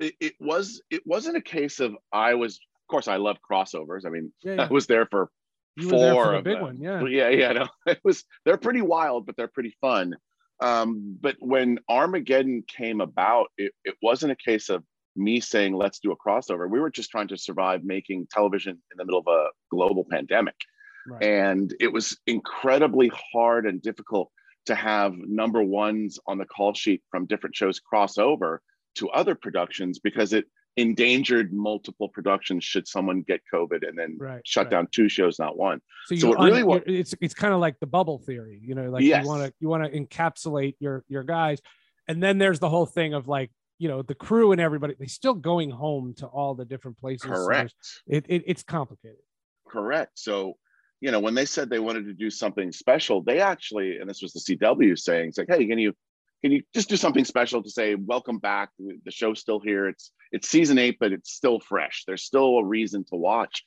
it, 0.00 0.14
it 0.20 0.34
was 0.40 0.82
it 0.90 1.02
wasn't 1.06 1.36
a 1.36 1.40
case 1.42 1.80
of 1.80 1.96
I 2.12 2.34
was. 2.34 2.56
Of 2.56 2.88
course, 2.90 3.08
I 3.08 3.16
love 3.16 3.36
crossovers. 3.48 4.04
I 4.06 4.10
mean, 4.10 4.32
Yeah, 4.42 4.54
yeah. 4.56 4.62
I 4.64 4.72
was 4.72 4.86
there 4.86 5.06
for 5.10 5.30
You 5.76 5.88
were 5.88 5.98
there 5.98 6.12
four 6.14 6.24
for 6.24 6.34
of 6.34 6.44
big 6.44 6.54
them. 6.54 6.62
one, 6.62 6.76
yeah. 6.80 7.04
yeah, 7.04 7.28
yeah. 7.28 7.52
No, 7.52 7.68
it 7.86 8.00
was. 8.04 8.24
They're 8.44 8.56
pretty 8.58 8.82
wild, 8.82 9.26
but 9.26 9.36
they're 9.36 9.48
pretty 9.48 9.74
fun. 9.80 10.14
Um, 10.60 11.18
but 11.20 11.36
when 11.40 11.78
Armageddon 11.88 12.62
came 12.66 13.00
about, 13.00 13.46
it, 13.58 13.72
it 13.84 13.96
wasn't 14.02 14.32
a 14.32 14.36
case 14.36 14.68
of 14.70 14.82
me 15.16 15.40
saying 15.40 15.74
let's 15.74 15.98
do 16.00 16.12
a 16.12 16.16
crossover. 16.16 16.68
We 16.70 16.80
were 16.80 16.90
just 16.90 17.10
trying 17.10 17.28
to 17.28 17.36
survive 17.38 17.84
making 17.84 18.28
television 18.30 18.72
in 18.90 18.96
the 18.98 19.04
middle 19.04 19.20
of 19.20 19.26
a 19.26 19.48
global 19.70 20.04
pandemic 20.10 20.56
Right. 21.06 21.22
and 21.22 21.74
it 21.80 21.92
was 21.92 22.16
incredibly 22.26 23.10
hard 23.32 23.66
and 23.66 23.82
difficult 23.82 24.30
to 24.66 24.74
have 24.74 25.14
number 25.16 25.62
ones 25.62 26.18
on 26.26 26.38
the 26.38 26.44
call 26.44 26.74
sheet 26.74 27.02
from 27.10 27.26
different 27.26 27.54
shows 27.54 27.78
cross 27.80 28.18
over 28.18 28.62
to 28.96 29.08
other 29.10 29.34
productions 29.34 29.98
because 29.98 30.32
it 30.32 30.46
endangered 30.76 31.52
multiple 31.52 32.08
productions 32.08 32.64
should 32.64 32.88
someone 32.88 33.22
get 33.22 33.40
covid 33.52 33.86
and 33.86 33.96
then 33.96 34.16
Right, 34.18 34.40
shut 34.44 34.66
right. 34.66 34.70
down 34.70 34.88
two 34.90 35.08
shows 35.08 35.38
not 35.38 35.56
one 35.56 35.80
So, 36.06 36.16
So 36.16 36.32
it 36.32 36.44
really 36.44 36.62
un- 36.62 36.66
wa- 36.66 36.74
you're- 36.86 36.98
it's 36.98 37.14
it's 37.20 37.34
kind 37.34 37.54
of 37.54 37.60
like 37.60 37.78
the 37.78 37.86
bubble 37.86 38.18
theory, 38.18 38.58
you 38.62 38.74
know, 38.74 38.90
like 38.90 39.04
Yes. 39.04 39.22
you 39.22 39.28
want 39.28 39.42
to 39.44 39.54
you 39.60 39.68
want 39.68 39.84
to 39.84 39.90
encapsulate 40.00 40.74
your 40.80 41.04
your 41.08 41.22
guys, 41.22 41.60
and 42.08 42.20
then 42.22 42.38
there's 42.38 42.58
the 42.58 42.68
whole 42.68 42.86
thing 42.86 43.14
of 43.14 43.28
like 43.28 43.50
you 43.78 43.88
know 43.88 44.02
the 44.02 44.14
crew 44.16 44.50
and 44.52 44.60
everybody 44.60 44.94
they're 44.98 45.06
still 45.06 45.34
going 45.34 45.70
home 45.70 46.14
to 46.14 46.26
all 46.26 46.54
the 46.56 46.64
different 46.64 46.98
places. 46.98 47.22
so 47.30 47.34
correct 47.34 47.74
It, 48.08 48.24
it 48.28 48.42
it's 48.46 48.62
complicated. 48.64 49.18
correct 49.68 50.18
so 50.18 50.54
you 51.04 51.10
know 51.10 51.20
when 51.20 51.34
they 51.34 51.44
said 51.44 51.68
they 51.68 51.78
wanted 51.78 52.06
to 52.06 52.14
do 52.14 52.30
something 52.30 52.72
special 52.72 53.22
they 53.22 53.38
actually 53.38 53.98
and 53.98 54.08
this 54.08 54.22
was 54.22 54.32
the 54.32 54.40
cw 54.56 54.98
saying 54.98 55.28
it's 55.28 55.36
like 55.36 55.48
hey 55.50 55.66
can 55.66 55.78
you 55.78 55.92
can 56.42 56.50
you 56.50 56.62
just 56.72 56.88
do 56.88 56.96
something 56.96 57.26
special 57.26 57.62
to 57.62 57.68
say 57.68 57.94
welcome 57.94 58.38
back 58.38 58.70
the 58.78 59.10
show's 59.10 59.38
still 59.38 59.60
here 59.60 59.86
it's 59.86 60.12
it's 60.32 60.48
season 60.48 60.78
eight 60.78 60.96
but 60.98 61.12
it's 61.12 61.30
still 61.30 61.60
fresh 61.60 62.04
there's 62.06 62.24
still 62.24 62.56
a 62.56 62.64
reason 62.64 63.04
to 63.04 63.16
watch 63.16 63.64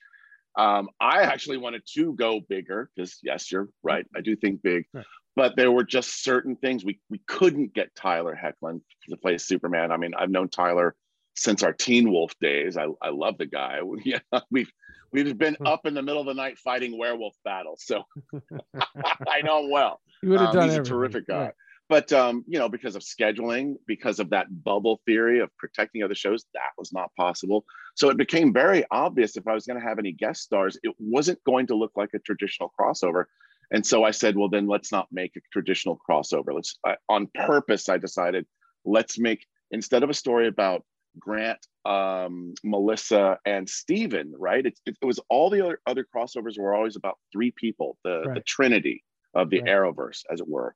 um, 0.58 0.90
i 1.00 1.22
actually 1.22 1.58
wanted 1.58 1.84
to 1.86 2.14
go 2.16 2.40
bigger 2.50 2.90
because 2.96 3.20
yes 3.22 3.52
you're 3.52 3.70
right 3.84 4.08
i 4.16 4.22
do 4.22 4.36
think 4.36 4.64
big 4.64 4.86
Right. 4.92 5.06
but 5.36 5.56
there 5.56 5.72
were 5.72 5.84
just 5.84 6.24
certain 6.24 6.56
things 6.56 6.84
we 6.84 7.00
we 7.12 7.20
couldn't 7.28 7.72
get 7.72 7.94
tyler 7.96 8.36
hoechlin 8.36 8.82
to 9.10 9.18
play 9.18 9.38
superman 9.38 9.92
i 9.92 9.98
mean 9.98 10.14
i've 10.18 10.32
known 10.32 10.50
tyler 10.50 10.96
since 11.36 11.62
our 11.62 11.74
teen 11.74 12.10
wolf 12.10 12.34
days 12.42 12.78
i, 12.78 12.88
I 13.00 13.10
love 13.10 13.38
the 13.38 13.46
guy 13.46 13.80
yeah 14.04 14.22
we've 14.50 14.72
we've 15.12 15.38
been 15.38 15.56
Hmm. 15.56 15.68
up 15.68 15.86
in 15.86 15.94
the 15.94 16.02
middle 16.02 16.22
of 16.22 16.28
the 16.28 16.34
night 16.34 16.58
fighting 16.58 16.98
werewolf 16.98 17.36
battles 17.44 17.84
so 17.86 18.04
i 19.28 19.42
know 19.44 19.64
him 19.64 19.72
well 19.72 20.00
You 20.22 20.30
would 20.30 20.40
have 20.42 20.50
um, 20.50 20.56
done 20.56 20.70
he's 20.70 20.78
a 20.78 20.84
terrific 20.84 21.28
guy. 21.28 21.44
Yeah. 21.46 21.52
But 21.90 22.12
um, 22.12 22.44
you 22.50 22.60
know, 22.60 22.68
because 22.68 22.98
of 22.98 23.02
scheduling, 23.02 23.76
because 23.88 24.20
of 24.20 24.30
that 24.32 24.48
bubble 24.66 25.00
theory 25.06 25.40
of 25.40 25.56
protecting 25.56 26.04
other 26.04 26.16
shows, 26.16 26.44
that 26.54 26.72
was 26.78 26.92
not 26.92 27.16
possible. 27.16 27.64
So 27.96 28.10
it 28.10 28.18
became 28.18 28.52
very 28.52 28.84
obvious 28.92 29.38
if 29.38 29.48
I 29.48 29.54
was 29.54 29.66
going 29.66 29.80
to 29.80 29.88
have 29.88 29.98
any 29.98 30.12
guest 30.12 30.42
stars, 30.42 30.78
it 30.84 30.94
wasn't 31.00 31.42
going 31.46 31.68
to 31.68 31.76
look 31.76 31.94
like 31.96 32.10
a 32.14 32.20
traditional 32.20 32.74
crossover. 32.78 33.24
And 33.72 33.86
so 33.86 34.04
I 34.04 34.12
said, 34.12 34.36
well, 34.36 34.50
then 34.50 34.68
let's 34.68 34.92
not 34.92 35.08
make 35.14 35.38
a 35.38 35.42
traditional 35.54 35.98
crossover. 36.10 36.54
Let's 36.54 36.78
I, 36.86 36.98
on 37.08 37.28
purpose. 37.34 37.88
I 37.88 37.98
decided 37.98 38.46
let's 38.84 39.18
make 39.18 39.46
instead 39.72 40.04
of 40.04 40.10
a 40.10 40.14
story 40.14 40.48
about 40.50 40.84
Grant, 41.20 41.60
um, 41.86 42.54
Melissa, 42.64 43.38
and 43.46 43.68
Steven, 43.68 44.34
right? 44.38 44.66
It, 44.66 44.80
it, 44.86 44.98
was 45.02 45.20
all 45.30 45.50
the 45.50 45.64
other, 45.64 45.80
other 45.86 46.06
crossovers 46.16 46.58
were 46.58 46.76
always 46.76 46.96
about 46.96 47.18
three 47.32 47.52
people, 47.56 47.98
the, 48.04 48.32
the 48.34 48.42
trinity 48.42 49.04
of 49.34 49.50
the 49.50 49.62
Right. 49.62 49.70
Arrowverse, 49.70 50.24
as 50.32 50.40
it 50.40 50.48
were. 50.48 50.76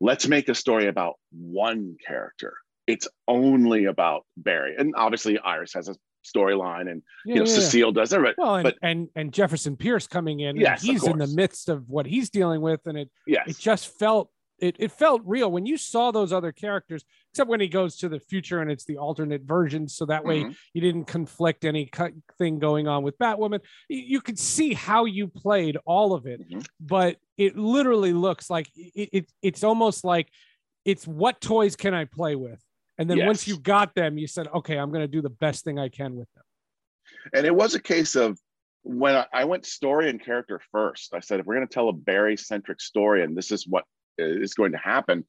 Let's 0.00 0.28
make 0.28 0.48
a 0.48 0.54
story 0.54 0.88
about 0.88 1.14
one 1.30 1.96
character, 2.06 2.54
it's 2.86 3.08
only 3.26 3.86
about 3.86 4.24
Barry. 4.36 4.74
And 4.78 4.94
obviously 4.96 5.38
Iris 5.38 5.72
has 5.74 5.88
a 5.88 5.96
storyline 6.24 6.90
and 6.90 7.02
Yeah, 7.24 7.34
you 7.34 7.40
know 7.40 7.46
yeah, 7.46 7.54
yeah. 7.54 7.60
Cecile 7.60 7.92
does 7.92 8.12
it. 8.12 8.34
Well, 8.36 8.56
and, 8.56 8.64
but 8.64 8.74
and 8.82 9.08
and 9.14 9.32
Jefferson 9.32 9.76
Pierce 9.76 10.06
coming 10.06 10.40
in, 10.40 10.50
and 10.50 10.60
Yes, 10.60 10.82
he's 10.82 11.06
in 11.06 11.18
the 11.18 11.26
midst 11.26 11.68
of 11.68 11.88
what 11.88 12.06
he's 12.06 12.30
dealing 12.30 12.60
with, 12.60 12.80
and 12.86 12.98
it 12.98 13.10
yes. 13.26 13.44
it 13.48 13.58
just 13.58 13.98
felt 13.98 14.30
it, 14.58 14.76
it 14.78 14.92
felt 14.92 15.22
real 15.24 15.50
when 15.50 15.66
you 15.66 15.76
saw 15.76 16.10
those 16.10 16.32
other 16.32 16.52
characters, 16.52 17.04
except 17.32 17.50
when 17.50 17.60
he 17.60 17.68
goes 17.68 17.96
to 17.96 18.08
the 18.08 18.20
future 18.20 18.60
and 18.60 18.70
it's 18.70 18.84
the 18.84 18.96
alternate 18.96 19.42
versions, 19.42 19.94
so 19.94 20.06
that 20.06 20.24
way 20.24 20.44
Mhm. 20.44 20.56
you 20.72 20.80
didn't 20.80 21.04
conflict 21.04 21.64
any 21.64 21.86
cut 21.86 22.12
thing 22.38 22.58
going 22.58 22.88
on 22.88 23.02
with 23.02 23.18
Batwoman. 23.18 23.60
You, 23.88 24.20
could 24.20 24.38
see 24.38 24.72
how 24.72 25.04
you 25.04 25.28
played 25.28 25.76
all 25.84 26.14
of 26.14 26.26
it, 26.26 26.40
Mhm. 26.48 26.66
but 26.80 27.18
it 27.36 27.56
literally 27.56 28.12
looks 28.12 28.48
like 28.48 28.68
it, 28.74 29.10
it 29.12 29.32
it's 29.42 29.62
almost 29.62 30.04
like 30.04 30.28
it's 30.84 31.06
what 31.06 31.40
toys 31.40 31.76
can 31.76 31.92
I 31.92 32.06
play 32.06 32.34
with, 32.34 32.62
and 32.96 33.10
then 33.10 33.26
once 33.26 33.46
you 33.46 33.58
got 33.58 33.94
them, 33.94 34.16
you 34.16 34.26
said, 34.26 34.48
okay, 34.48 34.78
I'm 34.78 34.90
going 34.90 35.02
to 35.02 35.08
do 35.08 35.20
the 35.20 35.30
best 35.30 35.64
thing 35.64 35.78
I 35.78 35.88
can 35.88 36.16
with 36.16 36.32
them. 36.34 36.44
And 37.34 37.46
it 37.46 37.54
was 37.54 37.74
a 37.74 37.82
case 37.82 38.14
of 38.16 38.38
when 38.82 39.16
I- 39.16 39.26
I 39.32 39.44
went 39.44 39.66
story 39.66 40.08
and 40.08 40.20
character 40.22 40.60
first. 40.70 41.12
I 41.12 41.20
said, 41.20 41.40
if 41.40 41.46
we're 41.46 41.56
going 41.56 41.66
to 41.66 41.74
tell 41.74 41.88
a 41.88 41.92
Barry 41.92 42.36
centric 42.36 42.80
story 42.80 43.22
and 43.24 43.36
this 43.36 43.50
is 43.50 43.66
what 43.66 43.84
Uh, 44.20 44.24
is 44.24 44.54
going 44.54 44.72
to 44.72 44.78
happen, 44.78 45.24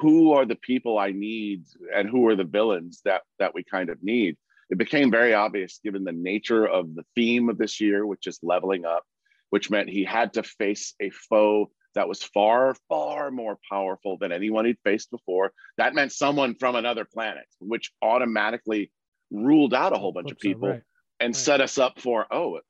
who 0.00 0.32
are 0.32 0.46
the 0.46 0.56
people 0.56 0.98
I 0.98 1.10
need 1.12 1.64
and 1.94 2.08
who 2.08 2.26
are 2.28 2.36
the 2.36 2.44
villains 2.44 3.00
that 3.04 3.22
that 3.38 3.54
we 3.54 3.64
kind 3.64 3.90
of 3.90 4.02
need? 4.02 4.36
It 4.70 4.78
became 4.78 5.10
very 5.10 5.34
obvious 5.34 5.80
given 5.82 6.04
the 6.04 6.12
nature 6.12 6.64
of 6.66 6.94
the 6.94 7.04
theme 7.16 7.48
of 7.48 7.58
this 7.58 7.80
year, 7.80 8.06
which 8.06 8.26
is 8.26 8.38
leveling 8.42 8.84
up, 8.84 9.04
which 9.50 9.68
meant 9.68 9.88
he 9.88 10.04
had 10.04 10.34
to 10.34 10.44
face 10.44 10.94
a 11.00 11.10
foe 11.10 11.70
that 11.96 12.08
was 12.08 12.22
far, 12.22 12.76
far 12.88 13.32
more 13.32 13.58
powerful 13.68 14.16
than 14.16 14.30
anyone 14.30 14.64
he'd 14.64 14.78
faced 14.84 15.10
before. 15.10 15.52
That 15.76 15.92
meant 15.94 16.12
someone 16.12 16.54
from 16.54 16.76
another 16.76 17.04
planet, 17.04 17.46
which 17.58 17.90
automatically 18.00 18.92
ruled 19.32 19.74
out 19.74 19.92
a 19.92 19.98
whole 19.98 20.12
bunch 20.12 20.30
of 20.30 20.38
people 20.38 20.68
right. 20.68 20.82
and 21.18 21.30
Right. 21.30 21.36
set 21.36 21.60
us 21.60 21.78
up 21.78 22.00
for 22.00 22.26
oh 22.30 22.60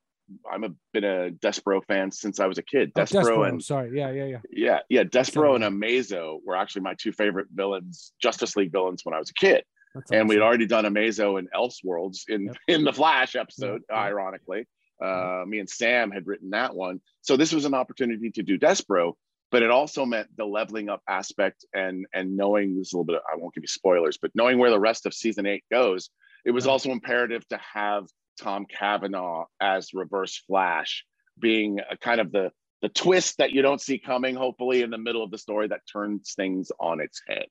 i'm 0.51 0.65
a 0.65 0.69
been 0.93 1.05
a 1.05 1.31
despero 1.31 1.83
fan 1.85 2.11
since 2.11 2.41
i 2.41 2.47
was 2.47 2.59
a 2.59 2.63
kid. 2.63 2.93
Oh, 2.97 3.01
despero, 3.01 3.23
Despero, 3.23 3.49
and 3.49 3.63
sorry, 3.63 3.99
yeah, 3.99 4.11
yeah, 4.11 4.25
yeah. 4.25 4.39
yeah 4.51 4.79
yeah 4.89 5.05
despero 5.05 5.55
and 5.55 5.65
amazo 5.65 6.39
were 6.45 6.57
actually 6.57 6.83
my 6.83 6.95
two 6.99 7.13
favorite 7.13 7.49
villains 7.53 8.13
justice 8.21 8.57
league 8.57 8.73
villains 8.73 9.05
when 9.05 9.15
i 9.15 9.19
was 9.19 9.31
a 9.31 9.35
kid. 9.35 9.65
That's 9.95 10.13
and 10.13 10.29
we'd 10.29 10.41
already 10.41 10.67
done 10.67 10.85
amazo 10.85 11.39
and 11.39 11.49
elseworlds 11.53 12.29
in 12.29 12.45
Yep. 12.47 12.57
in 12.69 12.85
the 12.85 12.93
flash 12.93 13.35
episode 13.35 13.83
yeah. 13.91 13.97
ironically. 13.97 14.67
Uh 15.03 15.43
me 15.47 15.59
and 15.59 15.69
sam 15.69 16.11
had 16.11 16.27
written 16.27 16.51
that 16.51 16.75
one. 16.75 17.01
So 17.23 17.37
this 17.37 17.53
was 17.53 17.65
an 17.65 17.75
opportunity 17.75 18.31
to 18.31 18.43
do 18.43 18.59
despero 18.59 19.15
but 19.51 19.63
it 19.63 19.71
also 19.71 20.07
meant 20.07 20.29
the 20.37 20.45
leveling 20.45 20.89
up 20.89 21.03
aspect 21.09 21.65
and 21.75 22.07
and 22.15 22.37
knowing 22.37 22.77
this 22.79 22.89
is 22.89 22.93
a 22.93 22.97
little 22.97 23.05
bit 23.05 23.21
i 23.33 23.37
won't 23.37 23.55
give 23.55 23.63
you 23.65 23.69
spoilers 23.69 24.19
but 24.19 24.31
knowing 24.35 24.59
where 24.59 24.71
the 24.71 24.79
rest 24.81 25.07
of 25.07 25.15
season 25.15 25.47
eight 25.47 25.65
goes 25.71 26.11
it 26.45 26.53
was 26.53 26.67
also 26.67 26.91
imperative 26.91 27.47
to 27.49 27.59
have 27.59 28.07
tom 28.41 28.67
cavanagh 28.67 29.45
as 29.61 29.95
reverse 29.95 30.43
flash 30.47 31.05
being 31.39 31.79
a 31.91 31.97
kind 31.97 32.21
of 32.21 32.33
the 32.33 32.51
the 32.83 32.89
twist 32.89 33.39
that 33.39 33.53
you 33.53 33.61
don't 33.61 33.81
see 33.81 33.99
coming 33.99 34.35
hopefully 34.35 34.83
in 34.83 34.91
the 34.91 34.99
middle 34.99 35.23
of 35.23 35.31
the 35.31 35.39
story 35.39 35.69
that 35.69 35.81
turns 35.93 36.35
things 36.35 36.73
on 36.81 37.01
its 37.01 37.21
head 37.29 37.47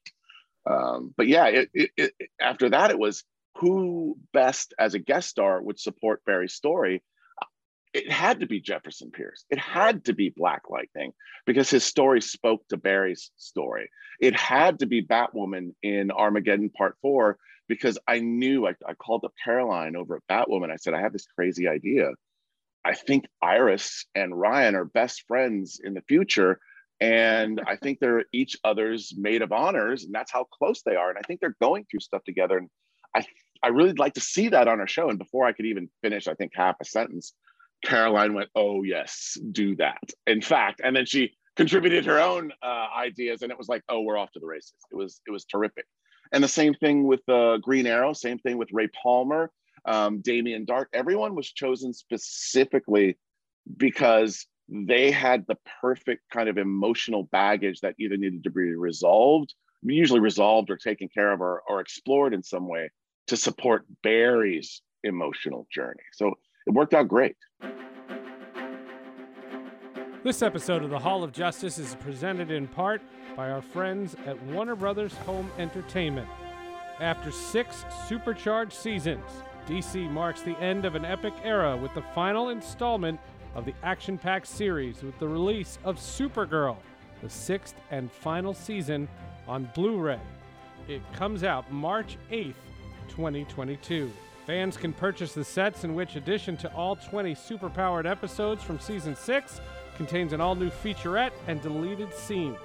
um, 0.69 1.13
but 1.15 1.27
yeah 1.27 1.47
it, 1.47 1.69
it, 1.73 1.91
it, 1.97 2.13
after 2.41 2.69
that 2.69 2.91
it 2.91 2.99
was 2.99 3.23
who 3.55 4.17
best 4.33 4.73
as 4.79 4.93
a 4.93 4.99
guest 4.99 5.29
star 5.29 5.61
would 5.61 5.79
support 5.79 6.23
barry's 6.25 6.53
story 6.53 7.03
it 7.93 8.11
had 8.11 8.41
to 8.41 8.45
be 8.45 8.59
Jefferson 8.59 9.11
Pierce. 9.11 9.45
It 9.49 9.57
had 9.57 10.05
to 10.05 10.13
be 10.13 10.33
Black 10.35 10.69
Lightning 10.69 11.11
because 11.45 11.69
his 11.69 11.83
story 11.83 12.21
spoke 12.21 12.67
to 12.67 12.77
Barry's 12.77 13.31
story. 13.37 13.89
It 14.19 14.35
had 14.35 14.79
to 14.79 14.85
be 14.85 15.01
Batwoman 15.01 15.73
in 15.81 16.11
Armageddon 16.11 16.69
Part 16.69 16.97
Four 17.01 17.37
because 17.69 17.97
I 18.07 18.19
knew 18.19 18.67
I, 18.67 18.73
I 18.85 18.95
called 18.95 19.23
up 19.23 19.33
Caroline 19.41 19.95
over 19.95 20.17
at 20.17 20.23
Batwoman. 20.29 20.71
I 20.71 20.75
said, 20.75 20.93
I 20.93 21.01
have 21.01 21.13
this 21.13 21.27
crazy 21.35 21.69
idea. 21.69 22.09
I 22.83 22.95
think 22.95 23.25
Iris 23.41 24.05
and 24.15 24.37
Ryan 24.37 24.75
are 24.75 24.85
best 24.85 25.23
friends 25.27 25.79
in 25.81 25.93
the 25.93 26.01
future. 26.01 26.59
And 26.99 27.61
I 27.65 27.77
think 27.77 27.99
they're 27.99 28.25
each 28.33 28.57
other's 28.65 29.13
maid 29.15 29.41
of 29.41 29.53
honors, 29.53 30.03
and 30.03 30.13
that's 30.13 30.33
how 30.33 30.45
close 30.45 30.81
they 30.81 30.95
are. 30.95 31.09
And 31.09 31.17
I 31.17 31.21
think 31.21 31.39
they're 31.39 31.55
going 31.61 31.85
through 31.89 32.01
stuff 32.01 32.23
together. 32.25 32.57
And 32.57 32.69
I 33.15 33.25
I 33.63 33.69
really 33.69 33.93
like 33.93 34.15
to 34.15 34.21
see 34.21 34.49
that 34.49 34.67
on 34.67 34.81
our 34.81 34.87
show. 34.87 35.09
And 35.09 35.17
before 35.17 35.45
I 35.45 35.53
could 35.53 35.65
even 35.65 35.89
finish, 36.01 36.27
I 36.27 36.33
think 36.33 36.51
half 36.53 36.75
a 36.81 36.85
sentence, 36.85 37.33
Caroline 37.85 38.33
went, 38.33 38.49
"Oh 38.53 38.83
yes, 38.83 39.37
do 39.51 39.77
that." 39.77 40.01
In 40.27 40.41
fact, 40.41 40.81
and 40.83 40.93
then 40.93 41.05
she 41.05 41.37
contributed 41.55 42.05
her 42.05 42.19
own 42.19 42.51
uh, 42.61 42.87
ideas, 42.97 43.43
and 43.43 43.51
it 43.51 43.57
was 43.57 43.69
like, 43.69 43.83
"Oh, 43.87 44.01
we're 44.01 44.17
off 44.17 44.31
to 44.33 44.39
the 44.41 44.47
races." 44.47 44.75
It 44.91 44.95
was 44.95 45.21
it 45.25 45.31
was 45.31 45.45
terrific. 45.45 45.85
And 46.31 46.43
the 46.43 46.47
same 46.47 46.73
thing 46.75 47.05
with 47.05 47.27
uh, 47.27 47.57
Green 47.57 47.87
Arrow, 47.87 48.13
same 48.13 48.39
thing 48.39 48.57
with 48.57 48.69
Ray 48.71 48.87
Palmer, 48.87 49.51
um, 49.85 50.21
Damien 50.21 50.65
Darhk. 50.65 50.85
Everyone 50.93 51.35
was 51.35 51.51
chosen 51.51 51.93
specifically 51.93 53.17
because 53.77 54.45
they 54.67 55.09
had 55.09 55.45
the 55.47 55.57
perfect 55.81 56.23
kind 56.31 56.47
of 56.47 56.57
emotional 56.57 57.23
baggage 57.23 57.79
that 57.81 57.95
either 57.99 58.17
needed 58.17 58.43
to 58.43 58.51
be 58.51 58.75
resolved, 58.75 59.53
usually 59.81 60.19
resolved 60.19 60.69
or 60.69 60.77
taken 60.77 61.09
care 61.09 61.31
of, 61.31 61.41
or, 61.41 61.63
or 61.67 61.81
explored 61.81 62.33
in 62.33 62.43
some 62.43 62.67
way 62.67 62.91
to 63.27 63.35
support 63.35 63.85
Barry's 64.03 64.81
emotional 65.03 65.67
journey. 65.73 66.03
So 66.13 66.33
it 66.67 66.73
worked 66.73 66.93
out 66.93 67.07
great. 67.07 67.35
This 70.21 70.41
episode 70.41 70.83
of 70.83 70.89
the 70.89 70.99
Hall 70.99 71.23
of 71.23 71.31
Justice 71.31 71.77
is 71.77 71.95
presented 71.95 72.51
in 72.51 72.67
part 72.67 73.01
by 73.37 73.51
our 73.51 73.61
friends 73.61 74.17
at 74.25 74.41
Warner 74.43 74.75
Brothers 74.75 75.13
Home 75.19 75.49
Entertainment. 75.57 76.27
After 76.99 77.31
six 77.31 77.85
supercharged 78.09 78.73
seasons, 78.73 79.23
DC 79.65 80.11
marks 80.11 80.41
the 80.41 80.59
end 80.59 80.83
of 80.83 80.95
an 80.95 81.05
epic 81.05 81.33
era 81.41 81.77
with 81.77 81.93
the 81.93 82.01
final 82.13 82.49
installment 82.49 83.17
of 83.55 83.63
the 83.63 83.73
action 83.81 84.17
packed 84.17 84.47
series 84.47 85.01
with 85.03 85.17
the 85.19 85.27
release 85.27 85.79
of 85.85 85.95
Supergirl, 85.95 86.75
the 87.23 87.29
sixth 87.29 87.75
and 87.89 88.11
final 88.11 88.53
season 88.53 89.07
on 89.47 89.69
Blu 89.73 89.99
ray. 89.99 90.19
It 90.89 91.01
comes 91.13 91.45
out 91.45 91.71
March 91.71 92.17
8th, 92.29 92.55
2022. 93.07 94.11
Fans 94.45 94.75
can 94.75 94.91
purchase 94.91 95.33
the 95.33 95.45
sets 95.45 95.85
in 95.85 95.95
which 95.95 96.17
addition 96.17 96.57
to 96.57 96.73
all 96.73 96.97
20 96.97 97.35
superpowered 97.35 98.05
episodes 98.05 98.61
from 98.63 98.79
season 98.79 99.15
6 99.15 99.61
contains 99.99 100.31
an 100.31 100.39
all-new 100.39 100.69
featurette 100.69 101.33
and 101.47 101.61
deleted 101.61 102.13
scenes. 102.13 102.55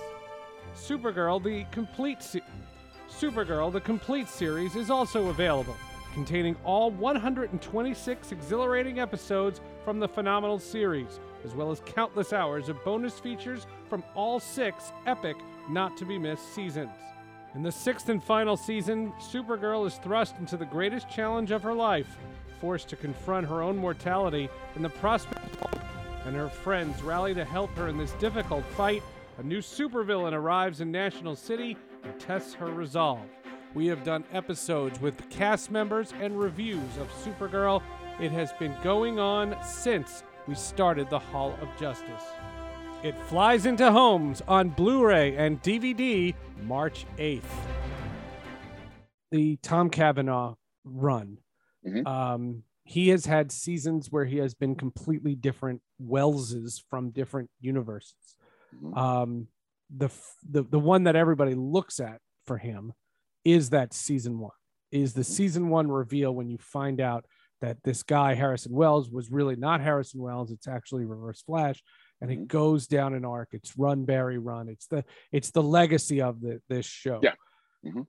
Supergirl 0.76 1.42
the 1.42 1.66
complete 1.72 2.22
se- 2.22 2.42
Supergirl 3.10 3.72
the 3.72 3.80
complete 3.80 4.28
series 4.28 4.76
is 4.76 4.88
also 4.88 5.30
available, 5.30 5.74
containing 6.12 6.54
all 6.62 6.92
126 6.92 8.30
exhilarating 8.30 9.00
episodes 9.00 9.60
from 9.84 9.98
the 9.98 10.06
phenomenal 10.06 10.60
series, 10.60 11.18
as 11.44 11.56
well 11.56 11.72
as 11.72 11.82
countless 11.84 12.32
hours 12.32 12.68
of 12.68 12.82
bonus 12.84 13.18
features 13.18 13.66
from 13.90 14.04
all 14.14 14.38
6 14.38 14.92
epic 15.06 15.36
not 15.68 15.96
to 15.96 16.04
be 16.04 16.18
missed 16.18 16.54
seasons. 16.54 16.92
In 17.56 17.64
the 17.64 17.72
sixth 17.72 18.10
and 18.10 18.22
final 18.22 18.56
season, 18.56 19.12
Supergirl 19.18 19.88
is 19.88 19.96
thrust 19.96 20.36
into 20.38 20.56
the 20.56 20.66
greatest 20.66 21.10
challenge 21.10 21.50
of 21.50 21.64
her 21.64 21.74
life, 21.74 22.16
forced 22.60 22.88
to 22.90 22.96
confront 22.96 23.48
her 23.48 23.60
own 23.60 23.76
mortality 23.76 24.48
and 24.76 24.84
the 24.84 24.88
prospect 24.88 25.44
and 26.24 26.34
her 26.36 26.48
friends 26.48 27.02
rally 27.02 27.34
to 27.34 27.44
help 27.44 27.70
her 27.76 27.88
in 27.88 27.98
this 27.98 28.12
difficult 28.12 28.64
fight. 28.76 29.02
A 29.38 29.42
new 29.42 29.58
supervillain 29.58 30.32
arrives 30.32 30.80
in 30.80 30.90
National 30.90 31.34
City 31.36 31.76
and 32.02 32.18
tests 32.20 32.54
her 32.54 32.66
resolve. 32.72 33.26
We 33.74 33.86
have 33.86 34.04
done 34.04 34.24
episodes 34.32 35.00
with 35.00 35.28
cast 35.30 35.70
members 35.70 36.12
and 36.20 36.38
reviews 36.38 36.96
of 37.00 37.08
Supergirl. 37.24 37.82
It 38.20 38.30
has 38.30 38.52
been 38.52 38.74
going 38.84 39.18
on 39.18 39.56
since 39.64 40.22
we 40.46 40.54
started 40.54 41.10
the 41.10 41.18
Hall 41.18 41.58
of 41.60 41.68
Justice. 41.78 42.22
It 43.02 43.16
flies 43.26 43.66
into 43.66 43.90
homes 43.90 44.40
on 44.46 44.68
Blu 44.70 45.04
ray 45.04 45.36
and 45.36 45.60
DVD 45.62 46.34
March 46.62 47.04
8th. 47.18 47.42
The 49.30 49.56
Tom 49.62 49.90
Cavanagh 49.90 50.54
run. 50.84 51.38
Mhm. 51.84 52.06
Um, 52.06 52.62
he 52.84 53.08
has 53.08 53.26
had 53.26 53.50
seasons 53.50 54.10
where 54.12 54.24
he 54.26 54.36
has 54.38 54.54
been 54.54 54.74
completely 54.74 55.34
different 55.34 55.80
Wellses 56.02 56.82
from 56.90 57.10
different 57.10 57.50
universes. 57.60 58.36
Mhm. 58.74 58.96
Um, 58.96 59.48
the, 59.94 60.10
the 60.48 60.62
the 60.62 60.78
one 60.78 61.04
that 61.04 61.16
everybody 61.16 61.54
looks 61.54 62.00
at 62.00 62.20
for 62.46 62.58
him 62.58 62.92
is 63.44 63.70
that 63.70 63.92
season 63.92 64.38
one. 64.38 64.52
Is 64.90 65.12
the 65.14 65.24
season 65.24 65.68
one 65.68 65.90
reveal 65.90 66.32
when 66.34 66.48
you 66.48 66.58
find 66.58 67.00
out 67.00 67.24
that 67.60 67.78
this 67.84 68.02
guy 68.02 68.34
Harrison 68.34 68.72
Wells 68.72 69.10
was 69.10 69.30
really 69.30 69.56
not 69.56 69.80
Harrison 69.80 70.20
Wells. 70.20 70.50
It's 70.50 70.68
actually 70.68 71.04
Reverse 71.04 71.42
Flash, 71.42 71.82
and 72.20 72.30
it 72.30 72.40
Mhm. 72.40 72.46
goes 72.48 72.86
down 72.86 73.14
an 73.14 73.24
arc. 73.24 73.48
It's 73.52 73.76
Run 73.78 74.04
Barry 74.04 74.38
Run. 74.38 74.68
It's 74.68 74.86
the 74.86 75.04
it's 75.32 75.50
the 75.50 75.62
legacy 75.62 76.20
of 76.20 76.40
the 76.40 76.60
this 76.68 76.86
show. 76.86 77.20
Yeah. 77.22 77.34
Mhm. 77.84 78.06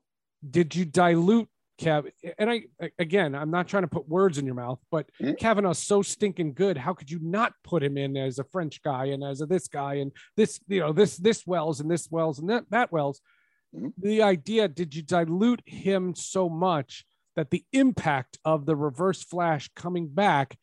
Did 0.50 0.76
you 0.76 0.86
dilute 0.86 1.50
Cav? 1.80 2.10
And 2.38 2.50
I 2.50 2.64
again, 3.00 3.36
I'm 3.36 3.52
not 3.52 3.68
trying 3.68 3.84
to 3.84 3.88
put 3.90 4.08
words 4.08 4.38
in 4.38 4.46
your 4.46 4.56
mouth, 4.56 4.80
but 4.92 5.10
Mhm. 5.22 5.38
Cavanagh's 5.38 5.80
so 5.80 6.02
stinking 6.02 6.54
good. 6.54 6.78
How 6.78 6.94
could 6.94 7.12
you 7.12 7.20
not 7.22 7.54
put 7.64 7.84
him 7.84 7.98
in 7.98 8.16
as 8.16 8.40
a 8.40 8.44
French 8.46 8.82
guy 8.82 9.06
and 9.06 9.24
as 9.24 9.42
a 9.42 9.46
this 9.46 9.68
guy 9.68 9.96
and 9.96 10.12
this 10.38 10.60
you 10.68 10.80
know 10.80 10.94
this 10.94 11.18
this 11.18 11.46
Wells 11.46 11.82
and 11.82 11.92
this 11.92 12.10
Wells 12.10 12.40
and 12.40 12.50
that 12.50 12.70
that 12.70 12.92
Wells? 12.92 13.22
Mhm. 13.76 13.94
the 13.98 14.22
idea 14.22 14.70
did 14.70 14.96
you 14.96 15.02
dilute 15.02 15.62
him 15.66 16.16
so 16.16 16.48
much 16.48 17.06
that 17.36 17.50
the 17.50 17.66
impact 17.74 18.40
of 18.46 18.66
the 18.66 18.76
reverse 18.76 19.22
flash 19.22 19.70
coming 19.76 20.08
back 20.08 20.58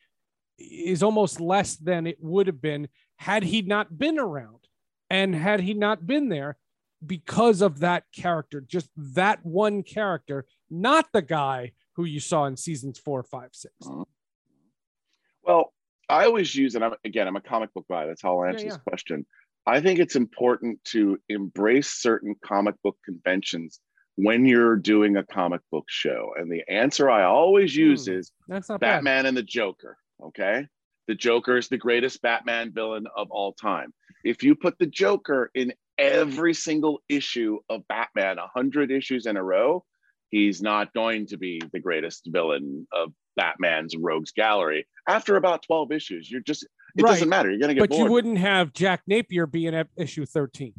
is 0.59 1.03
almost 1.03 1.38
less 1.40 1.77
than 1.77 2.07
it 2.07 2.16
would 2.22 2.46
have 2.46 2.62
been 2.62 2.88
had 3.16 3.42
he 3.42 3.61
not 3.61 3.98
been 3.98 4.18
around 4.18 4.66
and 5.11 5.35
had 5.35 5.61
he 5.61 5.75
not 5.75 6.07
been 6.07 6.31
there 6.31 6.57
because 7.05 7.61
of 7.61 7.81
that 7.81 8.05
character 8.16 8.62
just 8.62 8.88
that 8.96 9.44
one 9.44 9.83
character 9.83 10.46
not 10.72 11.06
the 11.12 11.22
guy 11.22 11.72
who 11.94 12.04
you 12.04 12.18
saw 12.18 12.46
in 12.46 12.56
seasons 12.56 12.98
four 12.98 13.22
five 13.22 13.50
six 13.52 13.74
Well, 15.44 15.72
I 16.08 16.24
always 16.24 16.54
use, 16.54 16.74
and 16.74 16.85
I'm, 16.85 16.94
again, 17.04 17.26
I'm 17.28 17.37
a 17.37 17.40
comic 17.40 17.72
book 17.74 17.87
guy. 17.90 18.06
That's 18.06 18.22
how 18.22 18.38
I'll 18.40 18.48
answer 18.48 18.64
Yeah, 18.66 18.72
this 18.72 18.80
question. 18.82 19.26
I 19.66 19.80
think 19.80 19.98
it's 20.00 20.16
important 20.16 20.82
to 20.87 21.18
embrace 21.28 21.88
certain 21.88 22.35
comic 22.44 22.74
book 22.82 22.96
conventions 23.04 23.80
when 24.16 24.44
you're 24.44 24.76
doing 24.76 25.16
a 25.16 25.24
comic 25.24 25.61
book 25.70 25.85
show. 25.88 26.32
And 26.37 26.50
the 26.50 26.62
answer 26.68 27.08
I 27.08 27.24
always 27.24 27.74
use 27.74 28.06
Hmm. 28.06 28.14
is 28.14 28.32
that's 28.48 28.68
not 28.68 28.80
bad 28.80 28.96
Batman 28.98 29.26
and 29.26 29.37
the 29.37 29.42
Joker. 29.42 29.96
Okay. 30.22 30.66
The 31.08 31.14
Joker 31.14 31.56
is 31.56 31.68
the 31.68 31.78
greatest 31.78 32.20
Batman 32.22 32.72
villain 32.72 33.06
of 33.16 33.30
all 33.30 33.52
time. 33.52 33.92
If 34.24 34.42
you 34.42 34.54
put 34.54 34.78
the 34.78 34.87
Joker 34.87 35.50
in 35.54 35.72
every 35.98 36.54
single 36.54 37.00
issue 37.08 37.58
of 37.68 37.87
Batman, 37.88 38.37
100 38.38 38.90
issues 38.90 39.26
in 39.26 39.37
a 39.37 39.42
row, 39.42 39.85
he's 40.33 40.61
not 40.62 40.92
going 40.95 41.27
to 41.27 41.37
be 41.37 41.61
the 41.73 41.79
greatest 41.79 42.27
villain 42.27 42.88
of 42.92 43.12
Batman's 43.37 43.95
rogues 43.97 44.33
gallery. 44.33 44.85
After 45.07 45.37
about 45.37 45.62
12 45.62 45.92
issues, 45.92 46.29
you're 46.29 46.40
just, 46.40 46.64
it 46.97 47.03
Right. 47.03 47.11
doesn't 47.12 47.29
matter. 47.29 47.51
You're 47.51 47.61
going 47.61 47.68
to 47.68 47.75
get 47.75 47.81
but 47.81 47.90
bored. 47.90 48.07
you 48.07 48.11
wouldn't 48.12 48.38
have 48.38 48.73
jack 48.73 49.03
napier 49.07 49.47
being 49.47 49.75
at 49.75 49.88
issue 49.97 50.27
13 50.27 50.73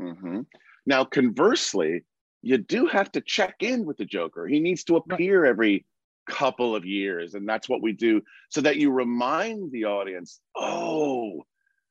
Mhm. 0.00 0.46
Now, 0.86 1.04
conversely, 1.04 2.04
you 2.40 2.56
do 2.56 2.86
have 2.86 3.12
to 3.12 3.20
check 3.20 3.56
in 3.60 3.84
with 3.84 3.98
the 3.98 4.06
Joker. 4.06 4.46
He 4.46 4.60
needs 4.60 4.82
to 4.84 4.96
appear 4.96 5.44
every 5.44 5.84
couple 6.26 6.74
of 6.74 6.86
years, 6.86 7.34
and 7.34 7.46
that's 7.46 7.68
what 7.68 7.82
we 7.82 7.92
do 7.92 8.22
so 8.48 8.60
that 8.62 8.76
you 8.76 8.90
remind 8.90 9.72
the 9.72 9.84
audience, 9.84 10.40
oh, 10.56 11.44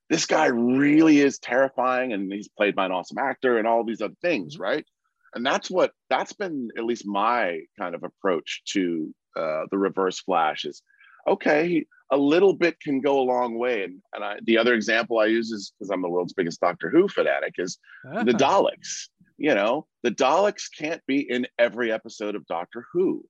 this 0.08 0.26
guy 0.26 0.46
really 0.46 1.20
is 1.20 1.38
terrifying, 1.38 2.12
and 2.14 2.32
he's 2.32 2.48
played 2.48 2.74
by 2.74 2.86
an 2.86 2.92
awesome 2.92 3.18
actor, 3.18 3.58
and 3.58 3.68
all 3.68 3.84
these 3.84 4.00
other 4.00 4.16
things, 4.22 4.58
right? 4.58 4.84
And 5.34 5.46
that's 5.46 5.70
what 5.70 5.92
that's 6.08 6.32
been 6.32 6.70
at 6.76 6.84
least 6.84 7.06
my 7.06 7.60
kind 7.78 7.94
of 7.94 8.02
approach 8.02 8.62
to 8.70 9.14
uh, 9.36 9.62
the 9.70 9.78
Reverse 9.78 10.20
Flash 10.20 10.64
is 10.64 10.82
okay. 11.26 11.86
A 12.12 12.16
little 12.16 12.54
bit 12.54 12.80
can 12.80 13.00
go 13.00 13.20
a 13.20 13.22
long 13.22 13.56
way, 13.56 13.84
and, 13.84 14.02
and 14.12 14.24
I, 14.24 14.38
the 14.42 14.58
other 14.58 14.74
example 14.74 15.20
I 15.20 15.26
use 15.26 15.52
is 15.52 15.72
because 15.78 15.90
I'm 15.90 16.02
the 16.02 16.08
world's 16.08 16.32
biggest 16.32 16.60
Doctor 16.60 16.90
Who 16.90 17.06
fanatic 17.06 17.54
is 17.58 17.78
the 18.24 18.32
Daleks. 18.32 19.08
You 19.38 19.54
know, 19.54 19.86
the 20.02 20.10
Daleks 20.10 20.64
can't 20.76 21.00
be 21.06 21.20
in 21.20 21.46
every 21.58 21.92
episode 21.92 22.34
of 22.34 22.44
Doctor 22.46 22.84
Who, 22.92 23.24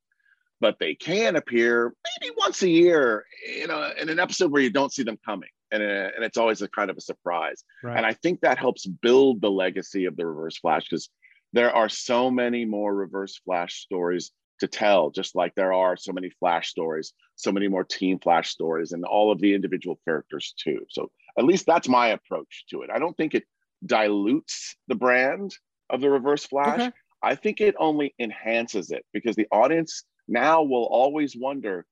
but 0.61 0.77
they 0.81 0.95
can 0.95 1.37
appear 1.37 1.93
maybe 2.21 2.35
once 2.39 2.63
a 2.63 2.69
year, 2.71 3.25
you 3.47 3.67
know, 3.67 3.91
in 4.01 4.09
an 4.09 4.19
episode 4.19 4.51
where 4.51 4.63
you 4.63 4.71
don't 4.71 4.93
see 4.93 5.03
them 5.03 5.19
coming. 5.25 5.51
And, 5.71 5.83
uh, 5.83 6.11
and 6.17 6.25
it's 6.25 6.37
always 6.37 6.63
a 6.63 6.69
kind 6.69 6.91
of 6.91 6.97
a 6.97 7.01
surprise. 7.01 7.63
right 7.85 7.97
And 7.97 8.05
I 8.05 8.15
think 8.15 8.41
that 8.41 8.59
helps 8.59 8.87
build 8.87 9.41
the 9.41 9.51
legacy 9.51 10.07
of 10.07 10.17
the 10.17 10.27
Reverse 10.27 10.59
Flash 10.59 10.89
because 10.89 11.09
there 11.53 11.73
are 11.73 11.89
so 11.89 12.31
many 12.31 12.65
more 12.65 12.95
Reverse 12.95 13.41
Flash 13.45 13.81
stories 13.83 14.31
to 14.61 14.69
tell, 14.69 15.11
just 15.11 15.35
like 15.35 15.55
there 15.55 15.73
are 15.73 15.97
so 15.97 16.13
many 16.13 16.31
Flash 16.31 16.69
stories, 16.69 17.13
so 17.37 17.51
many 17.51 17.69
more 17.69 17.85
Team 17.85 18.19
Flash 18.19 18.51
stories, 18.51 18.93
and 18.93 19.05
all 19.05 19.33
of 19.33 19.41
the 19.41 19.55
individual 19.55 19.99
characters 20.05 20.55
too. 20.63 20.81
So 20.91 21.11
at 21.39 21.45
least 21.45 21.67
that's 21.67 21.89
my 21.89 22.09
approach 22.09 22.65
to 22.71 22.83
it. 22.83 22.91
I 22.93 22.99
don't 22.99 23.17
think 23.17 23.35
it 23.35 23.45
dilutes 23.85 24.77
the 24.89 24.95
brand 24.95 25.55
of 25.89 26.01
the 26.01 26.11
Reverse 26.11 26.45
Flash. 26.45 26.81
Okay. 26.81 26.93
I 27.23 27.35
think 27.35 27.61
it 27.61 27.75
only 27.79 28.15
enhances 28.19 28.91
it 28.91 29.05
because 29.13 29.37
the 29.37 29.49
audience 29.51 30.05
now 30.29 30.63
will 30.63 30.85
always 30.85 31.37
wonder 31.37 31.85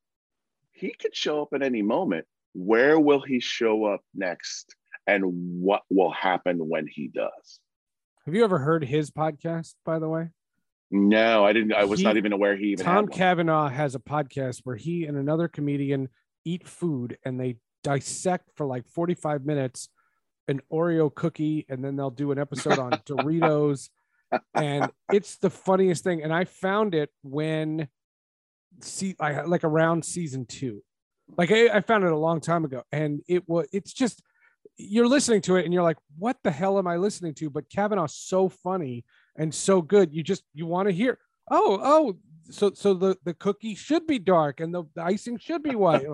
he 0.73 0.95
could 0.95 1.15
show 1.15 1.43
up 1.43 1.49
at 1.55 1.63
any 1.63 1.83
moment. 1.83 2.27
Where 2.55 2.99
will 2.99 3.21
he 3.21 3.41
show 3.41 3.85
up 3.85 4.01
next? 4.15 4.75
And 5.07 5.61
what 5.61 5.83
will 5.91 6.11
happen 6.11 6.59
when 6.69 6.87
he 6.87 7.09
does? 7.09 7.61
Have 8.29 8.35
you 8.35 8.45
ever 8.45 8.59
heard 8.59 8.85
his 8.85 9.11
podcast 9.11 9.73
by 9.87 9.99
the 9.99 10.07
way 10.07 10.29
No, 10.91 11.47
I 11.47 11.55
didn't. 11.55 11.73
I 11.73 11.85
was 11.87 12.01
He- 12.01 12.05
not 12.05 12.19
even 12.19 12.35
aware 12.35 12.59
he 12.59 12.73
even 12.73 12.85
Tom. 12.85 13.09
Cavanagh 13.09 13.71
has 13.71 13.95
a 13.95 13.99
podcast 13.99 14.61
where 14.65 14.77
he 14.77 15.07
and 15.07 15.17
another 15.17 15.49
comedian 15.49 16.11
eat 16.45 16.69
food 16.69 17.17
and 17.25 17.41
they 17.41 17.57
dissect 17.83 18.51
for 18.55 18.67
like 18.67 18.87
45 18.87 19.47
minutes 19.47 19.89
an 20.47 20.61
Oreo 20.71 21.15
cookie 21.15 21.65
and 21.71 21.83
then 21.83 21.97
they'll 21.97 22.11
do 22.11 22.31
an 22.31 22.39
episode 22.39 22.79
on 22.79 22.91
Doritos 23.07 23.89
and 24.53 24.91
it's 25.11 25.39
the 25.39 25.49
funniest 25.49 26.05
thing 26.05 26.23
and 26.23 26.31
I 26.31 26.45
found 26.45 26.95
it 26.95 27.09
when 27.23 27.89
see 28.83 29.17
I 29.19 29.41
like 29.41 29.65
around 29.65 30.05
season 30.05 30.45
2 30.45 30.83
like 31.39 31.51
I, 31.51 31.69
I 31.69 31.81
found 31.81 32.05
it 32.05 32.13
a 32.13 32.19
long 32.19 32.43
time 32.43 32.67
ago 32.67 32.83
and 32.93 33.23
it 33.27 33.49
was 33.49 33.69
it's 33.73 33.95
just 33.95 34.23
you're 34.77 35.09
listening 35.09 35.41
to 35.43 35.57
it 35.57 35.65
and 35.65 35.75
you're 35.75 35.83
like 35.83 35.99
what 36.19 36.37
the 36.45 36.51
hell 36.51 36.79
am 36.79 36.87
I 36.87 36.97
listening 36.97 37.35
to 37.35 37.51
but 37.51 37.69
Cavanagh's 37.69 38.15
so 38.15 38.49
funny 38.49 39.05
and 39.37 39.55
so 39.55 39.83
good 39.83 40.13
you 40.13 40.23
just 40.23 40.45
you 40.55 40.67
want 40.67 40.89
to 40.89 40.95
hear 40.95 41.19
oh 41.51 41.79
oh 41.83 42.17
so 42.51 42.73
so 42.75 42.95
the 42.95 43.17
the 43.25 43.35
cookie 43.35 43.75
should 43.75 44.07
be 44.07 44.19
dark 44.19 44.61
and 44.61 44.75
the, 44.75 44.85
the 44.95 45.03
icing 45.03 45.39
should 45.39 45.63
be 45.63 45.75
white 45.75 46.07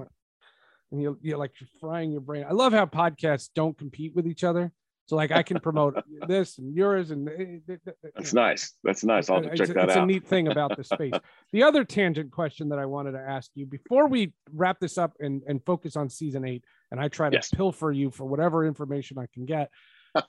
and 0.92 1.02
you 1.02 1.18
you're 1.22 1.38
like 1.38 1.52
frying 1.80 2.12
your 2.12 2.20
brain 2.20 2.44
i 2.48 2.52
love 2.52 2.72
how 2.72 2.86
podcasts 2.86 3.50
don't 3.54 3.78
compete 3.78 4.14
with 4.14 4.26
each 4.26 4.44
other 4.44 4.72
so 5.06 5.16
like 5.16 5.30
i 5.30 5.42
can 5.42 5.60
promote 5.60 5.96
this 6.28 6.58
and 6.58 6.74
yours 6.74 7.10
and 7.10 7.28
eh, 7.28 7.32
eh, 7.38 7.58
eh, 7.68 7.76
eh, 7.86 8.08
That's 8.14 8.32
you 8.32 8.36
know. 8.36 8.46
nice. 8.46 8.72
That's 8.82 9.04
nice. 9.04 9.30
I'll 9.30 9.42
check 9.42 9.68
a- 9.68 9.74
that 9.74 9.88
it's 9.88 9.96
a 9.96 10.06
neat 10.06 10.26
thing 10.26 10.48
about 10.48 10.76
the 10.76 10.84
space. 10.84 11.12
the 11.52 11.62
other 11.62 11.84
tangent 11.84 12.30
question 12.32 12.68
that 12.70 12.78
I 12.78 12.86
wanted 12.86 13.12
to 13.12 13.18
ask 13.18 13.50
you 13.54 13.66
before 13.66 14.08
we 14.08 14.32
wrap 14.52 14.80
this 14.80 14.96
up 14.96 15.12
and, 15.20 15.42
and 15.46 15.64
focus 15.64 15.96
on 15.96 16.08
season 16.08 16.46
eight, 16.46 16.64
and 16.94 17.02
I 17.02 17.08
try 17.08 17.28
to 17.28 17.34
Yes. 17.34 17.50
pilfer 17.50 17.90
you 17.90 18.10
for 18.12 18.24
whatever 18.24 18.64
information 18.64 19.18
I 19.18 19.26
can 19.34 19.44
get. 19.44 19.70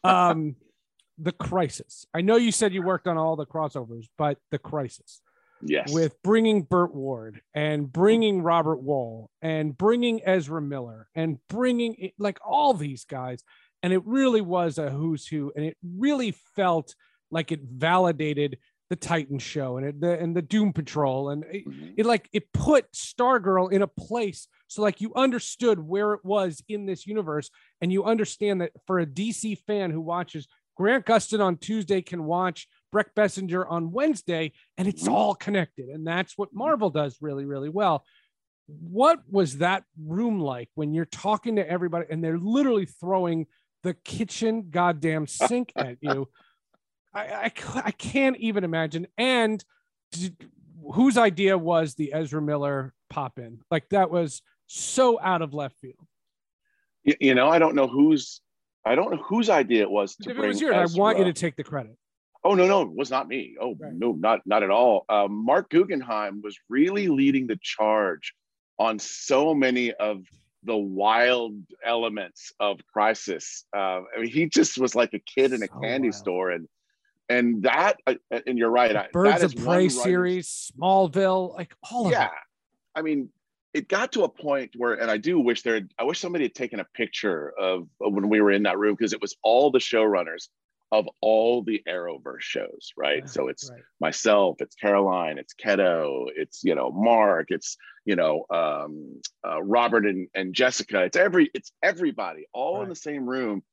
Um, 0.04 0.56
the 1.19 1.32
crisis. 1.32 2.06
I 2.13 2.21
know 2.21 2.38
you 2.38 2.51
said 2.51 2.73
you 2.73 2.82
worked 2.82 3.08
on 3.08 3.17
all 3.17 3.36
the 3.36 3.45
crossovers, 3.45 4.08
but 4.17 4.39
the 4.49 4.58
crisis 4.58 5.21
yes. 5.62 5.93
with 5.93 6.21
bringing 6.23 6.63
Burt 6.63 6.93
Ward 6.93 7.41
and 7.54 7.91
bringing 7.91 8.41
Robert 8.41 8.84
Wuhl 8.84 9.28
and 9.41 9.78
bringing 9.78 10.21
Ezra 10.25 10.62
Miller 10.62 11.08
and 11.13 11.38
bringing 11.47 12.12
like 12.17 12.39
all 12.43 12.73
these 12.73 13.06
guys. 13.06 13.43
And 13.84 13.93
it 13.93 14.04
really 14.06 14.41
was 14.41 14.80
a 14.80 14.89
who's 14.89 15.28
who. 15.28 15.54
And 15.56 15.63
it 15.63 15.78
really 15.84 16.32
felt 16.56 16.95
like 17.30 17.51
it 17.51 17.62
validated 17.63 18.58
the 18.89 18.95
Titan 18.95 19.39
show 19.39 19.78
and 19.78 19.86
it, 19.88 20.00
the, 20.00 20.19
and 20.19 20.36
the 20.36 20.41
Doom 20.41 20.71
Patrol. 20.74 21.30
And 21.30 21.43
it, 21.45 21.65
Mhm. 21.67 21.93
it 21.98 22.06
like 22.06 22.30
it 22.34 22.52
put 22.54 22.91
Stargirl 22.91 23.71
in 23.71 23.82
a 23.82 23.88
place. 23.88 24.48
So 24.67 24.82
like 24.82 25.02
you 25.02 25.13
understood 25.15 25.80
where 25.80 26.13
it 26.13 26.24
was 26.24 26.63
in 26.67 26.86
this 26.86 27.08
universe. 27.08 27.50
And 27.82 27.91
you 27.91 28.04
understand 28.04 28.62
that 28.62 28.71
for 28.86 29.00
a 29.00 29.06
DC 29.06 29.56
fan 29.65 29.91
who 29.91 30.02
watches 30.02 30.48
Grant 30.76 31.06
Gustin 31.06 31.39
on 31.39 31.58
Tuesday 31.58 32.02
can 32.02 32.26
watch 32.26 32.67
Brec 32.93 33.06
Bassinger 33.15 33.65
on 33.69 33.91
Wednesday, 33.91 34.52
and 34.78 34.88
it's 34.88 35.08
Mhm. 35.08 35.12
all 35.12 35.34
connected. 35.36 35.88
And 35.89 36.06
that's 36.06 36.38
what 36.38 36.54
Marvel 36.54 36.89
does 36.89 37.17
really, 37.21 37.45
really 37.45 37.69
well. 37.69 38.06
What 38.67 39.21
was 39.30 39.60
that 39.60 39.84
room 40.02 40.39
like 40.39 40.69
when 40.76 40.93
you're 40.93 41.06
talking 41.06 41.56
to 41.58 41.69
everybody 41.69 42.08
and 42.10 42.24
they're 42.24 42.39
literally 42.39 42.86
throwing 42.86 43.48
the 43.84 43.93
kitchen 43.93 44.69
goddamn 44.69 45.28
sink 45.28 45.74
at 45.78 45.98
you? 46.02 46.30
I, 47.15 47.51
I, 47.86 47.91
can't 47.91 48.38
even 48.38 48.63
imagine. 48.63 49.08
And 49.17 49.63
did, 50.12 50.36
whose 50.93 51.17
idea 51.17 51.58
was 51.58 51.95
the 51.95 52.13
Ezra 52.13 52.41
Miller 52.41 52.93
pop 53.10 53.39
in? 53.39 53.60
Like 53.71 53.89
that 53.89 54.12
was 54.12 54.41
so 54.67 55.19
out 55.21 55.41
of 55.41 55.54
left 55.54 55.78
field. 55.80 56.06
Y- 57.06 57.15
you 57.19 57.36
know, 57.36 57.47
I 57.49 57.60
don't 57.60 57.75
know 57.75 57.88
whose. 57.88 58.41
I 58.88 58.93
don't 58.93 59.10
know 59.12 59.17
whose 59.23 59.49
idea 59.49 59.82
it 59.82 59.89
was 59.89 60.15
to 60.17 60.30
If 60.30 60.38
it 60.38 60.45
was 60.45 60.62
yours, 60.62 60.95
I 60.95 60.99
want 60.99 61.17
you 61.17 61.23
to 61.25 61.34
take 61.34 61.56
the 61.56 61.63
credit. 61.63 61.97
Oh 62.43 62.54
no, 62.54 62.67
no, 62.67 62.84
it 62.84 62.91
was 62.95 63.10
not 63.10 63.28
me. 63.28 63.56
Oh 63.60 63.75
Right. 63.80 63.93
no, 63.93 64.12
not 64.12 64.41
not 64.45 64.62
at 64.62 64.69
all. 64.69 65.06
Um, 65.10 65.43
Marc 65.43 65.69
Guggenheim 65.71 66.41
was 66.43 66.56
really 66.69 67.08
leading 67.08 67.47
the 67.47 67.58
charge 67.62 68.34
on 68.78 68.99
so 68.99 69.56
many 69.56 69.91
of 69.93 70.23
the 70.63 70.75
wild 70.78 71.56
elements 71.84 72.51
of 72.60 72.80
Crisis. 72.93 73.65
Uh, 73.75 74.01
I 74.15 74.19
mean, 74.21 74.30
he 74.30 74.47
just 74.47 74.78
was 74.78 74.93
like 74.93 75.13
a 75.13 75.19
kid 75.19 75.54
in 75.54 75.63
a 75.63 75.67
So 75.67 75.80
candy 75.80 76.10
wild. 76.10 76.15
store, 76.15 76.51
and 76.51 76.67
and 77.30 77.64
that. 77.64 77.98
uh, 78.08 78.16
And 78.46 78.58
you're 78.58 78.70
right. 78.70 78.96
I, 78.96 79.08
Birds 79.12 79.44
of 79.44 79.56
Prey 79.56 79.90
series, 79.90 80.72
Smallville, 80.78 81.54
like 81.56 81.74
all 81.92 82.06
of 82.06 82.12
yeah 82.12 82.26
it. 82.26 82.32
i 82.96 83.02
mean 83.02 83.30
it 83.74 83.90
got 83.90 84.12
to 84.14 84.24
a 84.24 84.30
point 84.30 84.72
where 84.78 84.94
and 84.94 85.10
i 85.12 85.18
do 85.18 85.40
wish 85.40 85.62
there 85.64 85.82
i 86.00 86.04
wish 86.04 86.20
somebody 86.20 86.46
had 86.46 86.56
taken 86.56 86.80
a 86.80 86.86
picture 86.96 87.54
of, 87.60 87.88
of 88.02 88.14
when 88.14 88.30
we 88.30 88.40
were 88.42 88.52
in 88.52 88.64
that 88.64 88.78
room 88.78 88.96
because 88.98 89.14
it 89.14 89.22
was 89.22 89.36
all 89.44 89.70
the 89.72 89.80
showrunners 89.80 90.48
of 90.92 91.08
all 91.22 91.62
the 91.64 91.82
arrowverse 91.88 92.42
shows 92.42 92.92
right 92.96 93.24
Yeah, 93.26 93.26
so 93.26 93.48
it's 93.48 93.70
Right. 93.70 93.82
myself 94.00 94.58
it's 94.60 94.76
caroline 94.76 95.38
it's 95.38 95.54
keto 95.54 96.28
it's 96.36 96.64
you 96.64 96.76
know 96.76 96.92
mark 96.92 97.48
it's 97.50 97.76
you 98.06 98.16
know 98.16 98.46
um, 98.50 99.22
uh, 99.46 99.62
robert 99.62 100.06
and, 100.06 100.28
and 100.36 100.54
jessica 100.54 101.04
it's 101.04 101.18
every 101.18 101.50
it's 101.54 101.72
everybody 101.84 102.46
all 102.54 102.82
in 102.84 102.90
the 102.90 102.96
same 102.96 103.26
room 103.28 103.64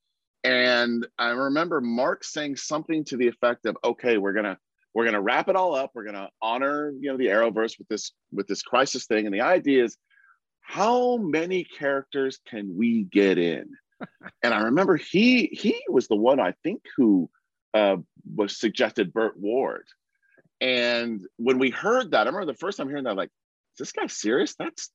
And 0.45 1.07
I 1.19 1.31
remember 1.31 1.81
Mark 1.81 2.25
saying 2.25 2.57
something 2.57 3.05
to 3.05 3.17
the 3.17 3.29
effect 3.29 3.67
of, 3.67 3.77
"Okay, 3.85 4.19
we're 4.19 4.33
gonna 4.33 4.59
we're 4.95 5.05
gonna 5.05 5.23
wrap 5.23 5.49
it 5.49 5.57
all 5.57 5.75
up. 5.75 5.93
We're 5.95 6.05
gonna 6.05 6.31
honor 6.41 6.93
you 6.99 7.11
know 7.11 7.17
the 7.17 7.27
Arrowverse 7.27 7.79
with 7.79 7.89
this 7.89 8.13
with 8.33 8.47
this 8.49 8.63
crisis 8.63 9.07
thing." 9.07 9.27
And 9.27 9.35
the 9.35 9.43
idea 9.43 9.85
is, 9.85 9.97
how 10.61 11.17
many 11.19 11.65
characters 11.65 12.41
can 12.49 12.77
we 12.77 13.05
get 13.05 13.39
in? 13.39 13.71
and 14.43 14.53
I 14.53 14.63
remember 14.63 14.97
he 14.97 15.47
he 15.47 15.81
was 15.89 16.09
the 16.09 16.17
one 16.17 16.41
I 16.41 16.55
think 16.65 16.83
who 16.97 17.31
uh, 17.75 17.97
was 18.35 18.59
suggested 18.59 19.13
Burt 19.13 19.39
Ward. 19.39 19.87
And 20.61 21.21
when 21.37 21.59
we 21.59 21.71
heard 21.71 22.13
that, 22.13 22.27
I 22.27 22.31
remember 22.31 22.47
the 22.47 22.59
first 22.59 22.79
time 22.79 22.89
hearing 22.89 23.05
that, 23.05 23.17
like, 23.17 23.31
is 23.75 23.79
this 23.79 23.93
guy 23.93 24.07
serious? 24.07 24.55
That's 24.59 24.91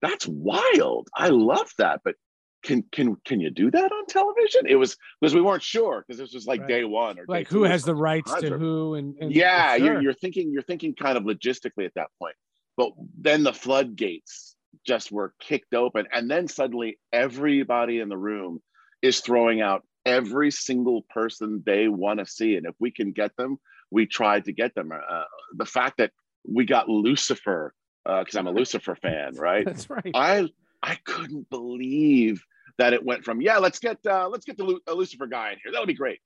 that's 0.00 0.26
wild. 0.26 1.08
I 1.14 1.28
love 1.28 1.70
that. 1.78 2.00
But 2.04 2.16
can 2.62 2.82
can 2.92 3.16
can 3.24 3.40
you 3.40 3.50
do 3.50 3.70
that 3.70 3.92
on 3.92 4.06
television? 4.06 4.62
It 4.66 4.76
was 4.76 4.96
because 5.20 5.34
we 5.34 5.40
weren't 5.40 5.62
sure 5.62 6.04
because 6.06 6.18
this 6.18 6.32
was 6.32 6.46
like 6.46 6.60
Right. 6.60 6.68
day 6.68 6.84
one 6.84 7.18
or 7.18 7.24
Like 7.28 7.48
who 7.48 7.64
has 7.64 7.84
the 7.84 7.94
rights 7.94 8.32
to 8.40 8.58
who 8.58 8.94
and, 8.94 9.16
and 9.20 9.32
yeah, 9.32 9.76
sure. 9.76 9.86
you're, 9.86 10.02
you're 10.02 10.14
thinking 10.14 10.52
you're 10.52 10.62
thinking 10.62 10.94
kind 10.94 11.16
of 11.16 11.24
logistically 11.24 11.86
at 11.86 11.94
that 11.94 12.08
point. 12.18 12.36
But 12.76 12.92
then 13.18 13.42
the 13.42 13.52
floodgates 13.52 14.56
just 14.86 15.12
were 15.12 15.34
kicked 15.40 15.74
open, 15.74 16.06
and 16.12 16.30
then 16.30 16.48
suddenly 16.48 16.98
everybody 17.12 17.98
in 18.00 18.08
the 18.08 18.16
room 18.16 18.60
is 19.02 19.20
throwing 19.20 19.60
out 19.60 19.82
every 20.06 20.50
single 20.50 21.02
person 21.10 21.62
they 21.66 21.88
want 21.88 22.18
to 22.18 22.26
see, 22.26 22.56
and 22.56 22.66
if 22.66 22.74
we 22.80 22.90
can 22.90 23.12
get 23.12 23.36
them, 23.36 23.58
we 23.90 24.06
tried 24.06 24.44
to 24.46 24.52
get 24.52 24.74
them. 24.74 24.90
Uh, 24.92 25.24
the 25.54 25.66
fact 25.66 25.98
that 25.98 26.12
we 26.48 26.64
got 26.64 26.88
Lucifer 26.88 27.74
because 28.04 28.34
I'm 28.34 28.46
a 28.46 28.52
Lucifer 28.52 28.96
fan, 28.96 29.34
right? 29.36 29.64
That's 29.66 29.88
right. 29.90 30.10
I 30.14 30.48
I 30.82 30.96
couldn't 31.04 31.48
believe 31.50 32.44
that 32.78 32.92
it 32.92 33.04
went 33.04 33.24
from 33.24 33.40
yeah, 33.40 33.58
let's 33.58 33.78
get 33.78 33.98
uh, 34.06 34.28
let's 34.28 34.44
get 34.44 34.56
the 34.56 34.64
Lu- 34.64 34.80
a 34.86 34.94
Lucifer 34.94 35.26
guy 35.26 35.52
in 35.52 35.58
here. 35.62 35.72
That'll 35.72 35.86
be 35.86 35.94
great. 35.94 36.20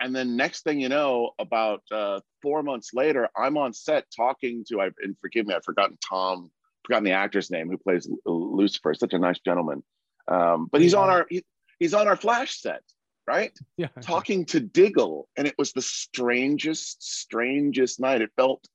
And 0.00 0.16
then 0.16 0.36
next 0.36 0.64
thing 0.64 0.80
you 0.80 0.88
know, 0.88 1.32
about 1.38 1.82
uh, 1.92 2.20
four 2.40 2.62
months 2.62 2.90
later, 2.94 3.28
I'm 3.36 3.58
on 3.58 3.74
set 3.74 4.06
talking 4.14 4.64
to 4.68 4.80
I 4.80 4.90
and 5.02 5.16
forgive 5.20 5.46
me, 5.46 5.54
I've 5.54 5.64
forgotten 5.64 5.98
Tom, 6.06 6.50
forgotten 6.86 7.04
the 7.04 7.12
actor's 7.12 7.50
name 7.50 7.68
who 7.68 7.76
plays 7.76 8.08
Lu- 8.24 8.56
Lucifer. 8.56 8.94
Such 8.94 9.12
a 9.12 9.18
nice 9.18 9.38
gentleman. 9.40 9.82
Um, 10.26 10.68
but 10.70 10.80
he's 10.80 10.94
on 10.94 11.10
our 11.10 11.26
he, 11.28 11.44
he's 11.78 11.92
on 11.92 12.08
our 12.08 12.16
Flash 12.16 12.60
set, 12.60 12.82
right? 13.26 13.52
yeah. 13.76 13.88
talking 14.00 14.46
to 14.46 14.60
Diggle, 14.60 15.28
and 15.36 15.46
it 15.46 15.54
was 15.58 15.72
the 15.72 15.82
strangest, 15.82 17.02
strangest 17.02 18.00
night. 18.00 18.22
It 18.22 18.30
felt 18.36 18.66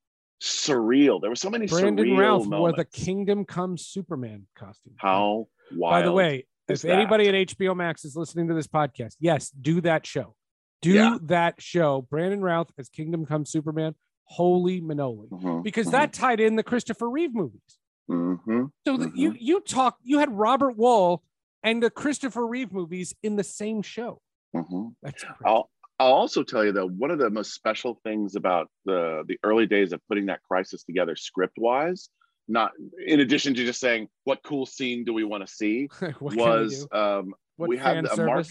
surreal. 0.41 1.22
There 1.22 1.30
were 1.30 1.36
so 1.36 1.50
many 1.50 1.65
Brandon 1.65 2.06
surreal 2.06 2.18
Routh 2.18 2.48
moments. 2.48 2.60
wore 2.60 2.74
the 2.74 2.86
Kingdom 2.86 3.46
Come 3.46 3.78
Superman 3.78 4.46
costume. 4.56 4.94
How 4.98 5.48
wild! 5.72 5.91
By 5.91 6.02
the 6.04 6.12
way, 6.12 6.46
if 6.67 6.86
anybody 6.86 7.28
at 7.28 7.34
HBO 7.36 7.75
Max 7.75 8.06
is 8.06 8.15
listening 8.15 8.47
to 8.47 8.54
this 8.54 8.67
podcast, 8.67 9.15
yes, 9.19 9.49
do 9.49 9.82
that 9.82 10.06
show. 10.06 10.36
Do 10.82 10.93
Yeah. 10.93 11.17
that 11.23 11.62
show. 11.62 12.01
Brandon 12.10 12.41
Routh 12.41 12.71
as 12.78 12.89
Kingdom 12.89 13.25
Come 13.25 13.45
Superman. 13.45 13.95
Holy 14.25 14.82
Manoli. 14.82 15.30
Mhm, 15.30 15.63
Because 15.63 15.88
mhm, 15.88 15.91
that 15.91 16.13
tied 16.13 16.39
in 16.39 16.56
the 16.56 16.63
Christopher 16.63 17.10
Reeve 17.10 17.34
movies. 17.36 17.78
mhm. 18.10 18.71
So 18.86 18.97
that 18.97 19.15
you 19.15 19.36
you 19.39 19.62
talk 19.62 19.97
you 20.04 20.19
had 20.19 20.32
Robert 20.36 20.75
Wuhl 20.78 21.19
and 21.63 21.82
the 21.82 21.89
Christopher 21.91 22.45
Reeve 22.45 22.71
movies 22.71 23.13
in 23.23 23.36
the 23.36 23.43
same 23.43 23.82
show. 23.82 24.21
Mhm. 24.56 24.95
That's 25.01 25.23
crazy. 25.23 25.39
I'll 25.45 25.69
I'll 25.99 26.13
also 26.13 26.43
tell 26.43 26.65
you 26.65 26.71
though, 26.71 26.88
one 26.89 27.10
of 27.12 27.19
the 27.19 27.30
most 27.30 27.54
special 27.54 27.99
things 28.04 28.36
about 28.36 28.69
the 28.86 29.23
the 29.28 29.38
early 29.43 29.65
days 29.67 29.93
of 29.93 30.01
putting 30.08 30.25
that 30.28 30.41
crisis 30.43 30.84
together 30.84 31.15
script 31.15 31.58
wise, 31.58 32.10
not 32.48 32.72
in 33.06 33.20
addition 33.20 33.54
to 33.56 33.66
just 33.66 33.80
saying 33.80 34.08
what 34.24 34.44
cool 34.44 34.66
scene 34.66 35.04
do 35.04 35.14
we 35.14 35.24
want 35.24 35.46
to 35.46 35.52
see, 35.52 35.90
what 36.20 36.36
we 36.36 36.38
was 36.38 36.88
um, 36.92 37.34
we 37.58 37.78
had 37.78 38.06
a 38.06 38.18
Marc? 38.18 38.48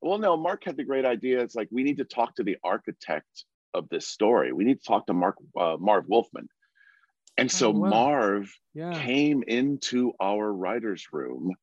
Well, 0.00 0.18
no, 0.18 0.36
Marc 0.36 0.64
had 0.64 0.76
the 0.76 0.84
great 0.84 1.04
idea. 1.04 1.40
It's 1.40 1.54
like 1.54 1.68
we 1.70 1.82
need 1.82 1.98
to 1.98 2.04
talk 2.04 2.36
to 2.36 2.44
the 2.44 2.56
architect 2.62 3.44
of 3.74 3.88
this 3.88 4.06
story. 4.06 4.52
We 4.52 4.64
need 4.64 4.80
to 4.80 4.86
talk 4.86 5.06
to 5.06 5.12
Mark 5.14 5.36
uh, 5.58 5.76
Marv 5.78 6.04
Wolfman. 6.08 6.48
And 7.36 7.50
so 7.50 7.68
Oh, 7.68 7.72
wow. 7.72 7.88
Marv 7.88 8.52
Yeah. 8.74 9.00
came 9.02 9.44
into 9.46 10.12
our 10.20 10.52
writers' 10.52 11.06
room 11.12 11.54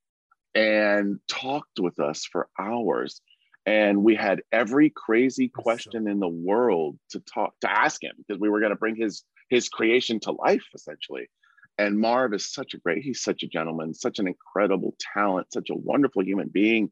and 0.53 1.19
talked 1.27 1.79
with 1.79 1.99
us 1.99 2.25
for 2.25 2.47
hours. 2.59 3.21
And 3.65 4.03
we 4.03 4.15
had 4.15 4.41
every 4.51 4.89
crazy 4.89 5.49
question 5.49 6.07
in 6.07 6.19
the 6.19 6.29
world 6.29 6.97
to 7.09 7.19
talk 7.19 7.59
to 7.61 7.71
ask 7.71 8.01
him 8.03 8.13
because 8.17 8.39
we 8.39 8.49
were 8.49 8.59
going 8.59 8.71
to 8.71 8.77
bring 8.77 8.95
his 8.95 9.23
his 9.49 9.69
creation 9.69 10.19
to 10.21 10.31
life 10.31 10.63
essentially. 10.73 11.29
And 11.77 11.99
Marv 11.99 12.33
is 12.33 12.51
such 12.53 12.73
a 12.73 12.77
great, 12.77 13.03
he's 13.03 13.21
such 13.21 13.43
a 13.43 13.47
gentleman, 13.47 13.93
such 13.93 14.19
an 14.19 14.27
incredible 14.27 14.95
talent, 15.13 15.51
such 15.51 15.69
a 15.69 15.75
wonderful 15.75 16.23
human 16.23 16.47
being. 16.47 16.91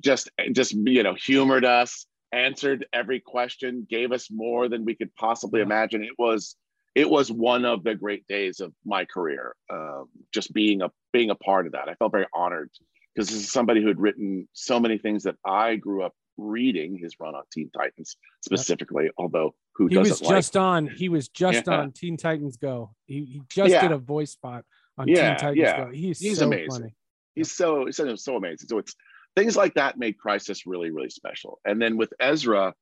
Just 0.00 0.28
just 0.52 0.72
you 0.72 1.04
know, 1.04 1.14
humored 1.14 1.64
us, 1.64 2.06
answered 2.32 2.86
every 2.92 3.20
question, 3.20 3.86
gave 3.88 4.10
us 4.10 4.28
more 4.30 4.68
than 4.68 4.84
we 4.84 4.96
could 4.96 5.14
possibly 5.14 5.60
imagine. 5.60 6.02
It 6.02 6.18
was 6.18 6.56
it 6.94 7.08
was 7.08 7.30
one 7.30 7.64
of 7.64 7.84
the 7.84 7.94
great 7.94 8.26
days 8.26 8.60
of 8.60 8.72
my 8.84 9.04
career. 9.04 9.54
Um, 9.70 10.06
just 10.32 10.52
being 10.52 10.82
a 10.82 10.90
being 11.12 11.30
a 11.30 11.36
part 11.36 11.66
of 11.66 11.72
that, 11.72 11.88
I 11.88 11.94
felt 11.94 12.12
very 12.12 12.26
honored 12.34 12.70
because 13.14 13.28
this 13.28 13.38
is 13.38 13.52
somebody 13.52 13.80
who 13.82 13.88
had 13.88 14.00
written 14.00 14.48
so 14.52 14.80
many 14.80 14.98
things 14.98 15.22
that 15.24 15.36
I 15.44 15.76
grew 15.76 16.02
up 16.02 16.14
reading. 16.36 16.96
His 16.98 17.18
run 17.20 17.34
on 17.34 17.42
Teen 17.52 17.70
Titans 17.76 18.16
specifically, 18.42 19.10
although 19.18 19.54
who 19.74 19.86
He 19.88 19.94
doesn't 19.96 20.10
was 20.10 20.22
like 20.22 20.36
just 20.38 20.56
on. 20.56 20.86
He 20.86 21.08
was 21.08 21.28
just 21.28 21.66
Yeah. 21.66 21.74
on 21.74 21.92
Teen 21.92 22.16
Titans 22.16 22.56
Go. 22.56 22.94
He, 23.06 23.24
he 23.24 23.42
just 23.48 23.70
Yeah. 23.70 23.82
did 23.82 23.92
a 23.92 23.98
voice 23.98 24.32
spot 24.32 24.64
on 24.98 25.08
Yeah, 25.08 25.30
Teen 25.30 25.38
Titans 25.38 25.58
yeah. 25.58 25.84
Go. 25.84 25.90
He's, 25.90 26.18
He's 26.20 26.38
so 26.38 26.46
amazing. 26.46 26.70
funny. 26.70 26.94
he's 27.34 27.50
so 27.52 27.86
he's 27.86 27.96
so, 27.96 28.14
so 28.16 28.36
amazing. 28.36 28.68
So 28.68 28.78
it's 28.78 28.94
things 29.36 29.56
like 29.56 29.74
that 29.74 29.98
made 29.98 30.16
Crisis 30.18 30.66
really 30.66 30.90
really 30.90 31.10
special. 31.10 31.60
And 31.64 31.80
then 31.82 31.96
with 31.96 32.12
Ezra, 32.20 32.74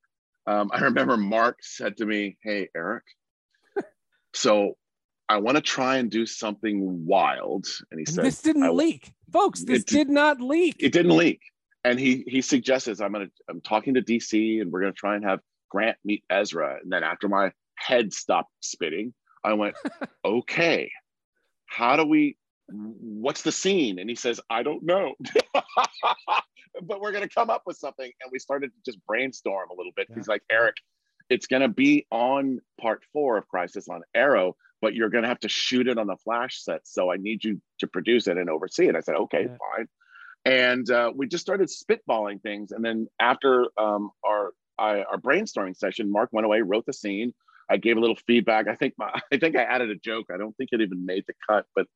um, 0.46 0.70
I 0.72 0.80
remember 0.84 1.16
Marc 1.16 1.62
said 1.62 1.96
to 1.98 2.06
me, 2.06 2.36
"Hey 2.42 2.68
Eric, 2.76 3.04
so 4.34 4.76
I 5.28 5.38
want 5.38 5.56
to 5.56 5.62
try 5.62 5.96
and 5.96 6.10
do 6.10 6.26
something 6.26 7.06
wild." 7.06 7.66
And 7.90 7.98
he 8.00 8.04
And 8.06 8.08
said, 8.14 8.24
this 8.24 8.42
didn't 8.42 8.74
leak, 8.76 9.12
folks. 9.32 9.64
This 9.64 9.80
It- 9.82 9.86
did 9.88 10.08
not 10.10 10.40
leak. 10.40 10.76
"It 10.80 10.92
didn't 10.92 11.16
leak." 11.16 11.40
And 11.84 11.98
he 11.98 12.24
he 12.26 12.42
suggested, 12.42 13.00
"I'm 13.00 13.12
gonna 13.12 13.30
I'm 13.48 13.60
talking 13.60 13.94
to 13.94 14.02
DC, 14.02 14.60
and 14.60 14.70
we're 14.70 14.80
gonna 14.80 14.92
try 14.92 15.16
and 15.16 15.24
have 15.24 15.40
Grant 15.68 15.96
meet 16.04 16.24
Ezra." 16.30 16.78
And 16.82 16.92
then 16.92 17.02
after 17.02 17.28
my 17.28 17.52
head 17.76 18.12
stopped 18.12 18.52
spinning, 18.60 19.14
I 19.44 19.54
went, 19.54 19.74
"Okay, 20.24 20.90
how 21.66 21.96
do 21.96 22.04
we?" 22.04 22.36
What's 22.70 23.42
the 23.42 23.52
scene? 23.52 23.98
And 23.98 24.08
he 24.08 24.16
says, 24.16 24.40
I 24.48 24.62
don't 24.62 24.82
know. 24.82 25.14
but 26.82 27.00
we're 27.00 27.12
going 27.12 27.28
to 27.28 27.34
come 27.34 27.50
up 27.50 27.62
with 27.66 27.76
something. 27.76 28.10
And 28.22 28.30
we 28.32 28.38
started 28.38 28.68
to 28.68 28.90
just 28.90 29.04
brainstorm 29.06 29.68
a 29.70 29.74
little 29.74 29.92
bit. 29.94 30.06
Yeah. 30.08 30.16
He's 30.16 30.28
like, 30.28 30.42
Eric, 30.50 30.76
it's 31.28 31.46
going 31.46 31.62
to 31.62 31.68
be 31.68 32.06
on 32.10 32.60
part 32.80 33.02
four 33.12 33.36
of 33.36 33.46
Crisis 33.48 33.88
on 33.88 34.02
Arrow, 34.14 34.56
but 34.80 34.94
you're 34.94 35.10
going 35.10 35.22
to 35.22 35.28
have 35.28 35.40
to 35.40 35.48
shoot 35.48 35.86
it 35.86 35.98
on 35.98 36.06
the 36.06 36.16
Flash 36.16 36.62
set. 36.62 36.80
So 36.84 37.12
I 37.12 37.16
need 37.16 37.44
you 37.44 37.60
to 37.80 37.86
produce 37.86 38.26
it 38.26 38.38
and 38.38 38.48
oversee 38.48 38.88
it. 38.88 38.96
I 38.96 39.00
said, 39.00 39.16
okay, 39.16 39.42
Yeah. 39.42 39.56
fine. 39.76 39.88
And 40.44 40.90
uh, 40.90 41.12
we 41.14 41.26
just 41.26 41.42
started 41.42 41.68
spitballing 41.68 42.42
things. 42.42 42.72
And 42.72 42.84
then 42.84 43.06
after 43.20 43.66
um, 43.78 44.10
our 44.26 44.52
I, 44.78 45.02
our 45.02 45.18
brainstorming 45.18 45.76
session, 45.76 46.10
Marc 46.10 46.30
went 46.32 46.44
away, 46.44 46.62
wrote 46.62 46.86
the 46.86 46.92
scene. 46.92 47.32
I 47.70 47.76
gave 47.76 47.96
a 47.96 48.00
little 48.00 48.18
feedback. 48.26 48.66
I 48.68 48.74
think 48.74 48.94
my, 48.98 49.10
I 49.32 49.36
think 49.36 49.56
I 49.56 49.62
added 49.62 49.90
a 49.90 49.96
joke. 49.96 50.26
I 50.32 50.36
don't 50.36 50.56
think 50.56 50.70
it 50.72 50.80
even 50.80 51.06
made 51.06 51.24
the 51.26 51.34
cut, 51.48 51.66
but 51.76 51.86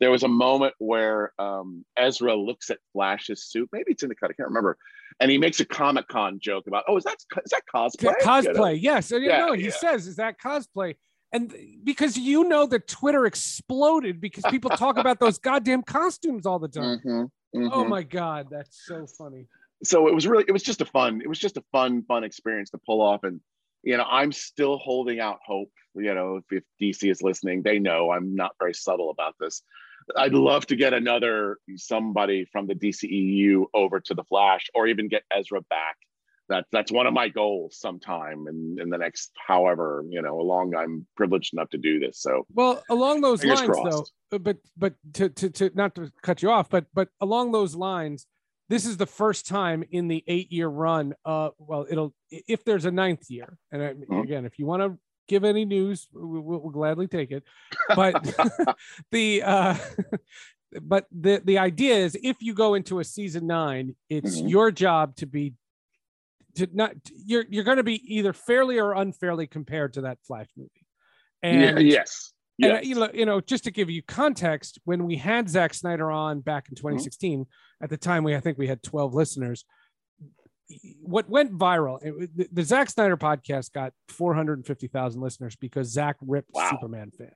there 0.00 0.10
was 0.10 0.24
a 0.24 0.28
moment 0.28 0.74
where 0.78 1.32
um, 1.38 1.84
Ezra 1.96 2.34
looks 2.34 2.68
at 2.68 2.78
Flash's 2.92 3.44
suit. 3.44 3.68
Maybe 3.72 3.92
it's 3.92 4.02
in 4.02 4.08
the 4.08 4.14
cut. 4.14 4.30
I 4.30 4.34
can't 4.34 4.48
remember. 4.48 4.76
And 5.20 5.30
he 5.30 5.38
makes 5.38 5.60
a 5.60 5.64
Comic 5.64 6.08
Con 6.08 6.40
joke 6.40 6.66
about, 6.66 6.82
"Oh, 6.88 6.96
is 6.96 7.04
that 7.04 7.16
is 7.44 7.52
that 7.52 7.62
cosplay?" 7.72 8.14
cosplay. 8.20 8.44
You 8.44 8.52
know? 8.52 8.68
Yes. 8.70 9.12
And 9.12 9.22
you 9.22 9.30
Yeah, 9.30 9.38
know, 9.38 9.52
he 9.52 9.66
yeah. 9.66 9.70
says, 9.70 10.08
is 10.08 10.16
that 10.16 10.40
cosplay? 10.40 10.96
And 11.32 11.54
because 11.82 12.16
you 12.16 12.44
know 12.44 12.66
that 12.66 12.86
Twitter 12.86 13.24
exploded 13.24 14.20
because 14.20 14.44
people 14.50 14.70
talk 14.70 14.98
about 14.98 15.20
those 15.20 15.38
goddamn 15.38 15.82
costumes 15.82 16.46
all 16.46 16.58
the 16.58 16.68
time. 16.68 17.00
Oh 17.54 17.84
mhm. 17.84 17.88
my 17.88 18.02
God, 18.02 18.48
that's 18.50 18.84
so 18.86 19.06
funny. 19.06 19.46
so 19.82 20.08
it 20.08 20.14
was 20.14 20.26
really 20.26 20.44
it 20.48 20.52
was 20.52 20.62
just 20.62 20.80
a 20.80 20.84
fun 20.86 21.20
it 21.20 21.28
was 21.28 21.38
just 21.38 21.56
a 21.56 21.64
fun 21.72 22.02
fun 22.04 22.24
experience 22.24 22.70
to 22.70 22.78
pull 22.86 23.00
off 23.02 23.24
and 23.24 23.40
you 23.82 23.96
know 23.96 24.04
i'm 24.10 24.32
still 24.32 24.78
holding 24.78 25.20
out 25.20 25.38
hope 25.46 25.70
you 25.94 26.14
know 26.14 26.36
if, 26.36 26.44
if 26.50 26.64
dc 26.80 27.10
is 27.10 27.22
listening 27.22 27.62
they 27.62 27.78
know 27.78 28.10
i'm 28.10 28.34
not 28.34 28.52
very 28.58 28.72
subtle 28.74 29.10
about 29.10 29.34
this 29.40 29.62
i'd 30.16 30.32
love 30.32 30.66
to 30.66 30.76
get 30.76 30.94
another 30.94 31.58
somebody 31.76 32.46
from 32.52 32.66
the 32.66 32.74
dceu 32.74 33.64
over 33.74 34.00
to 34.00 34.14
the 34.14 34.24
flash 34.24 34.66
or 34.74 34.86
even 34.86 35.08
get 35.08 35.22
ezra 35.30 35.60
back 35.68 35.96
that 36.48 36.66
that's 36.72 36.92
one 36.92 37.06
of 37.06 37.14
my 37.14 37.28
goals 37.28 37.78
sometime 37.78 38.46
in, 38.48 38.76
in 38.80 38.90
the 38.90 38.98
next 38.98 39.30
however 39.46 40.04
you 40.08 40.20
know 40.20 40.40
along 40.40 40.74
i'm 40.74 41.06
privileged 41.16 41.52
enough 41.54 41.70
to 41.70 41.78
do 41.78 41.98
this 41.98 42.20
so 42.20 42.46
Well, 42.54 42.84
along 42.90 43.20
those 43.22 43.40
Fingers 43.40 43.60
lines, 43.60 43.70
crossed. 43.70 44.12
though, 44.30 44.38
but 44.38 44.58
but 44.76 44.94
to, 45.14 45.28
to 45.28 45.50
to 45.50 45.70
not 45.74 45.94
to 45.96 46.10
cut 46.22 46.42
you 46.42 46.50
off, 46.50 46.68
but 46.68 46.86
but 46.92 47.08
along 47.20 47.52
those 47.52 47.74
lines, 47.74 48.26
this 48.68 48.84
is 48.86 48.96
the 48.96 49.06
first 49.06 49.46
time 49.46 49.84
in 49.90 50.08
the 50.08 50.22
eight-year 50.26 50.68
run. 50.68 51.14
Uh, 51.24 51.50
well, 51.58 51.86
it'll 51.90 52.14
if 52.30 52.64
there's 52.64 52.84
a 52.84 52.90
ninth 52.90 53.30
year, 53.30 53.56
and 53.72 53.82
I, 53.82 53.94
Mhm. 53.94 54.22
again, 54.22 54.44
if 54.44 54.58
you 54.58 54.66
want 54.66 54.82
to 54.82 54.98
give 55.28 55.44
any 55.44 55.64
news, 55.64 56.08
we, 56.12 56.20
we'll, 56.40 56.60
we'll 56.60 56.70
gladly 56.72 57.06
take 57.08 57.30
it. 57.30 57.42
But 57.94 58.14
the 59.10 59.42
uh, 59.42 59.76
but 60.82 61.06
the 61.10 61.40
the 61.44 61.58
idea 61.58 61.94
is 61.96 62.16
if 62.22 62.36
you 62.40 62.54
go 62.54 62.74
into 62.74 63.00
a 63.00 63.04
season 63.04 63.46
nine, 63.46 63.96
it's 64.08 64.40
Mhm. 64.40 64.50
your 64.50 64.70
job 64.70 65.16
to 65.16 65.26
be 65.26 65.54
not 66.72 66.92
you're 67.24 67.44
you're 67.48 67.64
going 67.64 67.78
to 67.78 67.82
be 67.82 68.16
either 68.16 68.32
fairly 68.32 68.78
or 68.78 68.92
unfairly 68.92 69.46
compared 69.46 69.94
to 69.94 70.02
that 70.02 70.18
Flash 70.26 70.48
movie. 70.56 70.70
And 71.42 71.80
yeah, 71.80 71.96
yes. 71.96 72.32
and, 72.62 72.86
you 72.86 72.94
know, 72.94 73.10
you 73.12 73.26
know, 73.26 73.40
just 73.40 73.64
to 73.64 73.70
give 73.70 73.90
you 73.90 74.02
context, 74.02 74.78
when 74.84 75.04
we 75.04 75.16
had 75.16 75.48
Zack 75.48 75.74
Snyder 75.74 76.10
on 76.10 76.40
back 76.40 76.68
in 76.68 76.74
mm-hmm. 76.74 76.88
2016, 76.88 77.46
at 77.82 77.90
the 77.90 77.96
time 77.96 78.24
we 78.24 78.34
I 78.34 78.40
think 78.40 78.58
we 78.58 78.66
had 78.66 78.82
12 78.82 79.14
listeners. 79.14 79.64
What 81.02 81.28
went 81.28 81.56
viral? 81.58 81.98
It, 82.02 82.36
the, 82.36 82.48
the 82.50 82.62
Zack 82.62 82.88
Snyder 82.88 83.18
podcast 83.18 83.72
got 83.72 83.92
450,000 84.08 85.20
listeners 85.20 85.56
because 85.56 85.88
Zack 85.88 86.16
ripped 86.22 86.50
Wow. 86.54 86.70
Superman 86.70 87.10
fans. 87.10 87.32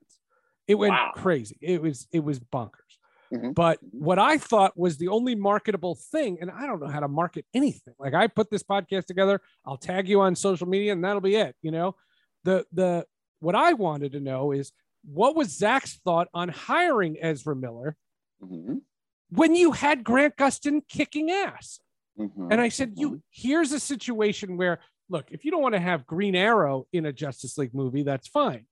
It 0.66 0.77
went 0.77 0.93
Wow. 0.93 1.12
crazy. 1.14 1.59
It 1.61 1.83
was 1.83 2.07
it 2.12 2.25
was 2.25 2.41
bonkers. 2.41 2.97
Mhm. 3.33 3.55
But 3.55 3.79
what 3.83 4.18
I 4.18 4.39
thought 4.39 4.76
was 4.79 4.97
the 4.99 5.09
only 5.09 5.35
marketable 5.35 5.95
thing, 5.97 6.39
and 6.41 6.51
I 6.51 6.66
don't 6.66 6.81
know 6.81 6.87
how 6.89 7.01
to 7.01 7.09
market 7.09 7.45
anything. 7.55 7.95
Like 7.99 8.14
I 8.14 8.26
put 8.26 8.51
this 8.51 8.62
podcast 8.62 9.07
together, 9.07 9.41
I'll 9.66 9.76
tag 9.76 10.09
you 10.09 10.20
on 10.20 10.35
social 10.35 10.66
media, 10.66 10.93
and 10.93 11.05
that'll 11.05 11.20
be 11.20 11.37
it. 11.37 11.57
You 11.62 11.70
know, 11.70 11.97
the 12.45 12.66
the 12.72 13.07
what 13.41 13.55
I 13.55 13.72
wanted 13.74 14.12
to 14.12 14.20
know 14.20 14.53
is 14.53 14.72
what 15.05 15.37
was 15.37 15.57
Zack's 15.57 15.97
thought 16.05 16.29
on 16.35 16.49
hiring 16.49 17.16
Ezra 17.20 17.55
Miller 17.55 17.97
Mhm, 18.43 18.83
when 19.31 19.55
you 19.55 19.72
had 19.72 20.05
Grant 20.05 20.37
Gustin 20.37 20.83
kicking 20.89 21.31
ass? 21.31 21.81
mhm, 22.18 22.49
And 22.51 22.61
I 22.61 22.68
said, 22.68 22.95
you 22.97 23.22
here's 23.31 23.72
a 23.72 23.81
situation 23.81 24.57
where 24.57 24.81
look, 25.11 25.31
if 25.31 25.45
you 25.45 25.51
don't 25.51 25.62
want 25.62 25.74
to 25.74 25.81
have 25.81 26.07
Green 26.07 26.35
Arrow 26.35 26.87
in 26.93 27.07
a 27.07 27.12
Justice 27.12 27.57
League 27.57 27.74
movie, 27.74 28.03
that's 28.03 28.29
fine. 28.29 28.66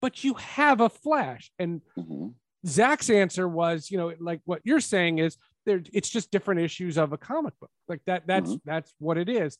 But 0.00 0.24
you 0.24 0.34
have 0.34 0.80
a 0.80 0.88
Flash. 0.88 1.52
And 1.58 1.82
mhm. 1.98 2.34
Zack's 2.66 3.10
answer 3.10 3.48
was, 3.48 3.90
you 3.90 3.98
know, 3.98 4.12
like 4.20 4.40
what 4.44 4.60
you're 4.64 4.80
saying 4.80 5.18
is 5.18 5.36
there 5.66 5.82
it's 5.92 6.08
just 6.08 6.30
different 6.30 6.60
issues 6.60 6.98
of 6.98 7.12
a 7.12 7.18
comic 7.18 7.54
book. 7.60 7.70
Like 7.88 8.00
that, 8.06 8.26
that's 8.26 8.56
that's 8.64 8.94
what 8.98 9.18
it 9.18 9.28
is. 9.28 9.58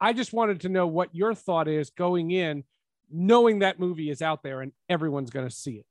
I 0.00 0.12
just 0.12 0.32
wanted 0.32 0.60
to 0.62 0.68
know 0.68 0.86
what 0.86 1.14
your 1.14 1.34
thought 1.34 1.68
is 1.68 1.90
going 1.90 2.30
in, 2.30 2.64
knowing 3.10 3.60
that 3.60 3.78
movie 3.78 4.10
is 4.10 4.22
out 4.22 4.42
there 4.42 4.60
and 4.60 4.72
everyone's 4.88 5.30
gonna 5.30 5.50
see 5.50 5.76
it. 5.76 5.86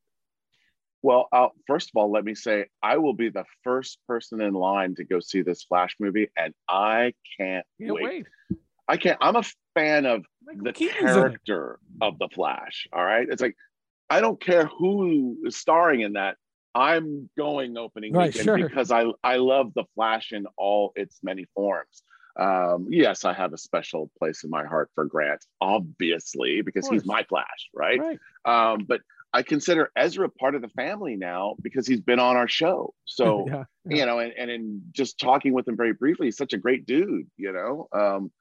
Well, 1.01 1.27
uh, 1.33 1.49
first 1.67 1.89
of 1.89 1.99
all, 1.99 2.09
let 2.11 2.23
me 2.23 2.33
say 2.33 2.67
I 2.81 2.97
will 2.97 3.13
be 3.13 3.29
the 3.29 3.43
first 3.63 3.99
person 4.07 4.39
in 4.41 4.53
line 4.53 4.95
to 4.95 5.03
go 5.03 5.19
see 5.19 5.41
this 5.41 5.63
Flash 5.63 5.95
movie, 5.99 6.29
and 6.37 6.53
I 6.69 7.13
can't 7.37 7.65
Can't 7.79 7.93
wait. 7.93 8.03
wait. 8.03 8.27
I 8.87 8.97
can't. 8.97 9.17
I'm 9.21 9.35
a 9.35 9.43
fan 9.75 10.05
of 10.05 10.25
Michael 10.45 10.63
the 10.63 10.73
Keaton's 10.73 11.13
character 11.13 11.79
of 12.01 12.19
the 12.19 12.29
Flash. 12.29 12.87
All 12.93 13.03
right, 13.03 13.27
it's 13.29 13.41
like 13.41 13.55
I 14.09 14.21
don't 14.21 14.39
care 14.39 14.65
who 14.65 15.37
is 15.45 15.57
starring 15.57 16.01
in 16.01 16.13
that. 16.13 16.37
I'm 16.75 17.29
going 17.37 17.77
opening 17.77 18.13
Right, 18.13 18.27
weekend 18.27 18.45
sure. 18.45 18.57
because 18.57 18.91
I 18.91 19.05
I 19.23 19.37
love 19.37 19.73
the 19.73 19.85
Flash 19.95 20.31
in 20.31 20.45
all 20.57 20.93
its 20.95 21.19
many 21.23 21.45
forms. 21.55 22.03
Um, 22.35 22.87
yes, 22.89 23.25
I 23.25 23.33
have 23.33 23.53
a 23.53 23.57
special 23.57 24.09
place 24.17 24.43
in 24.43 24.49
my 24.49 24.65
heart 24.65 24.89
for 24.95 25.05
Grant, 25.05 25.45
obviously, 25.61 26.61
because 26.61 26.87
he's 26.87 27.05
my 27.05 27.23
Flash, 27.23 27.69
right? 27.75 27.99
Right. 27.99 28.19
Um, 28.45 28.85
but 28.87 29.01
I 29.33 29.41
consider 29.43 29.91
Ezra 29.95 30.29
part 30.29 30.55
of 30.55 30.61
the 30.61 30.69
family 30.69 31.15
now 31.15 31.55
because 31.61 31.87
he's 31.87 32.01
been 32.01 32.19
on 32.19 32.35
our 32.35 32.47
show. 32.47 32.93
So 33.05 33.45
yeah. 33.49 33.63
you 33.85 34.05
know, 34.05 34.19
and, 34.19 34.33
and 34.37 34.49
in 34.49 34.81
just 34.91 35.19
talking 35.19 35.53
with 35.53 35.67
him 35.67 35.75
very 35.75 35.93
briefly, 35.93 36.27
he's 36.27 36.37
such 36.37 36.53
a 36.53 36.57
great 36.57 36.85
dude, 36.85 37.27
you 37.37 37.51
know. 37.51 37.87
Um, 37.91 38.31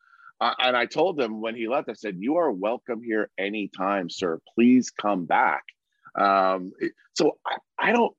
I, 0.41 0.55
and 0.59 0.77
I 0.77 0.87
told 0.87 1.21
him 1.21 1.41
when 1.41 1.55
he 1.55 1.69
left, 1.69 1.89
I 1.89 1.95
said, 1.95 2.17
"You 2.19 2.37
are 2.37 2.51
welcome 2.51 3.03
here 3.03 3.31
anytime, 3.39 4.11
sir. 4.11 4.41
Please 4.55 4.91
come 4.91 5.25
back." 5.25 5.63
Um, 6.19 6.73
so 7.15 7.39
I, 7.47 7.57
I 7.79 7.93
don't. 7.93 8.15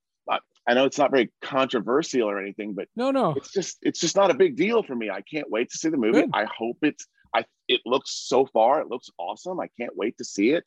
I, 0.68 0.74
know 0.74 0.86
it's 0.86 0.98
not 0.98 1.12
very 1.12 1.32
controversial 1.42 2.30
or 2.30 2.40
anything, 2.40 2.74
but 2.74 2.88
No, 2.96 3.12
no. 3.12 3.34
it's 3.36 3.52
just 3.52 3.78
it's 3.82 4.00
just 4.00 4.16
not 4.16 4.32
a 4.32 4.34
big 4.34 4.56
deal 4.56 4.84
for 4.84 4.96
me. 4.96 5.10
I 5.10 5.22
can't 5.22 5.50
wait 5.50 5.70
to 5.72 5.78
see 5.78 5.90
the 5.90 5.98
movie. 5.98 6.22
Good. 6.22 6.30
I 6.34 6.46
hope 6.46 6.78
it's 6.82 7.06
I 7.36 7.46
it 7.68 7.82
looks 7.86 8.12
so 8.28 8.46
far, 8.46 8.82
it 8.82 8.88
looks 8.90 9.10
awesome. 9.18 9.60
I 9.60 9.68
can't 9.80 9.96
wait 9.96 10.18
to 10.18 10.26
see 10.26 10.52
it. 10.52 10.64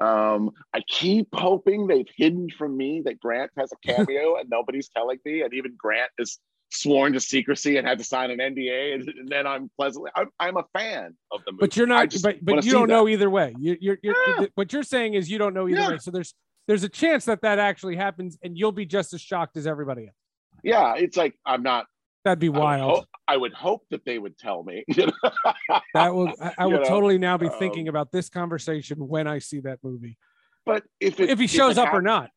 Um, 0.00 0.50
I 0.72 0.80
keep 0.88 1.28
hoping 1.32 1.86
they've 1.86 2.06
hidden 2.16 2.48
from 2.56 2.76
me 2.76 3.02
that 3.04 3.18
Grant 3.18 3.50
has 3.58 3.72
a 3.72 3.76
cameo 3.86 4.36
and 4.36 4.48
nobody's 4.48 4.88
telling 4.88 5.18
me, 5.24 5.42
and 5.42 5.52
even 5.54 5.74
Grant 5.76 6.10
is 6.18 6.38
sworn 6.70 7.14
to 7.14 7.20
secrecy 7.20 7.78
and 7.78 7.86
had 7.86 7.96
to 7.98 8.04
sign 8.04 8.30
an 8.30 8.38
NDA, 8.38 8.94
and, 8.94 9.08
and 9.08 9.28
then 9.28 9.46
I'm 9.46 9.70
pleasantly 9.76 10.10
I'm, 10.14 10.28
I'm 10.38 10.56
a 10.58 10.64
fan 10.76 11.16
of 11.32 11.40
the 11.46 11.52
movie. 11.52 11.60
But 11.62 11.76
you're 11.76 11.86
not. 11.86 12.14
But 12.22 12.44
but 12.44 12.64
you 12.64 12.72
don't 12.72 12.88
that. 12.88 12.94
know 12.94 13.08
either 13.08 13.30
way. 13.30 13.54
You, 13.58 13.76
you're 13.80 13.98
you're 14.02 14.14
Yeah. 14.26 14.46
what 14.54 14.72
you're 14.72 14.82
saying 14.82 15.14
is 15.14 15.30
you 15.30 15.38
don't 15.38 15.54
know 15.54 15.66
either 15.68 15.80
Yeah. 15.80 15.88
way. 15.88 15.98
So 15.98 16.10
there's 16.10 16.34
there's 16.68 16.84
a 16.84 16.88
chance 16.88 17.24
that 17.24 17.40
that 17.42 17.58
actually 17.58 17.96
happens, 17.96 18.38
and 18.44 18.56
you'll 18.56 18.70
be 18.72 18.86
just 18.86 19.12
as 19.14 19.20
shocked 19.20 19.56
as 19.56 19.66
everybody 19.66 20.02
else. 20.02 20.14
Yeah, 20.62 20.94
it's 20.96 21.16
like 21.16 21.34
I'm 21.44 21.62
not. 21.62 21.86
That'd 22.24 22.38
be 22.40 22.48
I 22.48 22.50
would, 22.50 22.58
wild. 22.60 22.90
hope, 22.90 23.04
I 23.26 23.36
would 23.36 23.54
hope 23.54 23.86
that 23.90 24.04
they 24.04 24.18
would 24.18 24.38
tell 24.38 24.62
me. 24.62 24.84
That 25.94 26.14
will. 26.14 26.32
I, 26.40 26.52
I 26.58 26.66
will 26.66 26.78
know, 26.80 26.84
totally 26.84 27.18
now 27.18 27.38
be 27.38 27.46
um, 27.48 27.58
thinking 27.58 27.88
about 27.88 28.12
this 28.12 28.28
conversation 28.28 28.98
when 29.08 29.26
I 29.26 29.38
see 29.38 29.60
that 29.60 29.78
movie. 29.82 30.18
But 30.66 30.84
if 31.00 31.18
it, 31.18 31.30
If 31.30 31.38
he 31.38 31.46
shows 31.46 31.78
it 31.78 31.80
up 31.80 31.94
or 31.94 32.02
not. 32.02 32.30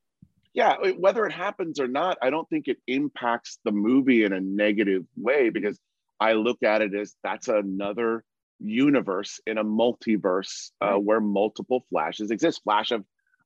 yeah, 0.54 0.78
whether 0.98 1.26
it 1.26 1.34
happens 1.34 1.80
or 1.80 1.88
not, 1.88 2.18
I 2.22 2.30
don't 2.30 2.50
think 2.50 2.68
it 2.70 2.78
impacts 2.88 3.60
the 3.66 3.72
movie 3.72 4.24
in 4.24 4.32
a 4.32 4.40
negative 4.40 5.04
way 5.18 5.50
because 5.50 5.78
I 6.20 6.34
look 6.34 6.64
at 6.64 6.82
it 6.82 6.96
as 6.96 7.16
that's 7.24 7.50
another 7.50 8.24
universe 8.60 9.42
in 9.46 9.58
a 9.58 9.66
multiverse 9.66 10.70
uh, 10.80 10.94
where 10.94 11.20
multiple 11.20 11.84
flashes 11.90 12.32
exist. 12.32 12.62
Flash 12.64 12.92
of 12.92 13.04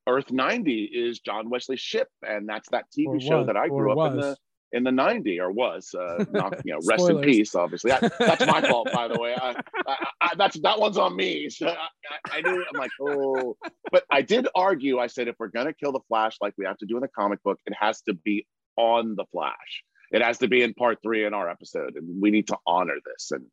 Earth 0.08 0.32
90 0.32 0.84
is 0.86 1.20
John 1.20 1.50
Wesley 1.50 1.78
Shipp, 1.78 2.08
and 2.28 2.48
that's 2.48 2.70
that 2.70 2.86
TV 2.98 3.22
show 3.22 3.40
was- 3.40 3.48
that 3.48 3.58
I 3.58 3.68
grew 3.68 3.92
up 4.00 4.12
in 4.12 4.18
the 4.20 4.38
in 4.72 4.84
the 4.84 4.92
90 4.92 5.40
or 5.40 5.52
was 5.52 5.94
uh 5.98 6.26
not 6.32 6.60
you 6.66 6.74
know 6.74 6.80
rest 6.86 7.08
in 7.10 7.22
peace 7.22 7.56
obviously. 7.56 7.92
That, 7.92 8.12
that's 8.20 8.46
my 8.46 8.62
fault 8.70 8.90
by 8.92 9.08
the 9.08 9.18
way. 9.18 9.34
I, 9.36 9.56
I, 9.88 10.08
I, 10.20 10.30
that's 10.38 10.60
that 10.62 10.80
one's 10.80 10.98
on 10.98 11.16
me. 11.16 11.50
So 11.50 11.68
I, 11.68 11.72
I- 11.72 12.38
I 12.38 12.42
knew 12.42 12.60
it. 12.62 12.68
i'm 12.74 12.80
like 12.80 12.92
oh. 13.00 13.56
But 13.92 14.04
i 14.12 14.22
did 14.22 14.48
argue 14.56 14.98
i 15.00 15.08
said 15.08 15.28
if 15.28 15.36
we're 15.40 15.48
going 15.50 15.68
to 15.68 15.74
kill 15.74 15.92
the 15.94 16.02
flash 16.10 16.36
like 16.42 16.54
we 16.58 16.66
have 16.66 16.78
to 16.80 16.86
do 16.88 16.96
in 16.98 17.02
the 17.02 17.08
comic 17.08 17.42
book 17.44 17.60
it 17.66 17.74
has 17.80 18.02
to 18.02 18.14
be 18.16 18.46
on 18.76 19.16
the 19.16 19.26
flash. 19.32 19.84
It 20.12 20.22
has 20.22 20.40
to 20.40 20.48
be 20.50 20.62
in 20.64 20.74
part 20.74 20.98
three 21.02 21.26
in 21.26 21.34
our 21.34 21.50
episode 21.50 21.96
and 21.96 22.22
we 22.22 22.30
need 22.32 22.48
to 22.48 22.58
honor 22.68 22.96
this. 23.06 23.32
And 23.32 23.46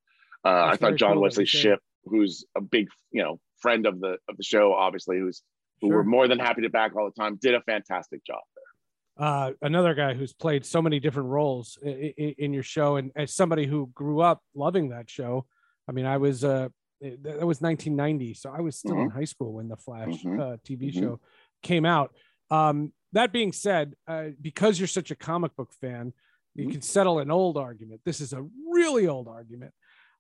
uh, 0.45 0.65
i 0.73 0.77
thought 0.77 0.97
john 0.97 1.13
cool 1.15 1.23
wesley 1.23 1.45
shipp 1.47 1.81
who's 2.07 2.45
a 2.57 2.61
big 2.61 2.89
you 3.13 3.23
know 3.23 3.39
friend 3.61 3.87
of 3.87 4.01
the 4.01 4.17
of 4.29 4.37
the 4.39 4.43
show 4.43 4.73
obviously 4.73 5.19
who's 5.21 5.43
who 5.83 5.89
Sure. 5.89 5.97
we're 5.99 6.05
more 6.05 6.29
than 6.29 6.39
happy 6.39 6.63
to 6.63 6.71
back 6.71 6.97
all 6.97 7.05
the 7.15 7.21
time 7.21 7.37
did 7.37 7.55
a 7.55 7.61
fantastic 7.63 8.25
job 8.25 8.41
there. 8.55 9.27
uh, 9.27 9.53
another 9.61 9.93
guy 9.95 10.15
who's 10.15 10.33
played 10.33 10.65
so 10.65 10.81
many 10.81 10.99
different 10.99 11.29
roles 11.29 11.77
in, 11.83 11.93
in 12.39 12.53
your 12.55 12.63
show, 12.63 12.97
and 12.97 13.11
as 13.15 13.35
somebody 13.35 13.67
who 13.67 13.91
grew 13.95 14.21
up 14.23 14.41
loving 14.55 14.89
that 14.89 15.11
show, 15.11 15.45
I 15.87 15.93
mean, 15.93 16.07
I 16.07 16.17
was 16.17 16.45
uh, 16.45 16.69
that 17.01 17.45
was 17.47 17.61
1990, 17.61 18.33
so 18.35 18.51
I 18.57 18.61
was 18.61 18.79
still 18.79 19.01
in 19.03 19.11
high 19.11 19.25
school 19.25 19.53
when 19.55 19.69
the 19.69 19.77
Flash 19.77 20.23
Mhm. 20.23 20.39
uh, 20.41 20.57
TV 20.65 20.89
Mhm. 20.91 20.95
show 21.01 21.21
came 21.63 21.85
out. 21.85 22.15
Um, 22.51 22.93
that 23.13 23.33
being 23.33 23.53
said, 23.53 23.95
uh, 24.07 24.29
because 24.41 24.79
you're 24.79 24.87
such 24.87 25.11
a 25.11 25.17
comic 25.17 25.55
book 25.57 25.73
fan, 25.75 26.13
you 26.55 26.69
Mhm. 26.69 26.73
can 26.73 26.81
settle 26.83 27.19
an 27.19 27.31
old 27.31 27.57
argument. 27.59 28.01
This 28.05 28.21
is 28.21 28.33
a 28.33 28.47
really 28.71 29.09
old 29.09 29.27
argument. 29.29 29.75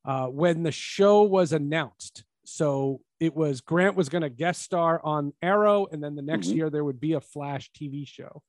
Uh, 0.04 0.26
when 0.26 0.64
the 0.64 0.72
show 0.72 1.22
was 1.22 1.52
announced, 1.52 2.24
so 2.54 3.00
it 3.18 3.34
was 3.34 3.60
Grant 3.60 3.96
was 3.96 4.08
going 4.08 4.22
to 4.22 4.28
guest 4.28 4.62
star 4.62 5.00
on 5.04 5.32
Arrow, 5.42 5.86
and 5.90 6.02
then 6.02 6.14
the 6.16 6.22
next 6.22 6.48
Mhm. 6.48 6.56
year 6.56 6.70
there 6.70 6.84
would 6.84 7.00
be 7.00 7.14
a 7.14 7.20
Flash 7.20 7.70
TV 7.72 8.04
show. 8.06 8.42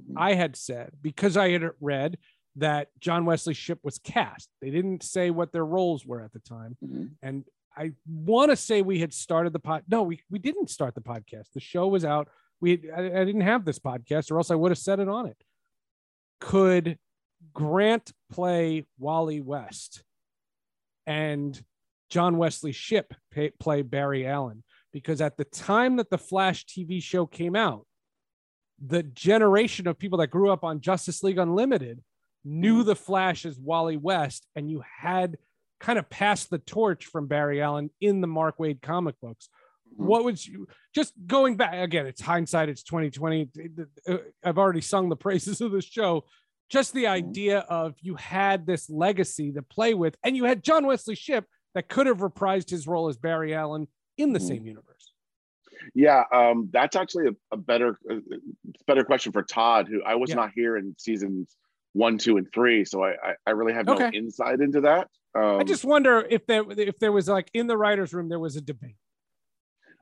Mhm. 0.00 0.14
I 0.16 0.34
had 0.34 0.56
said 0.56 0.96
because 1.02 1.36
I 1.36 1.50
had 1.50 1.70
read 1.80 2.18
that 2.56 2.88
John 3.00 3.26
Wesley 3.26 3.54
Shipp 3.54 3.80
was 3.84 3.98
cast. 3.98 4.48
They 4.60 4.70
didn't 4.70 5.02
say 5.02 5.30
what 5.30 5.52
their 5.52 5.64
roles 5.66 6.06
were 6.06 6.20
at 6.22 6.32
the 6.32 6.38
time, 6.40 6.76
Mhm. 6.82 7.16
and 7.22 7.44
I 7.76 7.92
want 8.06 8.50
to 8.50 8.56
say 8.56 8.82
we 8.82 8.98
had 8.98 9.12
started 9.12 9.52
the 9.52 9.60
pod. 9.60 9.84
No, 9.88 10.02
we 10.02 10.22
we 10.30 10.38
didn't 10.38 10.70
start 10.70 10.94
the 10.94 11.00
podcast. 11.02 11.52
The 11.52 11.60
show 11.60 11.86
was 11.86 12.04
out. 12.04 12.28
We 12.60 12.90
I, 12.90 13.20
I 13.20 13.24
didn't 13.24 13.42
have 13.42 13.64
this 13.64 13.78
podcast, 13.78 14.30
or 14.30 14.38
else 14.38 14.50
I 14.50 14.54
would 14.56 14.70
have 14.70 14.78
said 14.78 15.00
it 15.00 15.08
on 15.08 15.26
it. 15.26 15.44
Could 16.40 16.98
Grant 17.52 18.12
play 18.30 18.86
Wally 18.98 19.40
West 19.40 20.02
and 21.06 21.62
John 22.10 22.36
Wesley 22.36 22.72
Shipp 22.72 23.14
pay, 23.30 23.50
play 23.50 23.82
Barry 23.82 24.26
Allen? 24.26 24.62
Because 24.92 25.20
at 25.20 25.36
the 25.36 25.44
time 25.44 25.96
that 25.96 26.10
the 26.10 26.18
Flash 26.18 26.66
TV 26.66 27.02
show 27.02 27.24
came 27.24 27.54
out, 27.56 27.86
the 28.84 29.02
generation 29.02 29.86
of 29.86 29.98
people 29.98 30.18
that 30.18 30.28
grew 30.28 30.50
up 30.50 30.64
on 30.64 30.80
Justice 30.80 31.22
League 31.22 31.38
Unlimited 31.38 32.02
knew 32.44 32.82
the 32.82 32.96
Flash 32.96 33.44
as 33.44 33.58
Wally 33.58 33.96
West, 33.96 34.46
and 34.56 34.70
you 34.70 34.82
had 35.00 35.36
kind 35.78 35.98
of 35.98 36.08
passed 36.10 36.50
the 36.50 36.58
torch 36.58 37.06
from 37.06 37.26
Barry 37.26 37.62
Allen 37.62 37.90
in 38.00 38.20
the 38.20 38.26
Mark 38.26 38.58
Waid 38.58 38.82
comic 38.82 39.14
books. 39.20 39.48
Mhm. 39.94 40.06
What 40.06 40.24
would 40.24 40.44
you 40.44 40.66
just 40.94 41.14
going 41.26 41.56
back 41.56 41.74
again? 41.74 42.06
It's 42.06 42.20
hindsight, 42.20 42.68
it's 42.68 42.82
2020. 42.82 43.50
Uh, 44.08 44.16
I've 44.42 44.58
already 44.58 44.80
sung 44.80 45.08
the 45.08 45.16
praises 45.26 45.60
of 45.60 45.72
the 45.72 45.82
show. 45.82 46.24
Just 46.68 46.94
the 46.94 47.08
idea 47.08 47.60
of 47.60 47.94
you 48.00 48.14
had 48.14 48.64
this 48.66 48.88
legacy 48.88 49.52
to 49.52 49.62
play 49.62 49.92
with, 49.94 50.16
and 50.22 50.36
you 50.36 50.44
had 50.44 50.62
John 50.62 50.86
Wesley 50.86 51.16
Shipp 51.16 51.44
that 51.74 51.88
could 51.88 52.06
have 52.06 52.18
reprised 52.18 52.70
his 52.70 52.86
role 52.86 53.08
as 53.08 53.16
Barry 53.16 53.54
Allen 53.54 53.88
in 54.16 54.32
the 54.32 54.38
Mhm. 54.38 54.48
same 54.48 54.66
universe. 54.66 55.12
Yeah, 55.94 56.24
um, 56.32 56.68
that's 56.72 56.94
actually 56.94 57.28
a, 57.28 57.36
a 57.52 57.56
better 57.56 57.98
a 58.10 58.20
better 58.86 59.04
question 59.04 59.32
for 59.32 59.42
Todd, 59.42 59.88
who 59.88 60.02
I 60.02 60.14
was 60.16 60.30
Yeah. 60.30 60.36
not 60.36 60.52
here 60.52 60.76
in 60.76 60.94
seasons 60.98 61.56
one, 61.92 62.18
two, 62.18 62.36
and 62.36 62.46
three, 62.52 62.84
so 62.84 63.02
I 63.02 63.12
I, 63.12 63.34
I 63.46 63.50
really 63.52 63.72
have 63.72 63.86
no 63.86 63.94
Okay. 63.94 64.10
insight 64.16 64.60
into 64.60 64.82
that. 64.82 65.08
Um, 65.34 65.58
I 65.60 65.64
just 65.64 65.84
wonder 65.84 66.20
if 66.28 66.46
there 66.46 66.64
if 66.70 66.98
there 66.98 67.12
was 67.12 67.28
like 67.28 67.50
in 67.54 67.66
the 67.66 67.76
writers' 67.78 68.12
room 68.12 68.28
there 68.28 68.38
was 68.38 68.56
a 68.56 68.60
debate. 68.60 68.96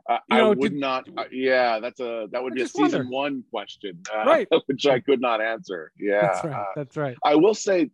I, 0.08 0.14
you 0.14 0.20
I 0.30 0.38
know, 0.38 0.48
would 0.48 0.60
did- 0.60 0.72
not. 0.80 1.06
uh, 1.16 1.24
yeah, 1.30 1.78
that's 1.80 2.00
a 2.00 2.26
that 2.32 2.42
would 2.42 2.54
I 2.54 2.56
be 2.56 2.62
a 2.62 2.68
season 2.68 3.08
one 3.10 3.44
question, 3.50 4.02
uh, 4.12 4.24
Right. 4.26 4.48
Which 4.66 4.86
I 4.86 4.98
could 5.00 5.20
not 5.20 5.40
answer. 5.40 5.92
Yeah, 5.98 6.22
That's 6.22 6.44
right. 6.44 6.54
uh, 6.54 6.64
That's 6.74 6.96
right. 6.96 7.16
I 7.24 7.36
will 7.36 7.54
say, 7.54 7.90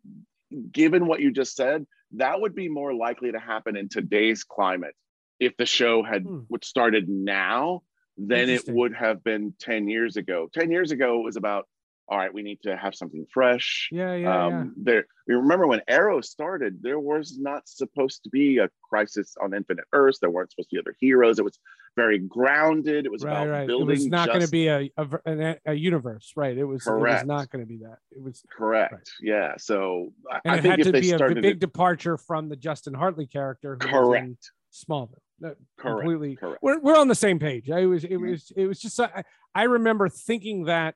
given 0.72 1.06
what 1.06 1.20
you 1.20 1.32
just 1.32 1.56
said, 1.56 1.86
that 2.12 2.40
would 2.40 2.54
be 2.54 2.68
more 2.68 2.94
likely 2.94 3.32
to 3.32 3.38
happen 3.38 3.76
in 3.76 3.88
today's 3.88 4.44
climate. 4.44 4.94
If 5.40 5.56
the 5.56 5.66
show 5.66 6.02
had 6.02 6.22
Hmm. 6.22 6.40
started 6.62 7.08
now, 7.08 7.82
than 8.16 8.48
it 8.48 8.62
would 8.68 8.94
have 8.94 9.24
been 9.24 9.54
ten 9.58 9.88
years 9.88 10.16
ago. 10.16 10.48
Ten 10.52 10.70
years 10.70 10.92
ago, 10.92 11.18
it 11.18 11.24
was 11.24 11.36
about 11.36 11.66
all 12.08 12.18
right. 12.18 12.32
We 12.32 12.42
need 12.42 12.60
to 12.62 12.76
have 12.76 12.94
something 12.94 13.26
fresh. 13.32 13.88
Yeah, 13.90 14.14
yeah, 14.14 14.48
yeah. 14.48 14.58
um, 14.58 14.74
there 14.76 15.06
you 15.26 15.38
remember 15.38 15.66
when 15.66 15.80
arrow 15.88 16.20
started 16.20 16.82
there 16.82 17.00
was 17.00 17.38
not 17.38 17.66
supposed 17.68 18.22
to 18.24 18.30
be 18.30 18.58
a 18.58 18.68
crisis 18.88 19.34
on 19.42 19.54
infinite 19.54 19.84
earths 19.94 20.18
there 20.18 20.28
weren't 20.30 20.50
supposed 20.50 20.68
to 20.70 20.76
be 20.76 20.80
other 20.80 20.94
heroes 21.00 21.38
it 21.38 21.44
was 21.44 21.58
very 21.96 22.18
grounded 22.18 23.06
it 23.06 23.10
was 23.12 23.22
Right, 23.24 23.32
about 23.32 23.48
right. 23.48 23.70
It 23.70 23.86
was 23.86 24.06
not 24.06 24.28
going 24.28 24.42
to 24.42 24.50
be 24.50 24.66
a, 24.68 24.90
a 24.98 25.56
a 25.66 25.72
universe, 25.74 26.32
right? 26.36 26.56
It 26.58 26.64
was. 26.64 26.86
It 26.86 26.90
was 26.92 27.24
not 27.24 27.48
going 27.50 27.64
to 27.64 27.68
be 27.68 27.78
that. 27.78 27.98
It 28.10 28.22
was, 28.22 28.42
correct 28.56 28.92
Right. 28.92 29.08
yeah 29.22 29.54
so 29.56 30.12
I- 30.30 30.40
and 30.44 30.52
i 30.54 30.56
it 30.58 30.62
think 30.62 30.78
had 30.78 30.92
to 30.94 31.00
be 31.00 31.12
a 31.12 31.18
big 31.18 31.44
it, 31.44 31.58
departure 31.60 32.16
from 32.18 32.48
the 32.48 32.56
Justin 32.56 32.94
Hartley 32.94 33.26
character. 33.26 33.78
Who 33.80 33.88
correct 33.88 34.50
Smallville. 34.72 35.18
Correct 35.40 35.58
completely. 35.78 36.36
correct 36.36 36.62
We're 36.62 36.80
we're 36.80 36.96
on 36.98 37.08
the 37.08 37.14
same 37.14 37.38
page. 37.38 37.70
I 37.70 37.86
was. 37.86 38.04
It 38.04 38.12
Mhm. 38.12 38.30
was. 38.30 38.52
It 38.56 38.66
was 38.66 38.80
just. 38.80 38.98
I, 39.00 39.22
I 39.54 39.64
remember 39.64 40.08
thinking 40.08 40.64
that 40.64 40.94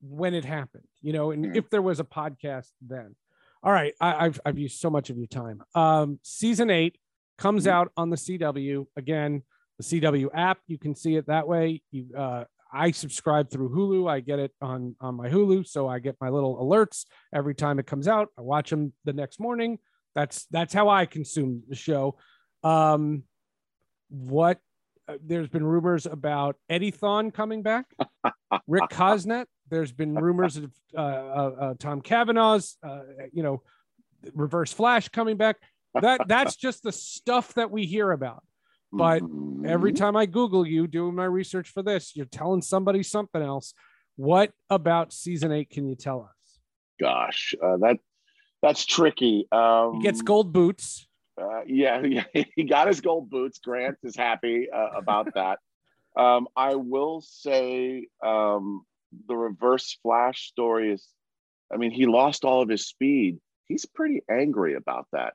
when 0.00 0.34
it 0.34 0.44
happened, 0.44 0.84
you 1.02 1.12
know, 1.12 1.30
and 1.30 1.44
Mhm. 1.44 1.56
if 1.56 1.70
there 1.70 1.82
was 1.82 2.00
a 2.00 2.04
podcast 2.04 2.70
then. 2.80 3.16
All 3.62 3.72
right, 3.72 3.94
I, 4.00 4.26
I've 4.26 4.40
I've 4.44 4.58
used 4.58 4.78
so 4.78 4.88
much 4.90 5.10
of 5.10 5.16
your 5.18 5.26
time. 5.26 5.62
Um, 5.74 6.20
season 6.22 6.70
eight 6.70 6.96
comes 7.38 7.64
Mhm. 7.64 7.70
out 7.70 7.92
on 7.96 8.10
the 8.10 8.16
CW 8.16 8.86
again. 8.96 9.42
The 9.78 9.84
CW 9.84 10.30
app, 10.34 10.58
you 10.66 10.78
can 10.78 10.94
see 10.94 11.16
it 11.16 11.26
that 11.26 11.46
way. 11.48 11.82
You, 11.90 12.06
uh, 12.16 12.44
I 12.72 12.90
subscribe 12.90 13.50
through 13.50 13.70
Hulu. 13.70 14.08
I 14.10 14.20
get 14.20 14.38
it 14.38 14.52
on 14.60 14.94
on 15.00 15.14
my 15.16 15.28
Hulu, 15.28 15.66
so 15.66 15.88
I 15.88 15.98
get 16.00 16.16
my 16.20 16.28
little 16.28 16.56
alerts 16.56 17.04
every 17.32 17.54
time 17.54 17.78
it 17.78 17.86
comes 17.86 18.06
out. 18.06 18.28
I 18.38 18.42
watch 18.42 18.70
them 18.70 18.92
the 19.04 19.12
next 19.12 19.40
morning. 19.40 19.78
That's 20.14 20.46
that's 20.46 20.74
how 20.74 20.88
I 20.88 21.06
consume 21.06 21.62
the 21.68 21.74
show. 21.76 22.16
Um, 22.62 23.24
what? 24.08 24.60
Uh, 25.08 25.14
there's 25.24 25.48
been 25.48 25.64
rumors 25.64 26.06
about 26.06 26.56
Eddie 26.68 26.92
Thawne 26.92 27.32
coming 27.32 27.62
back. 27.62 27.86
Rick 28.66 28.90
Cosnett. 28.90 29.46
There's 29.70 29.92
been 29.92 30.14
rumors 30.14 30.56
of 30.56 30.70
uh, 30.96 31.00
uh, 31.00 31.02
uh, 31.60 31.74
Tom 31.78 32.00
Cavanagh's, 32.02 32.76
uh, 32.82 33.00
you 33.32 33.42
know, 33.42 33.62
Reverse 34.34 34.72
Flash 34.72 35.08
coming 35.08 35.36
back. 35.36 35.56
That 36.00 36.28
that's 36.28 36.56
just 36.66 36.82
the 36.82 36.92
stuff 36.92 37.54
that 37.54 37.70
we 37.70 37.86
hear 37.86 38.10
about. 38.12 38.42
But 38.92 39.22
Every 39.64 39.92
Mhm. 39.92 39.96
time 39.96 40.16
I 40.16 40.24
Google 40.26 40.64
you 40.66 40.86
doing 40.86 41.14
my 41.16 41.24
research 41.24 41.68
for 41.68 41.82
this, 41.82 42.14
you're 42.14 42.24
telling 42.26 42.62
somebody 42.62 43.02
something 43.02 43.42
else. 43.42 43.74
What 44.16 44.52
about 44.70 45.12
season 45.12 45.50
eight 45.52 45.68
can 45.70 45.86
you 45.88 45.94
tell 45.96 46.22
us? 46.22 46.58
gosh 47.00 47.54
uh, 47.62 47.76
that 47.78 47.98
that's 48.62 48.84
tricky 48.84 49.46
um 49.52 49.94
He 49.96 50.02
gets 50.02 50.20
gold 50.22 50.52
boots. 50.52 51.07
Uh, 51.40 51.62
yeah, 51.66 52.00
yeah, 52.34 52.44
he 52.54 52.64
got 52.64 52.88
his 52.88 53.00
gold 53.00 53.30
boots. 53.30 53.58
Grant 53.58 53.98
is 54.02 54.16
happy 54.16 54.68
uh, 54.74 54.90
about 54.96 55.32
that. 55.34 55.58
Um, 56.16 56.48
I 56.56 56.74
will 56.74 57.20
say 57.20 58.08
um, 58.24 58.82
the 59.28 59.36
reverse 59.36 59.98
flash 60.02 60.48
story 60.48 60.92
is, 60.92 61.06
I 61.72 61.76
mean, 61.76 61.90
he 61.90 62.06
lost 62.06 62.44
all 62.44 62.62
of 62.62 62.68
his 62.68 62.86
speed. 62.86 63.38
He's 63.66 63.86
pretty 63.86 64.22
angry 64.28 64.74
about 64.74 65.06
that. 65.12 65.34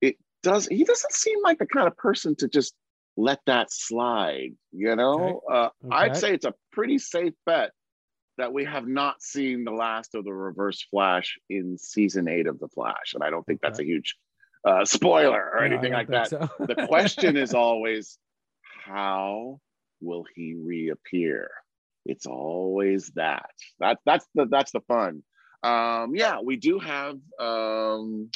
It 0.00 0.16
does, 0.42 0.66
he 0.66 0.84
doesn't 0.84 1.12
seem 1.12 1.38
like 1.42 1.58
the 1.58 1.66
kind 1.66 1.86
of 1.86 1.96
person 1.96 2.36
to 2.36 2.48
just 2.48 2.74
let 3.16 3.40
that 3.46 3.72
slide, 3.72 4.52
you 4.72 4.94
know? 4.94 5.40
Uh, 5.50 5.68
I'd 5.90 6.16
say 6.16 6.32
it's 6.32 6.44
a 6.44 6.54
pretty 6.72 6.98
safe 6.98 7.34
bet 7.44 7.72
that 8.38 8.52
we 8.52 8.64
have 8.64 8.86
not 8.86 9.20
seen 9.22 9.64
the 9.64 9.72
last 9.72 10.14
of 10.14 10.24
the 10.24 10.32
reverse 10.32 10.86
flash 10.90 11.38
in 11.48 11.76
season 11.76 12.28
eight 12.28 12.46
of 12.46 12.58
the 12.58 12.68
flash. 12.68 13.14
And 13.14 13.22
I 13.22 13.30
don't 13.30 13.44
think 13.44 13.60
that's 13.60 13.78
a 13.80 13.84
huge 13.84 14.16
uh, 14.64 14.84
spoiler 14.84 15.50
or 15.54 15.60
No, 15.60 15.74
anything 15.74 15.92
like 15.92 16.08
that. 16.08 16.28
so. 16.30 16.48
the 16.58 16.86
question 16.86 17.36
is 17.36 17.54
always, 17.54 18.18
how 18.84 19.60
will 20.00 20.24
he 20.34 20.54
reappear? 20.54 21.50
It's 22.06 22.26
always 22.26 23.08
that. 23.16 23.50
That 23.78 23.98
that's 24.06 24.26
the 24.34 24.46
that's 24.46 24.72
the 24.72 24.80
fun. 24.80 25.22
Um, 25.62 26.14
yeah, 26.14 26.40
we 26.42 26.56
do 26.56 26.78
have. 26.78 27.18
Um, 27.38 28.30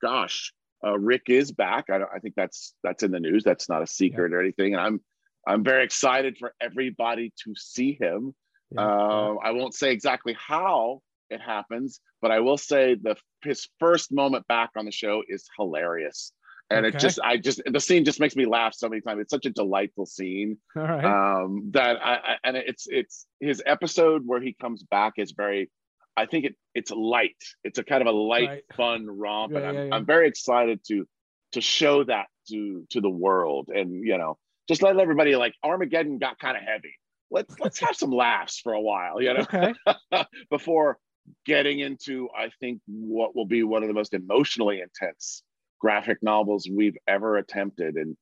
gosh, 0.00 0.52
uh, 0.84 0.98
Rick 0.98 1.24
is 1.28 1.52
back. 1.52 1.90
I, 1.90 1.98
don't, 1.98 2.10
I 2.14 2.20
think 2.20 2.34
that's 2.36 2.74
that's 2.82 3.02
in 3.02 3.10
the 3.10 3.20
news. 3.20 3.42
That's 3.44 3.68
not 3.68 3.82
a 3.82 3.86
secret 3.86 4.32
or 4.32 4.40
anything. 4.40 4.74
And 4.74 4.80
I'm 4.80 5.00
I'm 5.46 5.64
very 5.64 5.84
excited 5.84 6.36
for 6.38 6.54
everybody 6.60 7.32
to 7.44 7.54
see 7.56 7.98
him. 8.00 8.34
Yeah, 8.70 8.80
yeah. 8.82 9.26
Um, 9.28 9.38
I 9.42 9.50
won't 9.50 9.74
say 9.74 9.92
exactly 9.92 10.36
how 10.38 11.02
it 11.28 11.40
happens, 11.40 12.00
but 12.20 12.30
I 12.30 12.40
will 12.40 12.58
say 12.58 12.94
the 12.94 13.16
his 13.42 13.68
first 13.78 14.12
moment 14.12 14.46
back 14.48 14.70
on 14.76 14.84
the 14.84 14.92
show 14.92 15.22
is 15.28 15.48
hilarious. 15.58 16.32
And 16.72 16.86
Okay. 16.86 16.96
it 16.96 17.00
just, 17.00 17.18
I 17.24 17.36
just, 17.36 17.60
the 17.66 17.80
scene 17.80 18.04
just 18.04 18.20
makes 18.20 18.36
me 18.36 18.46
laugh 18.46 18.74
so 18.74 18.88
many 18.88 19.00
times. 19.00 19.22
It's 19.22 19.30
such 19.32 19.44
a 19.46 19.50
delightful 19.50 20.06
scene 20.06 20.56
All 20.76 20.82
right. 20.84 21.04
um, 21.04 21.70
that 21.72 21.96
I, 22.00 22.14
I, 22.14 22.36
and 22.44 22.56
it's, 22.56 22.86
it's 22.88 23.26
his 23.40 23.60
episode 23.66 24.22
where 24.24 24.40
he 24.40 24.52
comes 24.52 24.84
back 24.84 25.14
is 25.16 25.32
very, 25.32 25.68
I 26.16 26.26
think 26.26 26.44
it, 26.44 26.54
it's 26.74 26.92
light. 26.92 27.34
It's 27.64 27.78
a 27.78 27.82
kind 27.82 28.02
of 28.02 28.06
a 28.06 28.12
light, 28.16 28.48
Right. 28.48 28.62
fun 28.76 29.06
romp, 29.08 29.56
and 29.56 29.66
I'm, 29.66 29.74
yeah, 29.74 29.84
yeah. 29.86 29.94
I'm 29.96 30.06
very 30.06 30.28
excited 30.28 30.80
to, 30.88 31.06
to 31.52 31.60
show 31.60 32.04
that 32.04 32.26
to, 32.50 32.86
to 32.90 33.00
the 33.00 33.10
world, 33.10 33.68
and 33.74 34.06
you 34.06 34.16
know, 34.16 34.38
just 34.68 34.80
let 34.82 34.96
everybody 34.96 35.34
like 35.34 35.54
Armageddon 35.64 36.18
got 36.18 36.38
kind 36.38 36.56
of 36.56 36.62
heavy. 36.62 36.94
Let's 37.32 37.58
let's 37.58 37.80
have 37.80 37.96
some 37.96 38.10
laughs 38.10 38.60
for 38.60 38.72
a 38.72 38.80
while, 38.80 39.20
you 39.20 39.34
know 39.34 39.40
okay. 39.40 39.74
before 40.50 40.98
getting 41.44 41.78
into 41.80 42.28
i 42.36 42.50
think 42.60 42.80
what 42.86 43.34
will 43.36 43.46
be 43.46 43.62
one 43.62 43.82
of 43.82 43.88
the 43.88 43.94
most 43.94 44.14
emotionally 44.14 44.80
intense 44.80 45.42
graphic 45.80 46.18
novels 46.22 46.68
we've 46.70 46.96
ever 47.08 47.38
attempted. 47.38 47.96
And 47.96 48.16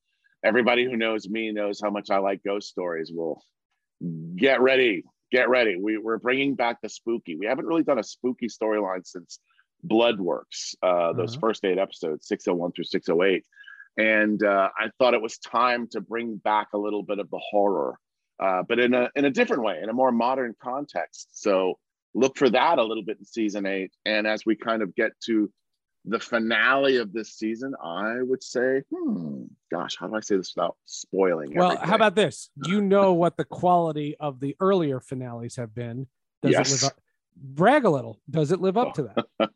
everybody 0.44 0.84
who 0.84 0.96
knows 0.96 1.28
me 1.28 1.50
knows 1.52 1.80
how 1.82 1.90
much 1.90 2.08
i 2.10 2.18
like 2.18 2.42
ghost 2.44 2.68
stories. 2.68 3.10
Will 3.12 3.42
get 4.36 4.60
ready 4.60 5.04
get 5.30 5.48
ready. 5.50 5.76
We, 5.76 5.98
we're 5.98 6.18
bringing 6.18 6.54
back 6.54 6.80
the 6.80 6.88
spooky. 6.88 7.36
We 7.36 7.44
haven't 7.46 7.66
really 7.66 7.82
done 7.82 7.98
a 7.98 8.02
spooky 8.04 8.46
storyline 8.46 9.04
since 9.06 9.40
bloodworks 9.86 10.74
uh, 10.82 11.12
those 11.12 11.32
Uh-huh. 11.34 11.40
first 11.40 11.64
eight 11.64 11.78
episodes 11.78 12.26
601 12.28 12.72
through 12.72 12.84
608 12.84 13.44
and 13.96 14.42
uh, 14.42 14.68
i 14.76 14.88
thought 14.98 15.14
it 15.14 15.22
was 15.22 15.38
time 15.38 15.86
to 15.92 16.00
bring 16.00 16.36
back 16.36 16.68
a 16.74 16.78
little 16.78 17.02
bit 17.02 17.18
of 17.18 17.30
the 17.30 17.40
horror 17.50 17.96
uh, 18.40 18.62
but 18.68 18.78
in 18.78 18.94
a 18.94 19.08
in 19.16 19.24
a 19.24 19.30
different 19.30 19.62
way 19.62 19.78
in 19.82 19.88
a 19.88 19.92
more 19.92 20.12
modern 20.12 20.54
context. 20.62 21.28
So 21.32 21.78
look 22.18 22.36
for 22.36 22.50
that 22.50 22.78
a 22.78 22.82
little 22.82 23.02
bit 23.04 23.18
in 23.18 23.24
season 23.24 23.66
eight. 23.66 23.92
And 24.04 24.26
as 24.26 24.44
we 24.44 24.56
kind 24.56 24.82
of 24.82 24.94
get 24.94 25.12
to 25.26 25.50
the 26.04 26.18
finale 26.18 26.96
of 26.96 27.12
this 27.12 27.34
season, 27.34 27.74
I 27.82 28.22
would 28.22 28.42
say, 28.42 28.82
hmm, 28.92 29.44
gosh, 29.70 29.96
how 29.98 30.08
do 30.08 30.16
I 30.16 30.20
say 30.20 30.36
this 30.36 30.52
without 30.54 30.76
spoiling? 30.84 31.54
Well, 31.54 31.72
everything? 31.72 31.88
how 31.88 31.94
about 31.96 32.14
this? 32.14 32.50
You 32.66 32.80
know 32.80 33.12
what 33.14 33.36
the 33.36 33.44
quality 33.44 34.16
of 34.18 34.40
the 34.40 34.56
earlier 34.60 35.00
finales 35.00 35.56
have 35.56 35.74
been. 35.74 36.06
Does 36.42 36.52
Yes. 36.52 36.68
it 36.70 36.72
live 36.74 36.92
up? 36.92 37.00
Brag 37.36 37.84
a 37.84 37.90
little. 37.90 38.20
Does 38.28 38.50
it 38.52 38.60
live 38.60 38.76
up 38.76 38.94
to 38.94 39.02
that? 39.40 39.50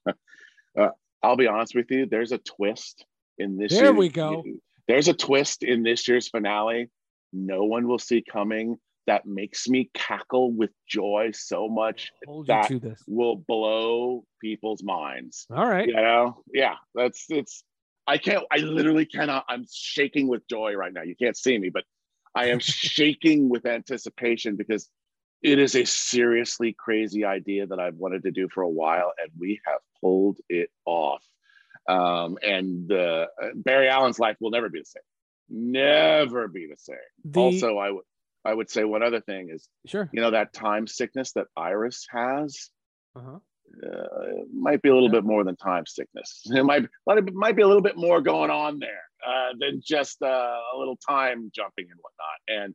I'll 1.22 1.36
be 1.36 1.46
honest 1.46 1.74
with 1.74 1.90
you. 1.90 2.06
There's 2.06 2.32
a 2.32 2.38
twist 2.38 3.04
in 3.38 3.56
this. 3.56 3.72
There 3.72 3.84
year- 3.84 3.92
we 3.92 4.08
go. 4.08 4.42
There's 4.88 5.06
a 5.08 5.14
twist 5.14 5.62
in 5.62 5.82
this 5.84 6.08
year's 6.08 6.28
finale. 6.28 6.90
No 7.32 7.64
one 7.64 7.86
will 7.86 8.00
see 8.00 8.22
coming. 8.22 8.78
That 9.06 9.26
makes 9.26 9.68
me 9.68 9.90
cackle 9.94 10.52
with 10.52 10.70
joy 10.88 11.30
so 11.32 11.68
much. 11.68 12.10
That 12.46 12.68
to 12.68 12.78
this. 12.78 13.02
will 13.08 13.36
blow 13.36 14.24
people's 14.40 14.82
minds. 14.82 15.46
All 15.50 15.66
right. 15.66 15.88
you 15.88 15.94
know 15.94 16.42
yeah 16.52 16.74
that's 16.94 17.26
it's 17.28 17.64
i 18.06 18.18
can't 18.18 18.44
i 18.50 18.58
literally 18.58 19.06
cannot 19.06 19.44
i'm 19.48 19.64
shaking 19.70 20.28
with 20.28 20.46
joy 20.48 20.74
right 20.74 20.92
now 20.92 21.02
you 21.02 21.14
can't 21.16 21.36
see 21.36 21.56
me 21.58 21.70
but 21.72 21.84
i 22.34 22.46
am 22.46 22.58
shaking 22.60 23.48
with 23.48 23.66
anticipation 23.66 24.56
because 24.56 24.88
it 25.42 25.58
is 25.58 25.74
a 25.74 25.84
seriously 25.84 26.74
crazy 26.78 27.24
idea 27.24 27.66
that 27.66 27.78
i've 27.78 27.96
wanted 27.96 28.22
to 28.22 28.30
do 28.30 28.48
for 28.48 28.62
a 28.62 28.68
while 28.68 29.12
and 29.22 29.30
we 29.38 29.60
have 29.66 29.80
pulled 30.00 30.38
it 30.48 30.70
off 30.84 31.22
um 31.88 32.36
and 32.42 32.88
the 32.88 33.26
uh, 33.42 33.48
barry 33.54 33.88
allen's 33.88 34.18
life 34.18 34.36
will 34.40 34.50
never 34.50 34.68
be 34.68 34.80
the 34.80 34.84
same 34.84 35.02
never 35.48 36.48
be 36.48 36.66
the 36.66 36.78
same 36.78 36.96
The, 37.24 37.40
also 37.40 37.78
i 37.78 37.90
would 37.90 38.04
i 38.44 38.52
would 38.52 38.68
say 38.70 38.84
one 38.84 39.02
other 39.02 39.20
thing 39.20 39.48
is 39.50 39.68
sure. 39.86 40.08
you 40.12 40.20
know 40.20 40.30
that 40.30 40.52
time 40.52 40.86
sickness 40.86 41.32
that 41.32 41.46
iris 41.56 42.06
has 42.10 42.70
Uh-huh. 43.16 43.38
uh, 43.86 44.44
might 44.54 44.82
be 44.82 44.88
a 44.88 44.94
little 44.94 45.08
Yeah. 45.08 45.20
bit 45.20 45.24
more 45.24 45.44
than 45.44 45.56
time 45.56 45.86
sickness. 45.86 46.42
It 46.60 46.64
might 46.64 46.84
might, 47.06 47.18
it 47.18 47.34
might 47.34 47.56
be 47.56 47.62
a 47.62 47.66
little 47.66 47.82
bit 47.82 47.96
more 47.96 48.20
going 48.20 48.50
on 48.50 48.78
there 48.78 49.02
uh, 49.26 49.50
than 49.58 49.80
just 49.84 50.22
uh, 50.22 50.56
a 50.74 50.76
little 50.78 50.96
time 50.96 51.50
jumping 51.54 51.86
and 51.90 51.98
whatnot. 52.00 52.38
And 52.64 52.74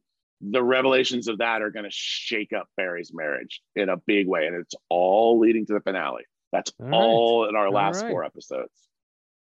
the 0.54 0.62
revelations 0.64 1.28
of 1.28 1.40
that 1.40 1.62
are 1.64 1.72
going 1.72 1.86
to 1.86 1.92
shake 1.92 2.54
up 2.54 2.68
Barry's 2.78 3.12
marriage 3.14 3.62
in 3.76 3.90
a 3.90 3.98
big 3.98 4.28
way, 4.28 4.46
and 4.48 4.56
it's 4.56 4.76
all 4.90 5.40
leading 5.40 5.66
to 5.66 5.74
the 5.74 5.82
finale. 5.82 6.26
That's 6.52 6.72
All 6.80 6.86
right. 6.86 6.94
all 6.96 7.50
in 7.50 7.56
our 7.56 7.70
last 7.72 8.02
right. 8.04 8.12
four 8.12 8.24
episodes. 8.24 8.72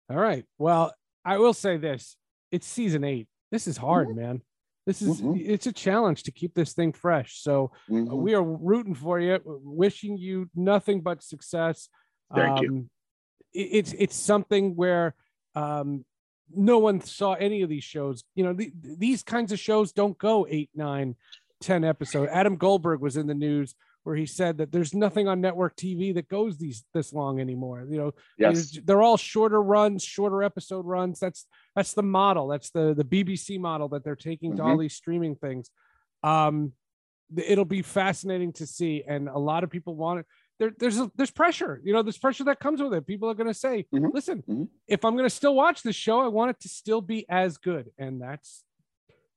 All 0.09 0.17
right. 0.17 0.45
Well, 0.59 0.95
I 1.25 1.39
will 1.39 1.53
say 1.55 1.77
this: 1.79 2.17
it's 2.53 2.67
season 2.67 3.03
eight. 3.05 3.27
This 3.51 3.67
is 3.67 3.77
hard, 3.77 4.09
Mm-hmm. 4.09 4.21
man. 4.21 4.43
This 4.87 5.01
is 5.01 5.23
Mhm. 5.23 5.41
it's 5.41 5.67
a 5.67 5.73
challenge 5.73 6.25
to 6.25 6.33
keep 6.33 6.55
this 6.55 6.75
thing 6.75 6.93
fresh. 6.93 7.41
So 7.41 7.73
uh, 7.89 7.93
Mhm. 7.93 8.17
we 8.23 8.35
are 8.35 8.43
rooting 8.43 8.95
for 8.95 9.19
you, 9.19 9.41
wishing 9.45 10.19
you 10.19 10.51
nothing 10.55 11.01
but 11.01 11.23
success. 11.23 11.89
Thank 12.35 12.61
you. 12.63 12.69
Um, 12.69 12.91
it- 13.53 13.69
It's 13.73 13.93
it's 13.95 14.17
something 14.17 14.77
where 14.77 15.15
um, 15.55 16.05
no 16.51 16.79
one 16.79 17.01
saw 17.01 17.35
any 17.35 17.63
of 17.63 17.69
these 17.69 17.85
shows. 17.85 18.25
You 18.35 18.43
know, 18.45 18.53
the, 18.53 18.73
these 18.75 19.23
kinds 19.23 19.53
of 19.53 19.59
shows 19.61 19.93
don't 19.93 20.19
go 20.19 20.47
eight, 20.51 20.69
nine, 20.75 21.17
ten 21.61 21.85
episode. 21.85 22.29
Adam 22.29 22.57
Goldberg 22.57 23.01
was 23.01 23.17
in 23.17 23.29
the 23.29 23.35
news 23.35 23.75
where 24.05 24.15
he 24.15 24.27
said 24.27 24.59
that 24.59 24.71
there's 24.71 24.95
nothing 24.95 25.27
on 25.27 25.41
network 25.41 25.77
TV 25.77 26.15
that 26.15 26.29
goes 26.29 26.59
these 26.59 26.85
this 26.95 27.13
long 27.13 27.41
anymore. 27.41 27.87
You 27.89 27.99
know, 27.99 28.13
yes. 28.39 28.79
they're 28.85 29.03
all 29.03 29.17
shorter 29.17 29.61
runs, 29.63 30.05
shorter 30.05 30.43
episode 30.43 30.85
runs. 30.87 31.19
That's 31.19 31.47
that's 31.75 31.95
the 31.95 32.03
model. 32.03 32.47
That's 32.49 32.71
the 32.71 32.95
the 32.95 33.05
BBC 33.05 33.59
model 33.59 33.89
that 33.89 34.05
they're 34.05 34.15
taking 34.15 34.57
to 34.57 34.63
all 34.63 34.79
these 34.79 34.95
streaming 34.95 35.35
things. 35.37 35.71
Um, 36.23 36.73
it'll 37.37 37.65
be 37.65 37.83
fascinating 37.83 38.53
to 38.55 38.67
see, 38.67 39.03
and 39.09 39.29
a 39.29 39.39
lot 39.39 39.65
of 39.65 39.71
people 39.71 39.97
want 39.97 40.21
it. 40.21 40.27
There, 40.61 40.73
there's 40.79 40.99
a, 41.01 41.11
there's 41.17 41.33
pressure. 41.33 41.81
You 41.83 41.93
know, 41.95 42.03
there's 42.03 42.19
pressure 42.19 42.45
that 42.45 42.61
comes 42.61 42.81
with 42.81 42.95
it. 42.95 43.07
People 43.07 43.29
are 43.29 43.35
going 43.35 43.49
to 43.49 43.55
say, 43.55 43.87
Mhm. 43.93 44.13
"Listen, 44.13 44.45
Mhm. 44.49 44.69
if 44.87 45.05
I'm 45.05 45.15
going 45.15 45.29
to 45.29 45.35
still 45.35 45.55
watch 45.55 45.83
this 45.83 45.97
show, 45.97 46.21
I 46.21 46.29
want 46.29 46.51
it 46.51 46.61
to 46.61 46.69
still 46.69 47.01
be 47.01 47.27
as 47.29 47.57
good." 47.59 47.91
And 47.99 48.21
that's, 48.23 48.63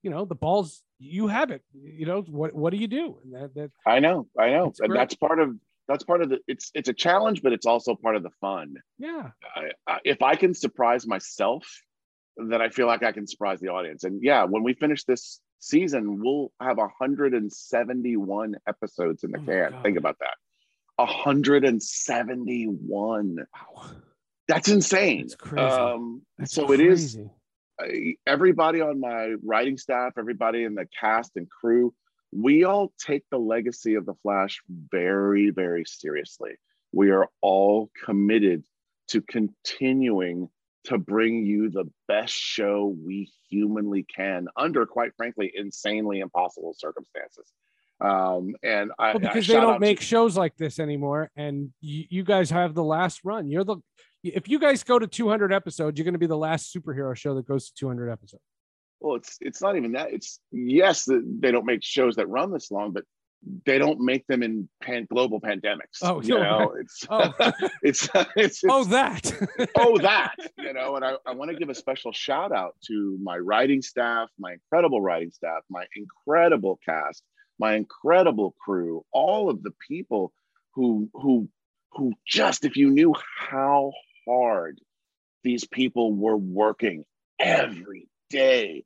you 0.08 0.14
know, 0.14 0.24
the 0.24 0.36
balls. 0.36 0.84
You 1.00 1.28
have 1.28 1.52
it. 1.52 1.64
You 1.74 2.06
know, 2.06 2.22
what 2.22 2.56
what 2.56 2.72
do 2.72 2.78
you 2.78 2.88
do? 2.88 3.20
And 3.26 3.34
that, 3.36 3.54
that 3.56 3.72
I 3.86 4.00
know, 4.00 4.26
I 4.40 4.52
know, 4.52 4.72
and 4.80 4.96
that's 4.96 5.16
part 5.16 5.42
of 5.42 5.54
that's 5.90 6.06
part 6.06 6.22
of 6.22 6.30
the. 6.30 6.40
It's 6.48 6.72
it's 6.74 6.88
a 6.88 6.94
challenge, 6.94 7.42
but 7.44 7.52
it's 7.52 7.66
also 7.66 7.94
part 7.94 8.16
of 8.16 8.24
the 8.24 8.30
fun. 8.40 8.76
yeah, 8.98 9.32
I, 9.54 9.72
I, 9.86 10.00
if 10.06 10.22
I 10.22 10.36
can 10.36 10.54
surprise 10.54 11.06
myself, 11.06 11.68
then 12.38 12.62
I 12.62 12.70
feel 12.70 12.88
like 12.88 13.04
I 13.04 13.12
can 13.12 13.28
surprise 13.28 13.60
the 13.60 13.68
audience. 13.68 14.06
And 14.06 14.24
yeah, 14.24 14.46
when 14.46 14.64
we 14.64 14.76
finish 14.76 15.04
this 15.04 15.42
season, 15.60 16.22
we'll 16.24 16.54
have 16.62 16.78
171 16.78 18.56
episodes 18.66 19.26
in 19.26 19.32
the 19.32 19.40
Oh 19.40 19.46
can. 19.46 19.82
Think 19.84 19.98
about 19.98 20.16
that. 20.22 20.36
171. 20.96 23.36
wow, 23.76 23.90
That's 24.48 24.70
insane. 24.70 25.24
That's 25.24 25.36
crazy. 25.36 25.62
Um, 25.62 26.22
that's 26.38 26.54
so 26.54 26.72
it 26.72 26.80
is. 26.80 27.20
I- 27.80 28.16
everybody 28.26 28.82
on 28.82 29.00
my 29.00 29.36
writing 29.44 29.78
staff, 29.78 30.14
everybody 30.18 30.64
in 30.64 30.76
the 30.76 30.88
cast 31.00 31.36
and 31.36 31.50
crew, 31.50 31.94
we 32.32 32.64
all 32.64 32.94
take 33.00 33.24
the 33.30 33.40
legacy 33.40 33.96
of 33.96 34.06
the 34.06 34.16
Flash 34.16 34.60
very, 34.92 35.50
very 35.50 35.86
seriously. 35.86 36.56
We 36.92 37.12
are 37.12 37.30
all 37.42 37.90
committed 38.04 38.64
to 39.10 39.22
continuing 39.22 40.50
to 40.86 40.98
bring 40.98 41.46
you 41.46 41.70
the 41.70 41.86
best 42.08 42.34
show 42.34 42.96
we 43.06 43.32
humanly 43.50 44.04
can 44.04 44.48
under, 44.56 44.86
quite 44.86 45.12
frankly, 45.16 45.52
insanely 45.56 46.20
impossible 46.20 46.74
circumstances. 46.78 47.52
Um, 48.00 48.56
and 48.64 48.92
I, 49.00 49.14
well, 49.14 49.18
I 49.18 49.20
because 49.20 49.48
they 49.48 49.54
don't 49.54 49.66
out 49.66 49.74
to- 49.76 49.80
make 49.80 50.02
shows 50.02 50.38
like 50.38 50.56
this 50.58 50.80
anymore 50.80 51.32
and 51.36 51.72
you, 51.82 52.06
you 52.10 52.24
guys 52.24 52.52
have 52.52 52.76
the 52.76 52.84
last 52.84 53.22
run 53.24 53.50
you're 53.50 53.64
the 53.64 53.78
if 54.36 54.48
you 54.48 54.60
guys 54.60 54.84
go 54.84 55.00
to 55.00 55.08
200 55.08 55.54
episodes 55.54 55.98
you're 55.98 56.06
going 56.06 56.14
to 56.14 56.20
be 56.20 56.28
the 56.28 56.38
last 56.38 56.74
superhero 56.74 57.16
show 57.16 57.36
that 57.36 57.48
goes 57.48 57.68
to 57.70 57.74
200 57.76 58.10
episodes 58.10 58.44
Well, 59.00 59.16
it's 59.16 59.38
it's 59.42 59.62
not 59.62 59.78
even 59.78 59.92
that. 59.94 60.12
It's 60.12 60.40
yes, 60.52 61.08
they 61.08 61.52
don't 61.52 61.66
make 61.66 61.84
shows 61.84 62.16
that 62.16 62.28
run 62.28 62.52
this 62.52 62.72
long, 62.72 62.92
but 62.92 63.04
they 63.66 63.78
don't 63.78 64.00
make 64.00 64.26
them 64.28 64.42
in 64.44 64.68
pan- 64.82 65.08
global 65.10 65.40
pandemics. 65.40 66.00
Oh, 66.02 66.22
you 66.22 66.36
no, 66.40 66.60
know, 66.60 66.76
it's 66.80 67.06
oh 67.10 67.34
it's 67.84 68.10
it's, 68.36 68.64
oh 68.68 68.84
that 68.86 69.32
oh 69.76 69.98
that 70.00 70.36
you 70.58 70.74
know. 70.74 70.96
And 70.96 71.06
I, 71.06 71.14
I 71.26 71.34
want 71.34 71.52
to 71.52 71.58
give 71.58 71.70
a 71.70 71.76
special 71.76 72.12
shout 72.12 72.52
out 72.52 72.76
to 72.88 73.18
my 73.22 73.38
writing 73.38 73.82
staff, 73.82 74.30
my 74.40 74.54
incredible 74.54 75.02
writing 75.02 75.32
staff, 75.32 75.62
my 75.70 75.86
incredible 75.96 76.80
cast, 76.84 77.24
my 77.60 77.76
incredible 77.76 78.56
crew, 78.64 79.06
all 79.12 79.50
of 79.50 79.64
the 79.64 79.72
people 79.88 80.34
who 80.74 81.10
who 81.14 81.50
who 81.94 82.14
just 82.26 82.66
if 82.66 82.76
you 82.76 82.90
knew 82.90 83.14
how 83.38 83.92
hard 84.28 84.80
these 85.44 85.66
people 85.66 86.14
were 86.14 86.38
working 86.38 87.06
every 87.40 88.08
day 88.30 88.84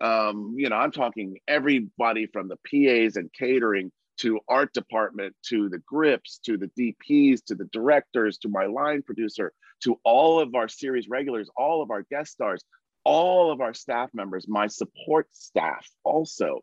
um, 0.00 0.54
you 0.56 0.68
know, 0.68 0.76
I'm 0.76 0.92
talking 0.92 1.38
everybody 1.48 2.26
from 2.26 2.48
the 2.48 2.56
PAs 2.56 3.16
and 3.16 3.32
catering 3.32 3.90
to 4.18 4.38
art 4.48 4.72
department 4.72 5.34
to 5.46 5.68
the 5.68 5.78
grips 5.78 6.38
to 6.44 6.56
the 6.56 6.70
DPs 6.78 7.44
to 7.46 7.54
the 7.54 7.64
directors 7.72 8.38
to 8.38 8.48
my 8.48 8.66
line 8.66 9.02
producer 9.02 9.52
to 9.82 9.98
all 10.04 10.40
of 10.40 10.54
our 10.54 10.68
series 10.68 11.08
regulars, 11.08 11.48
all 11.56 11.82
of 11.82 11.90
our 11.90 12.02
guest 12.02 12.32
stars, 12.32 12.62
all 13.04 13.50
of 13.50 13.60
our 13.60 13.74
staff 13.74 14.10
members, 14.12 14.46
my 14.46 14.66
support 14.66 15.26
staff 15.32 15.88
also. 16.04 16.60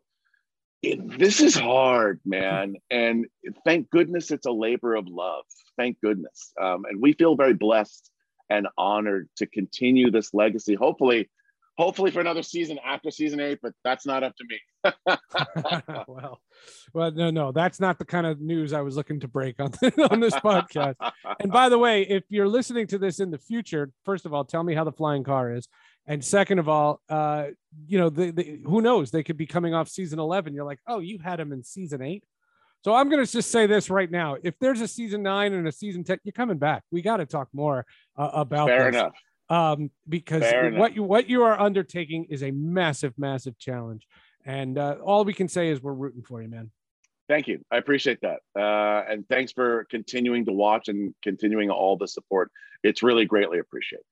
It, 0.82 1.18
this 1.18 1.40
is 1.40 1.54
hard, 1.54 2.20
man. 2.24 2.74
And 2.90 3.26
thank 3.64 3.90
goodness 3.90 4.30
it's 4.30 4.46
a 4.46 4.52
labor 4.52 4.94
of 4.94 5.06
love. 5.08 5.44
Thank 5.76 6.00
goodness. 6.00 6.52
Um, 6.60 6.84
and 6.88 7.00
we 7.00 7.12
feel 7.12 7.36
very 7.36 7.54
blessed 7.54 8.10
and 8.50 8.68
honored 8.76 9.28
to 9.36 9.46
continue 9.46 10.10
this 10.10 10.34
legacy. 10.34 10.74
Hopefully, 10.74 11.30
hopefully 11.78 12.10
for 12.10 12.20
another 12.20 12.42
season 12.42 12.78
after 12.84 13.10
season 13.10 13.40
eight, 13.40 13.58
but 13.62 13.72
that's 13.84 14.06
not 14.06 14.22
up 14.22 14.34
to 14.36 14.44
me. 14.48 14.60
well 16.08 16.40
well 16.92 17.12
no 17.12 17.30
no 17.30 17.52
that's 17.52 17.78
not 17.78 18.00
the 18.00 18.04
kind 18.04 18.26
of 18.26 18.40
news 18.40 18.72
i 18.72 18.80
was 18.80 18.96
looking 18.96 19.20
to 19.20 19.28
break 19.28 19.60
on, 19.60 19.70
on 20.10 20.18
this 20.18 20.34
podcast. 20.34 20.96
And 21.38 21.52
by 21.52 21.68
the 21.68 21.78
way 21.78 22.02
if 22.02 22.24
you're 22.28 22.48
listening 22.48 22.88
to 22.88 22.98
this 22.98 23.20
in 23.20 23.30
the 23.30 23.38
future 23.38 23.92
first 24.04 24.26
of 24.26 24.34
all 24.34 24.44
tell 24.44 24.64
me 24.64 24.74
how 24.74 24.82
the 24.82 24.92
flying 24.92 25.22
car 25.22 25.52
is. 25.52 25.68
And 26.04 26.24
second 26.24 26.58
of 26.58 26.68
all 26.68 27.00
uh 27.08 27.46
you 27.86 27.98
know 27.98 28.10
the, 28.10 28.32
the 28.32 28.60
who 28.64 28.80
knows? 28.82 29.12
They 29.12 29.22
could 29.22 29.36
be 29.36 29.46
coming 29.46 29.72
off 29.72 29.88
season 29.88 30.18
11 30.18 30.52
you're 30.52 30.64
like 30.64 30.80
oh 30.88 30.98
you 30.98 31.18
had 31.18 31.38
him 31.38 31.52
in 31.52 31.62
season 31.62 32.02
8 32.02 32.24
so 32.84 32.94
i'm 32.94 33.08
going 33.08 33.24
to 33.24 33.30
just 33.30 33.50
say 33.50 33.66
this 33.66 33.90
right 33.90 34.10
now 34.10 34.36
if 34.42 34.58
there's 34.58 34.80
a 34.80 34.88
season 34.88 35.22
9 35.22 35.52
and 35.52 35.66
a 35.68 35.72
season 35.72 36.04
10 36.04 36.18
you're 36.24 36.32
coming 36.32 36.58
back 36.58 36.82
we 36.90 37.02
got 37.02 37.18
to 37.18 37.26
talk 37.26 37.48
more 37.52 37.86
uh, 38.16 38.30
about 38.32 38.68
Fair 38.68 38.90
this 38.90 39.00
enough. 39.00 39.14
um, 39.48 39.90
because 40.08 40.42
Fair 40.42 40.64
what 40.64 40.74
enough. 40.74 40.96
you 40.96 41.02
what 41.02 41.28
you 41.28 41.42
are 41.44 41.58
undertaking 41.60 42.26
is 42.30 42.42
a 42.42 42.50
massive, 42.50 43.12
massive 43.16 43.58
challenge, 43.58 44.06
and 44.44 44.78
uh, 44.78 44.96
all 45.02 45.24
we 45.24 45.32
can 45.34 45.48
say 45.48 45.68
is 45.68 45.82
we're 45.82 45.92
rooting 45.94 46.22
for 46.22 46.42
you, 46.42 46.48
man. 46.48 46.70
Thank 47.28 47.48
you. 47.48 47.64
I 47.70 47.78
appreciate 47.78 48.20
that. 48.22 48.40
Uh, 48.58 49.04
and 49.08 49.26
thanks 49.28 49.52
for 49.52 49.86
continuing 49.90 50.44
to 50.46 50.52
watch 50.52 50.88
and 50.88 51.14
continuing 51.22 51.70
all 51.70 51.96
the 51.96 52.08
support. 52.08 52.50
It's 52.82 53.02
really 53.02 53.24
greatly 53.24 53.58
appreciated. 53.58 54.04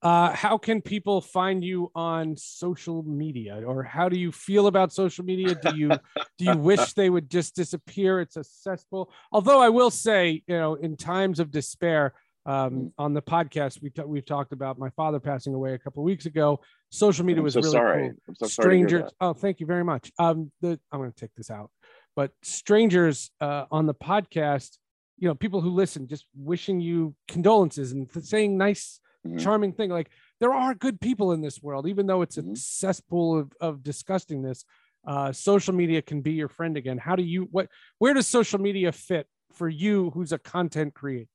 Uh, 0.00 0.32
how 0.32 0.56
can 0.56 0.80
people 0.80 1.20
find 1.20 1.64
you 1.64 1.90
on 1.94 2.36
social 2.36 3.02
media, 3.02 3.62
or 3.66 3.82
how 3.82 4.08
do 4.08 4.18
you 4.18 4.30
feel 4.30 4.68
about 4.68 4.92
social 4.92 5.24
media? 5.24 5.56
Do 5.56 5.76
you 5.76 5.90
do 6.38 6.44
you 6.44 6.56
wish 6.56 6.92
they 6.94 7.10
would 7.10 7.28
just 7.28 7.56
disappear? 7.56 8.20
It's 8.20 8.36
a 8.36 8.44
cesspool. 8.44 9.10
Although 9.32 9.60
I 9.60 9.70
will 9.70 9.90
say, 9.90 10.42
you 10.46 10.56
know, 10.56 10.74
in 10.74 10.96
times 10.96 11.40
of 11.40 11.50
despair, 11.50 12.14
um, 12.46 12.92
on 12.96 13.12
the 13.12 13.20
podcast 13.20 13.82
we 13.82 13.90
t- 13.90 14.02
we've 14.02 14.24
talked 14.24 14.52
about 14.52 14.78
my 14.78 14.88
father 14.90 15.20
passing 15.20 15.52
away 15.52 15.74
a 15.74 15.78
couple 15.78 16.02
of 16.02 16.04
weeks 16.04 16.26
ago. 16.26 16.60
Social 16.90 17.24
media 17.24 17.40
I'm 17.40 17.44
was 17.44 17.54
so 17.54 17.60
really 17.60 17.72
sorry. 17.72 18.08
cool. 18.08 18.16
I'm 18.28 18.34
so 18.36 18.46
sorry 18.46 18.68
to 18.68 18.76
hear 18.78 18.88
strangers 18.88 19.14
oh 19.20 19.32
thank 19.34 19.60
you 19.60 19.66
very 19.66 19.84
much 19.84 20.10
um 20.18 20.50
the 20.62 20.80
i'm 20.90 21.00
going 21.00 21.12
to 21.12 21.20
take 21.20 21.34
this 21.36 21.50
out 21.50 21.70
but 22.16 22.32
strangers 22.42 23.30
uh 23.42 23.66
on 23.70 23.84
the 23.84 23.94
podcast 23.94 24.78
you 25.18 25.28
know 25.28 25.34
people 25.34 25.60
who 25.60 25.70
listen 25.70 26.08
just 26.08 26.24
wishing 26.34 26.80
you 26.80 27.14
condolences 27.26 27.92
and 27.92 28.08
saying 28.22 28.56
nice 28.56 29.00
Mhm. 29.26 29.38
charming 29.40 29.72
thing 29.72 29.90
like 29.90 30.10
there 30.40 30.52
are 30.52 30.74
good 30.74 31.00
people 31.00 31.32
in 31.32 31.40
this 31.40 31.62
world 31.62 31.86
even 31.86 32.06
though 32.06 32.22
it's 32.22 32.38
a 32.38 32.42
Mhm. 32.42 32.56
cesspool 32.56 33.38
of, 33.38 33.52
of 33.60 33.78
disgustingness 33.80 34.64
uh 35.06 35.32
social 35.32 35.74
media 35.74 36.00
can 36.02 36.20
be 36.20 36.32
your 36.32 36.48
friend 36.48 36.76
again 36.76 36.98
how 36.98 37.16
do 37.16 37.22
you 37.22 37.48
what 37.50 37.68
where 37.98 38.14
does 38.14 38.26
social 38.26 38.58
media 38.60 38.92
fit 38.92 39.26
for 39.52 39.68
you 39.68 40.10
who's 40.10 40.32
a 40.32 40.38
content 40.38 40.94
creator 40.94 41.28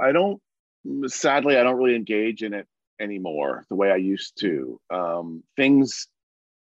I 0.00 0.12
don't, 0.12 0.40
sadly, 1.06 1.56
I 1.56 1.64
don't 1.64 1.76
really 1.76 1.96
engage 1.96 2.42
in 2.44 2.54
it 2.54 2.66
anymore 3.00 3.64
the 3.68 3.74
way 3.74 3.90
I 3.90 3.96
used 3.96 4.38
to. 4.40 4.80
Um, 4.90 5.42
things, 5.56 6.06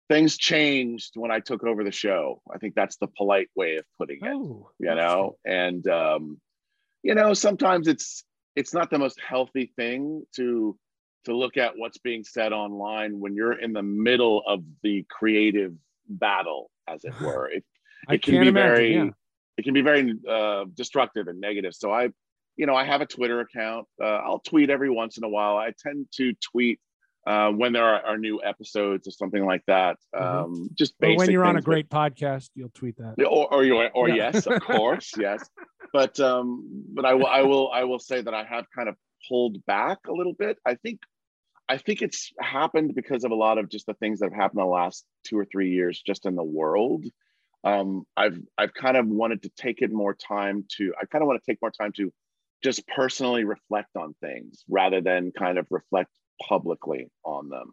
things 0.09 0.37
changed 0.37 1.13
when 1.17 1.31
I 1.33 1.41
took 1.41 1.65
over 1.65 1.83
the 1.83 1.91
show. 1.91 2.41
I 2.53 2.59
think 2.59 2.75
that's 2.75 2.97
the 2.97 3.09
polite 3.09 3.51
way 3.57 3.77
of 3.77 3.85
putting 3.99 4.19
it. 4.25 4.29
oh 4.29 4.71
you 4.79 4.95
know 4.95 5.37
and 5.45 5.87
um 5.89 6.41
you 7.03 7.15
know 7.17 7.35
sometimes 7.35 7.89
it's 7.89 8.23
it's 8.57 8.75
not 8.75 8.91
the 8.91 8.99
most 8.99 9.21
healthy 9.21 9.73
thing 9.77 10.23
to 10.37 10.77
to 11.25 11.37
look 11.37 11.57
at 11.57 11.73
what's 11.77 11.99
being 11.99 12.25
said 12.25 12.53
online 12.53 13.19
when 13.21 13.35
you're 13.35 13.59
in 13.61 13.73
the 13.73 13.83
middle 13.83 14.43
of 14.47 14.63
the 14.83 15.05
creative 15.11 15.73
battle 16.09 16.71
as 16.89 17.05
it 17.05 17.15
were 17.21 17.49
it, 17.51 17.65
it 18.11 18.23
can 18.23 18.41
be 18.41 18.49
imagine, 18.49 18.53
very 18.55 18.95
yeah. 18.95 19.11
it 19.59 19.63
can 19.65 19.75
be 19.75 19.83
very 19.83 20.15
uh, 20.29 20.65
destructive 20.75 21.29
and 21.29 21.41
negative 21.41 21.75
so 21.75 21.93
i 21.93 22.09
you 22.57 22.67
know 22.67 22.75
i 22.75 22.85
have 22.85 23.01
a 23.01 23.07
twitter 23.07 23.41
account 23.41 23.87
uh, 24.03 24.07
i'll 24.07 24.39
tweet 24.41 24.71
every 24.71 24.91
once 24.91 25.19
in 25.19 25.25
a 25.25 25.29
while 25.29 25.57
i 25.57 25.73
tend 25.79 26.07
to 26.13 26.33
tweet 26.53 26.81
uh, 27.27 27.51
when 27.51 27.75
there 27.75 27.85
are, 27.85 28.01
are 28.07 28.17
new 28.17 28.41
episodes 28.43 29.07
or 29.07 29.11
something 29.11 29.45
like 29.45 29.63
that 29.67 29.99
Mhm. 30.15 30.45
um, 30.45 30.71
just 30.75 30.95
Or 30.95 31.09
basic 31.09 31.19
when 31.19 31.31
you're 31.31 31.45
on 31.45 31.57
a 31.57 31.61
great 31.61 31.91
podcast 31.91 32.49
you'll 32.55 32.71
tweet 32.71 32.97
that 32.99 33.23
or 33.23 33.53
or, 33.53 33.65
you 33.65 33.77
or 33.83 34.09
Yeah. 34.09 34.15
yes, 34.33 34.47
of 34.47 34.61
course, 34.63 35.13
yes. 35.19 35.49
But 35.93 36.19
um, 36.21 36.85
but 36.95 37.05
I 37.05 37.15
will 37.15 37.27
I 37.27 37.43
will 37.43 37.71
I 37.73 37.85
will 37.85 37.99
say 37.99 38.21
that 38.21 38.35
I 38.35 38.45
have 38.45 38.67
kind 38.75 38.89
of 38.89 38.97
pulled 39.29 39.65
back 39.67 39.99
a 40.07 40.13
little 40.13 40.35
bit. 40.35 40.59
I 40.67 40.75
think 40.75 41.01
I 41.69 41.79
think 41.79 42.03
it's 42.03 42.33
happened 42.41 42.95
because 42.95 43.25
of 43.25 43.31
a 43.31 43.35
lot 43.35 43.59
of 43.59 43.69
just 43.69 43.87
the 43.87 43.95
things 43.95 44.21
that 44.21 44.27
have 44.27 44.35
happened 44.35 44.61
in 44.61 44.67
the 44.67 44.71
last 44.71 45.05
two 45.25 45.39
or 45.39 45.45
three 45.45 45.71
years, 45.71 46.03
just 46.05 46.27
in 46.27 46.35
the 46.35 46.45
world. 46.45 47.05
Um, 47.65 48.05
I've 48.17 48.39
I've 48.57 48.75
kind 48.75 48.97
of 48.97 49.07
wanted 49.07 49.43
to 49.43 49.51
take 49.57 49.83
it 49.83 49.93
more 49.93 50.15
time 50.15 50.65
to. 50.77 50.95
I 51.01 51.07
kind 51.07 51.23
of 51.23 51.27
want 51.29 51.43
to 51.43 51.51
take 51.51 51.61
more 51.61 51.71
time 51.71 51.93
to 51.97 52.13
just 52.63 52.87
personally 52.89 53.45
reflect 53.45 53.97
on 53.97 54.15
things 54.21 54.65
rather 54.69 55.01
than 55.01 55.33
kind 55.33 55.59
of 55.59 55.67
reflect 55.71 56.11
publicly 56.49 57.11
on 57.25 57.49
them. 57.49 57.73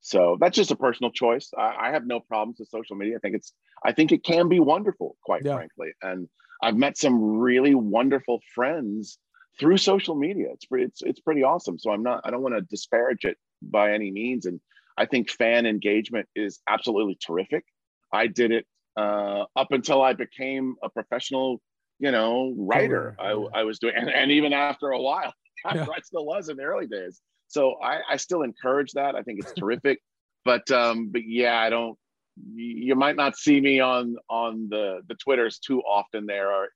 So 0.00 0.36
that's 0.40 0.56
just 0.56 0.70
a 0.70 0.76
personal 0.76 1.12
choice. 1.12 1.50
I, 1.56 1.88
I 1.88 1.90
have 1.92 2.06
no 2.06 2.20
problems 2.20 2.58
with 2.58 2.68
social 2.68 2.96
media. 2.96 3.16
I 3.16 3.20
think 3.20 3.36
it's 3.36 3.52
I 3.84 3.92
think 3.92 4.12
it 4.12 4.24
can 4.24 4.48
be 4.48 4.60
wonderful, 4.60 5.16
quite 5.22 5.42
Yeah. 5.44 5.56
frankly. 5.56 5.92
And 6.02 6.28
I've 6.62 6.76
met 6.76 6.96
some 6.96 7.20
really 7.38 7.74
wonderful 7.74 8.40
friends 8.54 9.18
through 9.58 9.76
social 9.78 10.14
media. 10.14 10.48
It's 10.52 10.64
pretty 10.64 10.84
it's 10.84 11.02
it's 11.02 11.20
pretty 11.20 11.42
awesome. 11.42 11.78
So 11.78 11.90
I'm 11.90 12.02
not 12.02 12.20
I 12.24 12.30
don't 12.30 12.42
want 12.42 12.54
to 12.54 12.62
disparage 12.62 13.24
it 13.24 13.36
by 13.60 13.92
any 13.92 14.10
means. 14.10 14.46
And 14.46 14.60
I 14.96 15.06
think 15.06 15.30
fan 15.30 15.66
engagement 15.66 16.28
is 16.34 16.60
absolutely 16.68 17.18
terrific. 17.24 17.64
I 18.12 18.26
did 18.26 18.52
it 18.52 18.66
uh, 18.96 19.44
up 19.56 19.72
until 19.72 20.02
I 20.02 20.12
became 20.12 20.76
a 20.82 20.88
professional, 20.90 21.60
you 21.98 22.10
know, 22.10 22.54
writer. 22.58 23.16
I. 23.18 23.30
I 23.54 23.62
was 23.64 23.78
doing, 23.78 23.94
and, 23.96 24.10
and 24.10 24.30
even 24.30 24.52
after 24.52 24.90
a 24.90 25.00
while, 25.00 25.32
after 25.66 25.78
Yeah. 25.80 25.86
I 25.96 26.00
still 26.00 26.26
was 26.26 26.48
in 26.48 26.56
the 26.56 26.64
early 26.64 26.86
days. 26.86 27.20
So 27.48 27.74
I, 27.82 28.00
I 28.10 28.16
still 28.16 28.42
encourage 28.42 28.92
that. 28.92 29.14
I 29.14 29.22
think 29.22 29.40
it's 29.40 29.52
terrific. 29.52 29.98
but 30.44 30.70
um, 30.70 31.08
but 31.10 31.22
yeah, 31.24 31.58
I 31.58 31.70
don't. 31.70 31.98
You 32.36 32.94
might 32.94 33.16
not 33.16 33.36
see 33.36 33.60
me 33.60 33.80
on 33.80 34.16
on 34.28 34.68
the 34.68 35.00
the 35.06 35.14
Twitters 35.14 35.58
too 35.58 35.80
often 35.80 36.26
there 36.26 36.50
or 36.50 36.68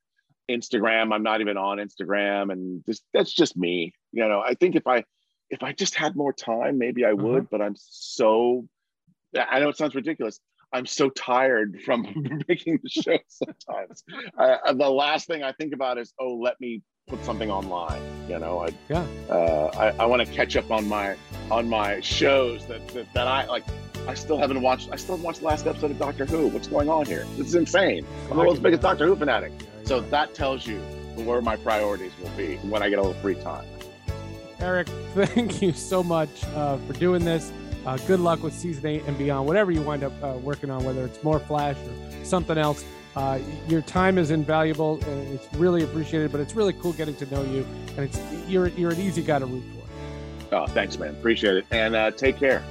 Instagram. 0.50 1.12
I'm 1.12 1.22
not 1.22 1.40
even 1.40 1.56
on 1.56 1.78
Instagram, 1.78 2.52
and 2.52 2.84
just 2.84 3.04
that's 3.12 3.32
just 3.32 3.56
me. 3.56 3.92
You 4.12 4.28
know, 4.28 4.40
I 4.40 4.54
think 4.54 4.76
if 4.76 4.86
I 4.86 5.04
if 5.50 5.62
I 5.62 5.72
just 5.72 5.94
had 5.94 6.16
more 6.16 6.32
time, 6.32 6.78
maybe 6.78 7.04
I 7.04 7.12
would. 7.12 7.44
Uh-huh. 7.44 7.48
But 7.50 7.62
I'm 7.62 7.74
so. 7.76 8.68
I 9.36 9.60
know 9.60 9.68
it 9.68 9.76
sounds 9.76 9.94
ridiculous. 9.94 10.40
I'm 10.72 10.86
so 10.86 11.10
tired 11.10 11.80
from 11.84 12.02
making 12.48 12.80
the 12.82 12.88
show 12.88 13.18
sometimes. 13.28 14.04
Uh, 14.38 14.72
the 14.72 14.90
last 14.90 15.26
thing 15.26 15.42
I 15.42 15.52
think 15.52 15.72
about 15.72 15.98
is, 15.98 16.12
oh, 16.18 16.36
let 16.36 16.60
me 16.60 16.82
put 17.06 17.24
something 17.24 17.50
online. 17.52 18.02
You 18.28 18.38
know, 18.40 18.60
I 18.66 18.70
Yeah. 18.88 19.06
uh, 19.30 19.70
I, 19.76 20.02
I 20.02 20.06
want 20.06 20.26
to 20.26 20.32
catch 20.34 20.56
up 20.56 20.70
on 20.72 20.88
my 20.88 21.14
on 21.52 21.68
my 21.68 22.00
shows 22.00 22.66
that, 22.66 22.86
that 22.88 23.12
that 23.14 23.28
I 23.28 23.46
like. 23.46 23.64
I 24.08 24.14
still 24.14 24.36
haven't 24.38 24.60
watched. 24.60 24.88
I 24.92 24.96
still 24.96 25.14
haven't 25.14 25.24
watched 25.24 25.40
the 25.40 25.46
last 25.46 25.66
episode 25.66 25.92
of 25.92 25.98
Doctor 26.00 26.26
Who. 26.26 26.48
What's 26.48 26.66
going 26.68 26.88
on 26.88 27.06
here? 27.06 27.24
This 27.36 27.48
is 27.48 27.54
insane. 27.54 28.04
I'm 28.30 28.36
the 28.36 28.42
world's 28.42 28.58
biggest 28.60 28.82
Doctor 28.82 29.06
Who 29.06 29.14
fanatic. 29.14 29.52
So 29.84 30.00
that 30.00 30.34
tells 30.34 30.66
you 30.66 30.78
where 31.16 31.40
my 31.40 31.54
priorities 31.56 32.12
will 32.20 32.30
be 32.30 32.56
when 32.56 32.82
I 32.82 32.88
get 32.88 32.98
a 32.98 33.02
little 33.02 33.20
free 33.22 33.36
time. 33.36 33.64
Eric, 34.58 34.88
thank 35.14 35.62
you 35.62 35.72
so 35.72 36.02
much 36.02 36.42
uh, 36.56 36.76
for 36.78 36.92
doing 36.94 37.24
this. 37.24 37.52
Uh, 37.84 37.96
good 38.08 38.18
luck 38.18 38.42
with 38.42 38.52
season 38.52 38.84
eight 38.86 39.04
and 39.06 39.16
beyond, 39.16 39.46
whatever 39.46 39.70
you 39.70 39.80
wind 39.80 40.02
up 40.02 40.12
uh, 40.24 40.32
working 40.42 40.70
on, 40.70 40.82
whether 40.84 41.04
it's 41.04 41.22
more 41.22 41.38
Flash 41.38 41.76
or 41.76 42.24
something 42.24 42.58
else. 42.58 42.84
Uh, 43.16 43.38
your 43.66 43.80
time 43.80 44.18
is 44.18 44.30
invaluable 44.30 45.02
and 45.06 45.34
it's 45.34 45.52
really 45.54 45.82
appreciated. 45.82 46.30
But 46.30 46.40
it's 46.42 46.54
really 46.54 46.74
cool 46.74 46.92
getting 46.92 47.16
to 47.16 47.26
know 47.26 47.42
you, 47.42 47.66
and 47.96 48.00
it's 48.00 48.20
you're 48.46 48.68
you're 48.68 48.92
an 48.92 49.00
easy 49.00 49.22
guy 49.22 49.38
to 49.38 49.46
root 49.46 49.64
for. 50.50 50.54
Oh, 50.54 50.66
thanks, 50.66 50.98
man. 50.98 51.10
Appreciate 51.10 51.56
it. 51.56 51.66
And 51.70 51.96
uh, 51.96 52.10
take 52.12 52.38
care. 52.38 52.62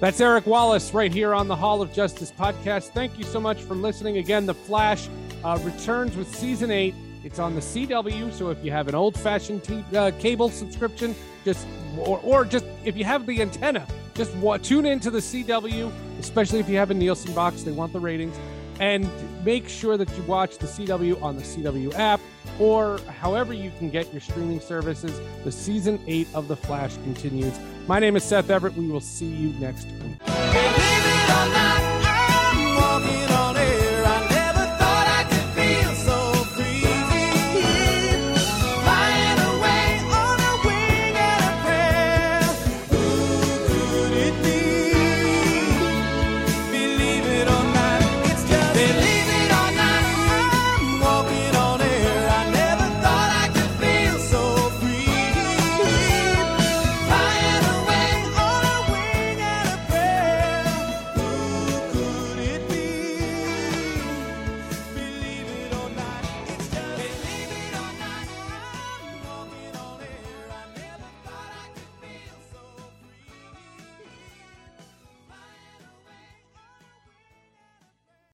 That's 0.00 0.20
Eric 0.20 0.46
Wallace 0.46 0.92
right 0.94 1.12
here 1.12 1.34
on 1.34 1.48
the 1.48 1.56
Hall 1.56 1.82
of 1.82 1.92
Justice 1.92 2.30
podcast. 2.30 2.90
Thank 2.90 3.18
you 3.18 3.24
so 3.24 3.40
much 3.40 3.62
for 3.62 3.74
listening. 3.74 4.18
Again, 4.18 4.44
The 4.46 4.54
Flash 4.54 5.08
uh, 5.42 5.58
returns 5.62 6.16
with 6.16 6.34
season 6.34 6.70
eight. 6.70 6.94
It's 7.24 7.38
on 7.38 7.54
the 7.54 7.60
CW, 7.60 8.32
so 8.32 8.50
if 8.50 8.62
you 8.64 8.70
have 8.70 8.88
an 8.88 8.94
old-fashioned 8.94 9.64
t- 9.64 9.84
uh, 9.96 10.12
cable 10.20 10.48
subscription, 10.48 11.14
just 11.44 11.66
or, 11.98 12.20
or 12.22 12.44
just 12.44 12.64
if 12.84 12.96
you 12.96 13.04
have 13.04 13.26
the 13.26 13.40
antenna, 13.42 13.86
just 14.14 14.32
wa- 14.36 14.58
tune 14.58 14.86
into 14.86 15.10
the 15.10 15.18
CW, 15.18 15.90
especially 16.20 16.60
if 16.60 16.68
you 16.68 16.76
have 16.76 16.90
a 16.90 16.94
Nielsen 16.94 17.34
box. 17.34 17.62
They 17.62 17.72
want 17.72 17.92
the 17.92 17.98
ratings, 17.98 18.36
and 18.80 19.10
make 19.46 19.68
sure 19.68 19.96
that 19.96 20.10
you 20.16 20.22
watch 20.24 20.58
the 20.58 20.66
CW 20.66 21.22
on 21.22 21.36
the 21.36 21.42
CW 21.42 21.94
app 21.94 22.20
or 22.58 22.98
however 23.20 23.52
you 23.52 23.70
can 23.78 23.88
get 23.88 24.12
your 24.12 24.20
streaming 24.20 24.58
services. 24.58 25.20
The 25.44 25.52
season 25.52 26.00
eight 26.08 26.26
of 26.34 26.48
The 26.48 26.56
Flash 26.56 26.96
continues. 26.96 27.56
My 27.86 28.00
name 28.00 28.16
is 28.16 28.24
Seth 28.24 28.50
Everett. 28.50 28.74
We 28.74 28.88
will 28.88 29.00
see 29.00 29.26
you 29.26 29.50
next 29.60 29.86
week. 29.86 30.16